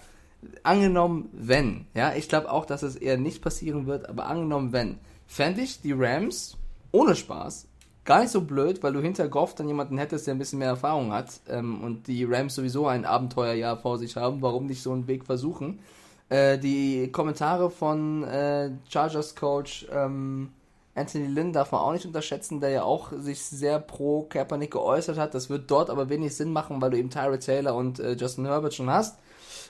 [0.62, 4.98] angenommen, wenn, ja, ich glaube auch, dass es eher nicht passieren wird, aber angenommen, wenn,
[5.26, 6.56] fände ich die Rams,
[6.92, 7.66] ohne Spaß,
[8.06, 10.68] gar nicht so blöd, weil du hinter Goff dann jemanden hättest, der ein bisschen mehr
[10.68, 14.92] Erfahrung hat ähm, und die Rams sowieso ein Abenteuerjahr vor sich haben, warum nicht so
[14.92, 15.80] einen Weg versuchen?
[16.28, 20.50] Äh, die Kommentare von äh, Chargers Coach ähm,
[20.96, 25.18] Anthony Lynn darf man auch nicht unterschätzen, der ja auch sich sehr pro Kaepernick geäußert
[25.18, 25.34] hat.
[25.34, 28.46] Das wird dort aber wenig Sinn machen, weil du eben Tyrod Taylor und äh, Justin
[28.46, 29.18] Herbert schon hast.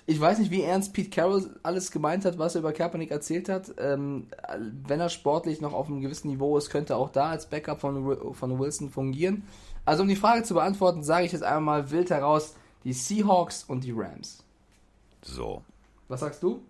[0.09, 3.49] Ich weiß nicht, wie ernst Pete Carroll alles gemeint hat, was er über Kaepernick erzählt
[3.49, 3.75] hat.
[3.79, 4.29] Ähm,
[4.87, 7.81] wenn er sportlich noch auf einem gewissen Niveau ist, könnte er auch da als Backup
[7.81, 9.43] von, von Wilson fungieren.
[9.85, 12.55] Also um die Frage zu beantworten, sage ich jetzt einmal wild heraus,
[12.85, 14.45] die Seahawks und die Rams.
[15.23, 15.63] So.
[16.07, 16.63] Was sagst du?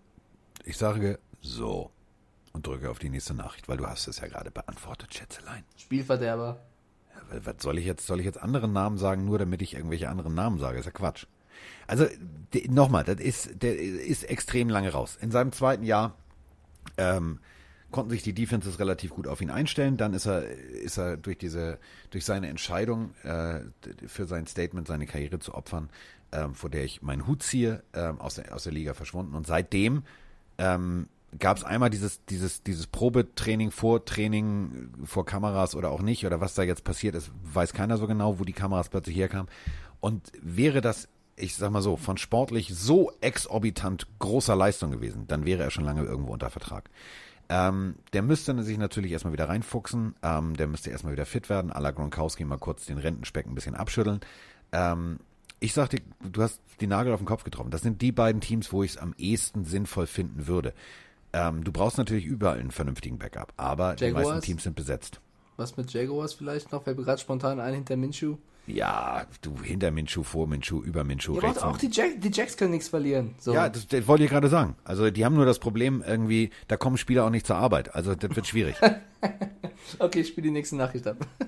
[0.64, 1.90] Ich sage so.
[2.54, 5.62] Und drücke auf die nächste Nachricht, weil du hast es ja gerade beantwortet, Schätzelein.
[5.76, 6.58] Spielverderber.
[7.30, 10.34] Was soll ich jetzt, soll ich jetzt andere Namen sagen, nur damit ich irgendwelche anderen
[10.34, 10.78] Namen sage?
[10.78, 11.26] ist ja Quatsch.
[11.86, 12.06] Also
[12.68, 15.18] nochmal, das ist, der ist extrem lange raus.
[15.20, 16.14] In seinem zweiten Jahr
[16.96, 17.38] ähm,
[17.90, 19.96] konnten sich die Defenses relativ gut auf ihn einstellen.
[19.96, 21.78] Dann ist er, ist er durch diese,
[22.10, 23.60] durch seine Entscheidung äh,
[24.06, 25.88] für sein Statement, seine Karriere zu opfern,
[26.32, 29.34] ähm, vor der ich meinen Hut ziehe, ähm, aus, der, aus der Liga verschwunden.
[29.34, 30.02] Und seitdem
[30.58, 31.08] ähm,
[31.38, 36.54] gab es einmal dieses, dieses, dieses Probetraining, Vortraining vor Kameras oder auch nicht, oder was
[36.54, 39.48] da jetzt passiert ist, weiß keiner so genau, wo die Kameras plötzlich herkamen.
[40.00, 45.44] Und wäre das, ich sag mal so, von sportlich so exorbitant großer Leistung gewesen, dann
[45.44, 46.90] wäre er schon lange irgendwo unter Vertrag.
[47.48, 51.70] Ähm, der müsste sich natürlich erstmal wieder reinfuchsen, ähm, der müsste erstmal wieder fit werden,
[51.70, 54.20] à la Gronkowski mal kurz den Rentenspeck ein bisschen abschütteln.
[54.72, 55.18] Ähm,
[55.60, 57.70] ich sag dir, du hast die Nagel auf den Kopf getroffen.
[57.70, 60.74] Das sind die beiden Teams, wo ich es am ehesten sinnvoll finden würde.
[61.32, 64.00] Ähm, du brauchst natürlich überall einen vernünftigen Backup, aber Jaguars?
[64.00, 65.20] die meisten Teams sind besetzt.
[65.56, 66.82] Was mit Jaguars vielleicht noch?
[66.82, 68.36] Fällt mir gerade spontan ein hinter Minshu.
[68.66, 71.40] Ja, du hinter Minshu, vor Minshu, über Minshu.
[71.40, 73.34] Ja, auch die, Jack, die Jacks können nichts verlieren.
[73.38, 73.54] So.
[73.54, 74.76] Ja, das, das wollte ich gerade sagen.
[74.84, 77.94] Also die haben nur das Problem irgendwie, da kommen Spieler auch nicht zur Arbeit.
[77.94, 78.76] Also das wird schwierig.
[79.98, 81.16] okay, ich spiele die nächste Nachricht ab.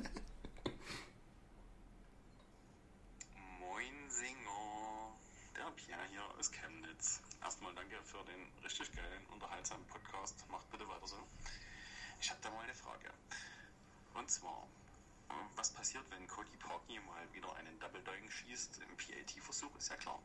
[19.58, 20.22] PAT-Versuch, ist ja klar.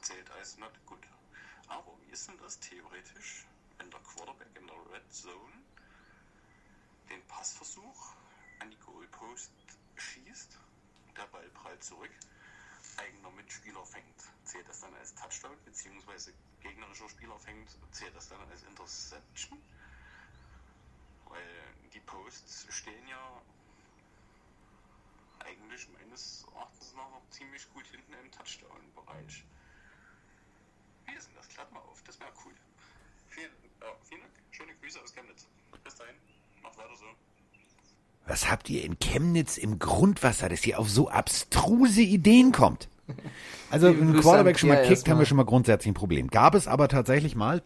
[0.00, 1.06] Zählt als not good.
[1.68, 3.46] Aber wie ist denn das theoretisch,
[3.78, 5.52] wenn der Quarterback in der Red Zone
[7.08, 8.14] den Passversuch
[8.58, 9.52] an die Goalpost
[9.94, 10.58] schießt,
[11.16, 12.10] der Ball prallt zurück,
[12.96, 18.40] eigener Mitspieler fängt, zählt das dann als Touchdown, beziehungsweise gegnerischer Spieler fängt, zählt das dann
[18.50, 19.62] als Interception?
[21.26, 23.42] Weil die Posts stehen ja
[25.44, 29.44] eigentlich meines Erachtens noch, noch ziemlich gut hinten im Touchdown-Bereich.
[31.06, 31.48] Wie ist denn das?
[31.48, 32.52] Klappt mal auf, das wäre cool.
[33.28, 34.32] Vielen, äh, vielen Dank.
[34.50, 35.46] Schöne Grüße aus Chemnitz.
[35.84, 36.14] Bis dahin.
[36.62, 37.06] Macht weiter so.
[38.26, 42.88] Was habt ihr in Chemnitz im Grundwasser, dass ihr auf so abstruse Ideen kommt?
[43.70, 46.28] Also, wenn ein Quarterback schon mal kickt, haben wir schon mal grundsätzlich ein Problem.
[46.28, 47.62] Gab es aber tatsächlich mal,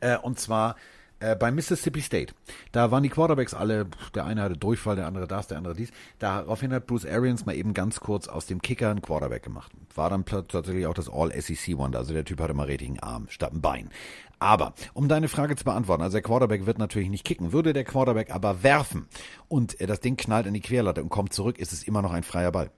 [0.00, 0.76] äh, und zwar
[1.20, 2.34] äh, bei Mississippi State.
[2.72, 5.90] Da waren die Quarterbacks alle, der eine hatte Durchfall, der andere das, der andere dies.
[6.18, 9.72] Daraufhin hat Bruce Arians mal eben ganz kurz aus dem Kicker einen Quarterback gemacht.
[9.94, 11.98] War dann tatsächlich auch das All-SEC-Wonder.
[11.98, 13.90] Also der Typ hatte mal richtigen Arm statt ein Bein.
[14.38, 17.52] Aber, um deine Frage zu beantworten, also der Quarterback wird natürlich nicht kicken.
[17.52, 19.08] Würde der Quarterback aber werfen
[19.48, 22.12] und äh, das Ding knallt in die Querlatte und kommt zurück, ist es immer noch
[22.12, 22.70] ein freier Ball.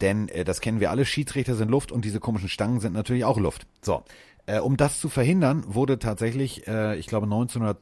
[0.00, 3.24] Denn äh, das kennen wir alle, Schiedsrichter sind Luft und diese komischen Stangen sind natürlich
[3.24, 3.66] auch Luft.
[3.82, 4.04] So,
[4.50, 7.78] äh, um das zu verhindern, wurde tatsächlich, äh, ich glaube 1900,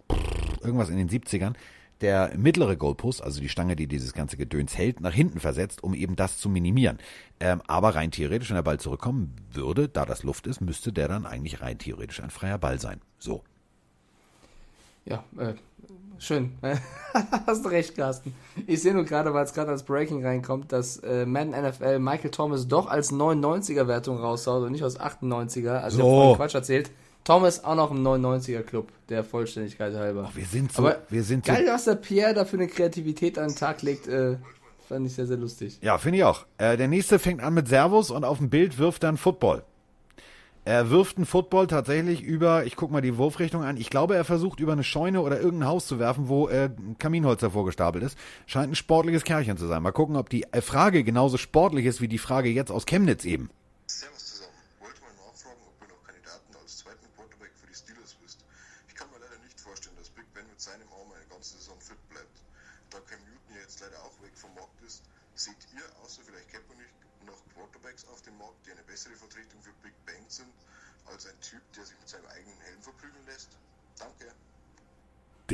[0.62, 1.55] irgendwas in den 70ern,
[2.01, 5.95] der mittlere Goalpost, also die Stange, die dieses ganze Gedöns hält, nach hinten versetzt, um
[5.95, 6.99] eben das zu minimieren.
[7.41, 11.09] Ähm, aber rein theoretisch, wenn der Ball zurückkommen würde, da das Luft ist, müsste der
[11.09, 13.01] dann eigentlich rein theoretisch ein freier Ball sein.
[13.19, 13.43] So.
[15.07, 15.55] Ja, äh,
[16.19, 16.53] schön.
[17.47, 18.35] Hast du recht, Carsten.
[18.66, 22.31] Ich sehe nur gerade, weil es gerade als Breaking reinkommt, dass äh, Man NFL Michael
[22.31, 25.79] Thomas doch als 99er Wertung raushaut und nicht aus 98er.
[25.79, 26.35] Also so.
[26.37, 26.91] Quatsch erzählt.
[27.25, 30.31] Thomas auch noch im 99er Club, der Vollständigkeit halber.
[30.33, 32.69] Oh, wir sind so, Aber wir sind geil, so was der Pierre da für eine
[32.69, 34.37] Kreativität an den Tag legt, äh,
[34.89, 35.79] fand ich sehr, sehr lustig.
[35.83, 36.47] Ja, finde ich auch.
[36.57, 39.62] Äh, der nächste fängt an mit Servus und auf dem Bild wirft dann Football.
[40.69, 43.79] Er wirft einen Football tatsächlich über, ich guck mal die Wurfrichtung an.
[43.79, 47.41] Ich glaube, er versucht über eine Scheune oder irgendein Haus zu werfen, wo äh, Kaminholz
[47.41, 48.19] davor gestapelt ist.
[48.45, 49.83] Scheint ein sportliches Kerlchen zu sein.
[49.83, 53.49] Mal gucken, ob die Frage genauso sportlich ist wie die Frage jetzt aus Chemnitz eben.
[53.87, 54.53] Servus zusammen.
[54.81, 58.45] Wollte mal nachfragen, ob ihr noch Kandidaten als zweiten Quarterback für die Steelers wisst.
[58.89, 61.81] Ich kann mir leider nicht vorstellen, dass Big Ben mit seinem Arm eine ganze Saison
[61.81, 62.45] fit bleibt.
[62.93, 65.01] Da Cam Newton ja jetzt leider auch weg vom Markt ist,
[65.33, 66.93] seht ihr außer vielleicht Kaepernick
[67.25, 70.49] noch Quarterbacks auf dem Markt, die eine bessere Vertretung für Big Bang sind,
[71.07, 73.51] als ein Typ, der sich mit seinem eigenen Helm verprügeln lässt?
[73.99, 74.33] Danke.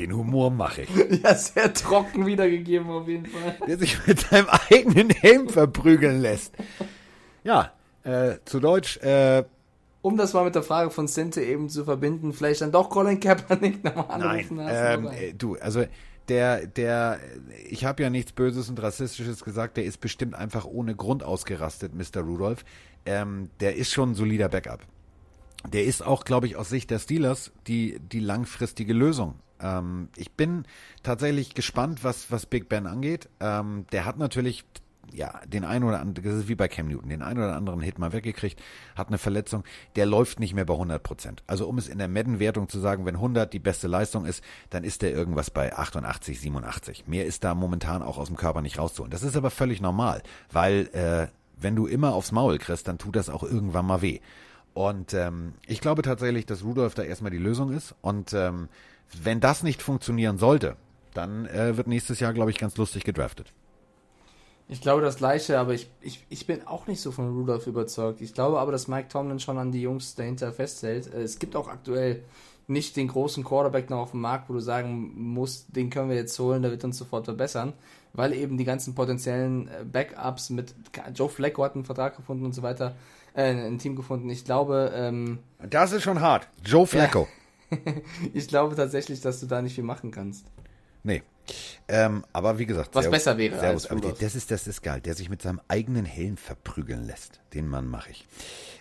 [0.04, 0.90] Den Humor mache ich.
[1.22, 3.56] Ja, sehr trocken wiedergegeben auf jeden Fall.
[3.66, 6.52] Der sich mit seinem eigenen Helm verprügeln lässt.
[7.42, 9.44] Ja, äh, zu Deutsch, äh,
[10.02, 13.18] um das mal mit der Frage von Sente eben zu verbinden, vielleicht dann doch Colin
[13.18, 15.86] Kaepernick nochmal anrufen Nein, ähm, äh, du, also
[16.28, 17.18] der, der,
[17.66, 21.94] ich habe ja nichts Böses und Rassistisches gesagt, der ist bestimmt einfach ohne Grund ausgerastet,
[21.94, 22.20] Mr.
[22.20, 22.66] Rudolph.
[23.06, 24.80] Ähm, der ist schon ein solider Backup.
[25.72, 29.36] Der ist auch, glaube ich, aus Sicht der Steelers die, die langfristige Lösung.
[29.64, 30.64] Ähm, ich bin
[31.02, 33.28] tatsächlich gespannt, was, was Big Ben angeht.
[33.40, 34.64] Ähm, der hat natürlich
[35.12, 37.80] ja, den einen oder anderen, das ist wie bei Cam Newton, den einen oder anderen
[37.80, 38.60] Hit mal weggekriegt,
[38.96, 39.62] hat eine Verletzung,
[39.96, 41.42] der läuft nicht mehr bei 100 Prozent.
[41.46, 44.82] Also um es in der Madden-Wertung zu sagen, wenn 100 die beste Leistung ist, dann
[44.82, 47.06] ist der irgendwas bei 88, 87.
[47.06, 49.10] Mehr ist da momentan auch aus dem Körper nicht rauszuholen.
[49.10, 51.28] Das ist aber völlig normal, weil äh,
[51.60, 54.20] wenn du immer aufs Maul kriegst, dann tut das auch irgendwann mal weh.
[54.72, 57.94] Und ähm, ich glaube tatsächlich, dass Rudolph da erstmal die Lösung ist.
[58.00, 58.68] Und ähm,
[59.22, 60.76] wenn das nicht funktionieren sollte,
[61.12, 63.52] dann äh, wird nächstes Jahr, glaube ich, ganz lustig gedraftet.
[64.66, 68.20] Ich glaube das gleiche, aber ich, ich, ich bin auch nicht so von Rudolph überzeugt.
[68.22, 71.12] Ich glaube aber, dass Mike Tomlin schon an die Jungs dahinter festhält.
[71.12, 72.24] Äh, Es gibt auch aktuell
[72.66, 76.16] nicht den großen Quarterback noch auf dem Markt, wo du sagen musst, den können wir
[76.16, 77.74] jetzt holen, der wird uns sofort verbessern,
[78.14, 80.74] weil eben die ganzen potenziellen äh, Backups mit
[81.14, 82.94] Joe Flacco hat einen Vertrag gefunden und so weiter,
[83.34, 84.30] äh, ein Team gefunden.
[84.30, 86.48] Ich glaube, ähm, Das ist schon hart.
[86.64, 87.28] Joe Flacco.
[88.34, 90.46] ich glaube tatsächlich, dass du da nicht viel machen kannst.
[91.02, 91.22] Nee.
[91.88, 95.02] Ähm, aber wie gesagt, Was besser wäre Servus, als aber das ist, das ist geil,
[95.02, 97.40] der sich mit seinem eigenen Helm verprügeln lässt.
[97.52, 98.26] Den Mann mache ich.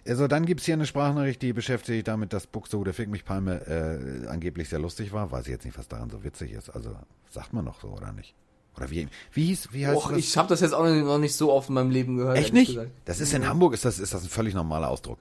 [0.07, 3.67] Also dann gibt's hier eine Sprachnachricht, die beschäftigt sich damit, dass Buxtehude Fick mich Palme
[3.67, 5.31] äh, angeblich sehr lustig war.
[5.31, 6.69] Weiß ich jetzt nicht, was daran so witzig ist.
[6.69, 6.95] Also
[7.29, 8.33] sagt man noch so, oder nicht?
[8.77, 10.19] Oder wie, wie hieß, wie heißt Och, das?
[10.19, 12.37] ich habe das jetzt auch noch nicht so oft in meinem Leben gehört.
[12.37, 12.69] Echt nicht?
[12.69, 12.91] gesagt.
[13.05, 15.19] Das ist in Hamburg, ist das, ist das ein völlig normaler Ausdruck.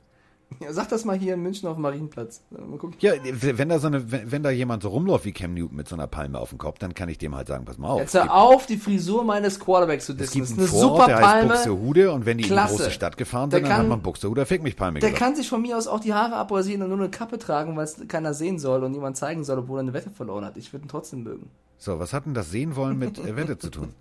[0.61, 2.43] Ja, sag das mal hier in München auf dem Marienplatz.
[2.51, 2.97] Mal gucken.
[3.01, 5.89] Ja, wenn da so eine, wenn, wenn da jemand so rumläuft wie Cam Newton mit
[5.89, 8.01] so einer Palme auf dem Kopf, dann kann ich dem halt sagen, pass mal auf.
[8.01, 10.33] Jetzt hör auf, die Frisur meines Quarterbacks zu Es dissen.
[10.35, 11.49] gibt Das ist einen eine Vorort, super der heißt Palme.
[11.49, 12.73] Buxtehude und wenn die in Klasse.
[12.75, 15.11] die große Stadt gefahren Der sind, dann kann- hat man Buxtehude Fick mich Palme Der
[15.11, 15.25] gesagt.
[15.25, 17.85] kann sich von mir aus auch die Haare abrasieren und nur eine Kappe tragen, weil
[17.85, 20.57] es keiner sehen soll und niemand zeigen soll, obwohl er eine Wette verloren hat.
[20.57, 21.51] Ich würde ihn trotzdem mögen.
[21.83, 23.93] So, was hat denn das Sehen wollen mit äh, Wette zu tun?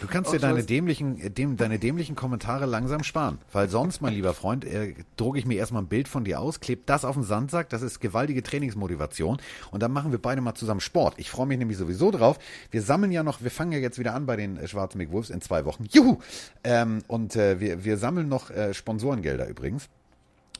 [0.00, 3.36] Du kannst dir deine dämlichen, äh, dem, deine dämlichen Kommentare langsam sparen.
[3.52, 6.58] Weil sonst, mein lieber Freund, äh, drucke ich mir erstmal ein Bild von dir aus,
[6.60, 9.36] klebe das auf den Sandsack, das ist gewaltige Trainingsmotivation
[9.70, 11.16] und dann machen wir beide mal zusammen Sport.
[11.18, 12.38] Ich freue mich nämlich sowieso drauf.
[12.70, 15.28] Wir sammeln ja noch, wir fangen ja jetzt wieder an bei den äh, Schwarzen McWolves
[15.28, 15.84] in zwei Wochen.
[15.90, 16.16] Juhu!
[16.64, 19.90] Ähm, und äh, wir, wir sammeln noch äh, Sponsorengelder übrigens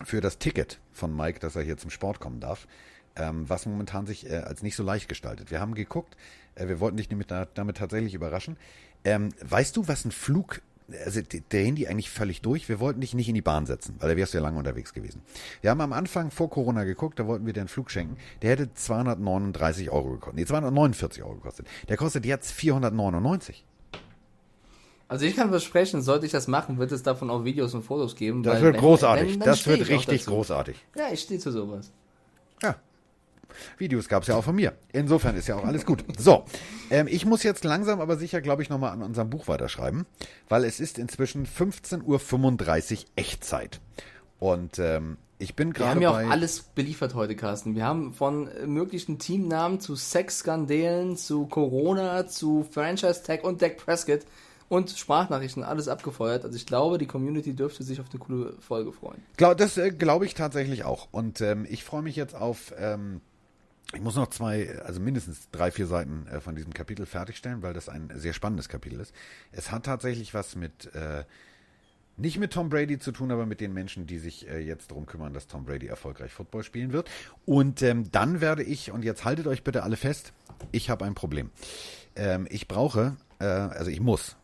[0.05, 2.67] für das Ticket von Mike, dass er hier zum Sport kommen darf,
[3.16, 5.51] ähm, was momentan sich äh, als nicht so leicht gestaltet.
[5.51, 6.16] Wir haben geguckt,
[6.55, 8.57] äh, wir wollten dich damit, damit tatsächlich überraschen.
[9.05, 10.61] Ähm, weißt du, was ein Flug,
[11.05, 14.11] also der Handy eigentlich völlig durch, wir wollten dich nicht in die Bahn setzen, weil
[14.11, 15.23] da wärst du ja lange unterwegs gewesen.
[15.61, 18.51] Wir haben am Anfang vor Corona geguckt, da wollten wir dir einen Flug schenken, der
[18.51, 21.66] hätte 239 Euro gekostet, nee, 249 Euro gekostet.
[21.89, 23.65] Der kostet jetzt 499.
[25.09, 28.15] Also ich kann versprechen, sollte ich das machen, wird es davon auch Videos und Fotos
[28.15, 28.45] geben.
[28.45, 30.77] Das weil wird wenn- großartig, wenn, dann das wird richtig großartig.
[30.97, 31.91] Ja, ich stehe zu sowas.
[33.78, 34.74] Videos gab es ja auch von mir.
[34.93, 36.05] Insofern ist ja auch alles gut.
[36.18, 36.44] So,
[36.90, 40.06] ähm, ich muss jetzt langsam aber sicher, glaube ich, nochmal an unserem Buch weiterschreiben,
[40.48, 43.81] weil es ist inzwischen 15.35 Uhr Echtzeit.
[44.39, 47.74] Und ähm, ich bin Wir gerade haben ja auch alles beliefert heute, Carsten.
[47.74, 53.78] Wir haben von äh, möglichen Teamnamen zu Sexskandalen, zu Corona, zu Franchise Tag und Dak
[53.78, 54.20] Prescott
[54.68, 56.44] und Sprachnachrichten alles abgefeuert.
[56.44, 59.22] Also ich glaube, die Community dürfte sich auf eine coole Folge freuen.
[59.36, 61.09] Glaub, das äh, glaube ich tatsächlich auch.
[61.10, 62.72] Und ähm, ich freue mich jetzt auf.
[62.78, 63.20] Ähm,
[63.95, 67.75] ich muss noch zwei, also mindestens drei, vier Seiten äh, von diesem Kapitel fertigstellen, weil
[67.75, 69.15] das ein sehr spannendes Kapitel ist.
[69.53, 70.95] Es hat tatsächlich was mit.
[70.95, 71.25] Äh,
[72.17, 75.07] nicht mit Tom Brady zu tun, aber mit den Menschen, die sich äh, jetzt darum
[75.07, 77.09] kümmern, dass Tom Brady erfolgreich Football spielen wird.
[77.47, 80.35] Und ähm, dann werde ich, und jetzt haltet euch bitte alle fest,
[80.71, 81.51] ich habe ein Problem.
[82.17, 84.37] Ähm, ich brauche, äh, also ich muss,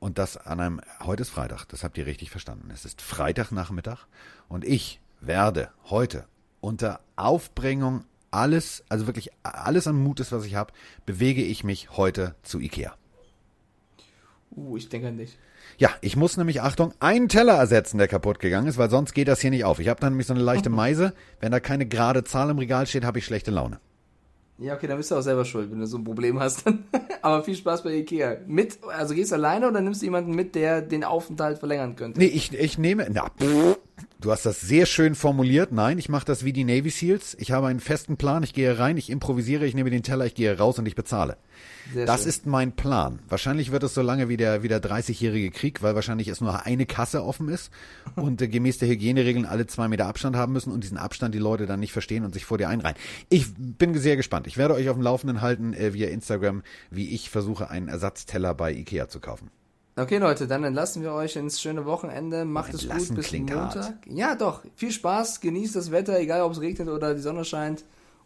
[0.00, 2.70] und das an einem, heute ist Freitag, das habt ihr richtig verstanden.
[2.72, 4.06] Es ist Freitagnachmittag
[4.48, 6.26] und ich werde heute
[6.60, 10.72] unter Aufbringung alles, also wirklich alles an Mutes, was ich habe,
[11.06, 12.94] bewege ich mich heute zu Ikea.
[14.56, 15.38] Uh, ich denke an dich.
[15.78, 19.28] Ja, ich muss nämlich, Achtung, einen Teller ersetzen, der kaputt gegangen ist, weil sonst geht
[19.28, 19.78] das hier nicht auf.
[19.78, 21.14] Ich habe dann nämlich so eine leichte Meise.
[21.40, 23.80] Wenn da keine gerade Zahl im Regal steht, habe ich schlechte Laune.
[24.58, 26.64] Ja, okay, dann bist du auch selber schuld, wenn du so ein Problem hast.
[27.22, 28.38] Aber viel Spaß bei Ikea.
[28.46, 32.20] Mit, also gehst du alleine oder nimmst du jemanden mit, der den Aufenthalt verlängern könnte?
[32.20, 33.06] Nee, ich, ich nehme.
[33.10, 33.78] Na, pff,
[34.20, 35.72] du hast das sehr schön formuliert.
[35.72, 37.36] Nein, ich mache das wie die Navy Seals.
[37.38, 38.42] Ich habe einen festen Plan.
[38.42, 41.36] Ich gehe rein, ich improvisiere, ich nehme den Teller, ich gehe raus und ich bezahle.
[41.92, 42.28] Sehr das schön.
[42.28, 43.20] ist mein Plan.
[43.28, 46.64] Wahrscheinlich wird es so lange wie der, wie der 30-jährige Krieg, weil wahrscheinlich es nur
[46.64, 47.70] eine Kasse offen ist
[48.16, 51.38] und äh, gemäß der Hygieneregeln alle zwei Meter Abstand haben müssen und diesen Abstand die
[51.38, 52.96] Leute dann nicht verstehen und sich vor dir einreihen.
[53.28, 54.46] Ich bin sehr gespannt.
[54.46, 58.54] Ich werde euch auf dem Laufenden halten äh, via Instagram, wie ich versuche, einen Ersatzteller
[58.54, 59.50] bei Ikea zu kaufen.
[60.02, 62.44] Okay, Leute, dann entlassen wir euch ins schöne Wochenende.
[62.44, 63.76] Macht es gut bis Montag.
[63.76, 63.94] hart.
[64.06, 64.62] Ja, doch.
[64.74, 67.84] Viel Spaß, genießt das Wetter, egal ob es regnet oder die Sonne scheint.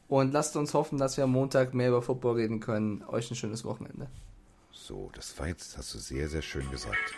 [0.09, 3.03] Und lasst uns hoffen, dass wir am Montag mehr über Football reden können.
[3.09, 4.09] Euch ein schönes Wochenende.
[4.73, 7.15] So, das war jetzt, hast du sehr, sehr schön gesagt.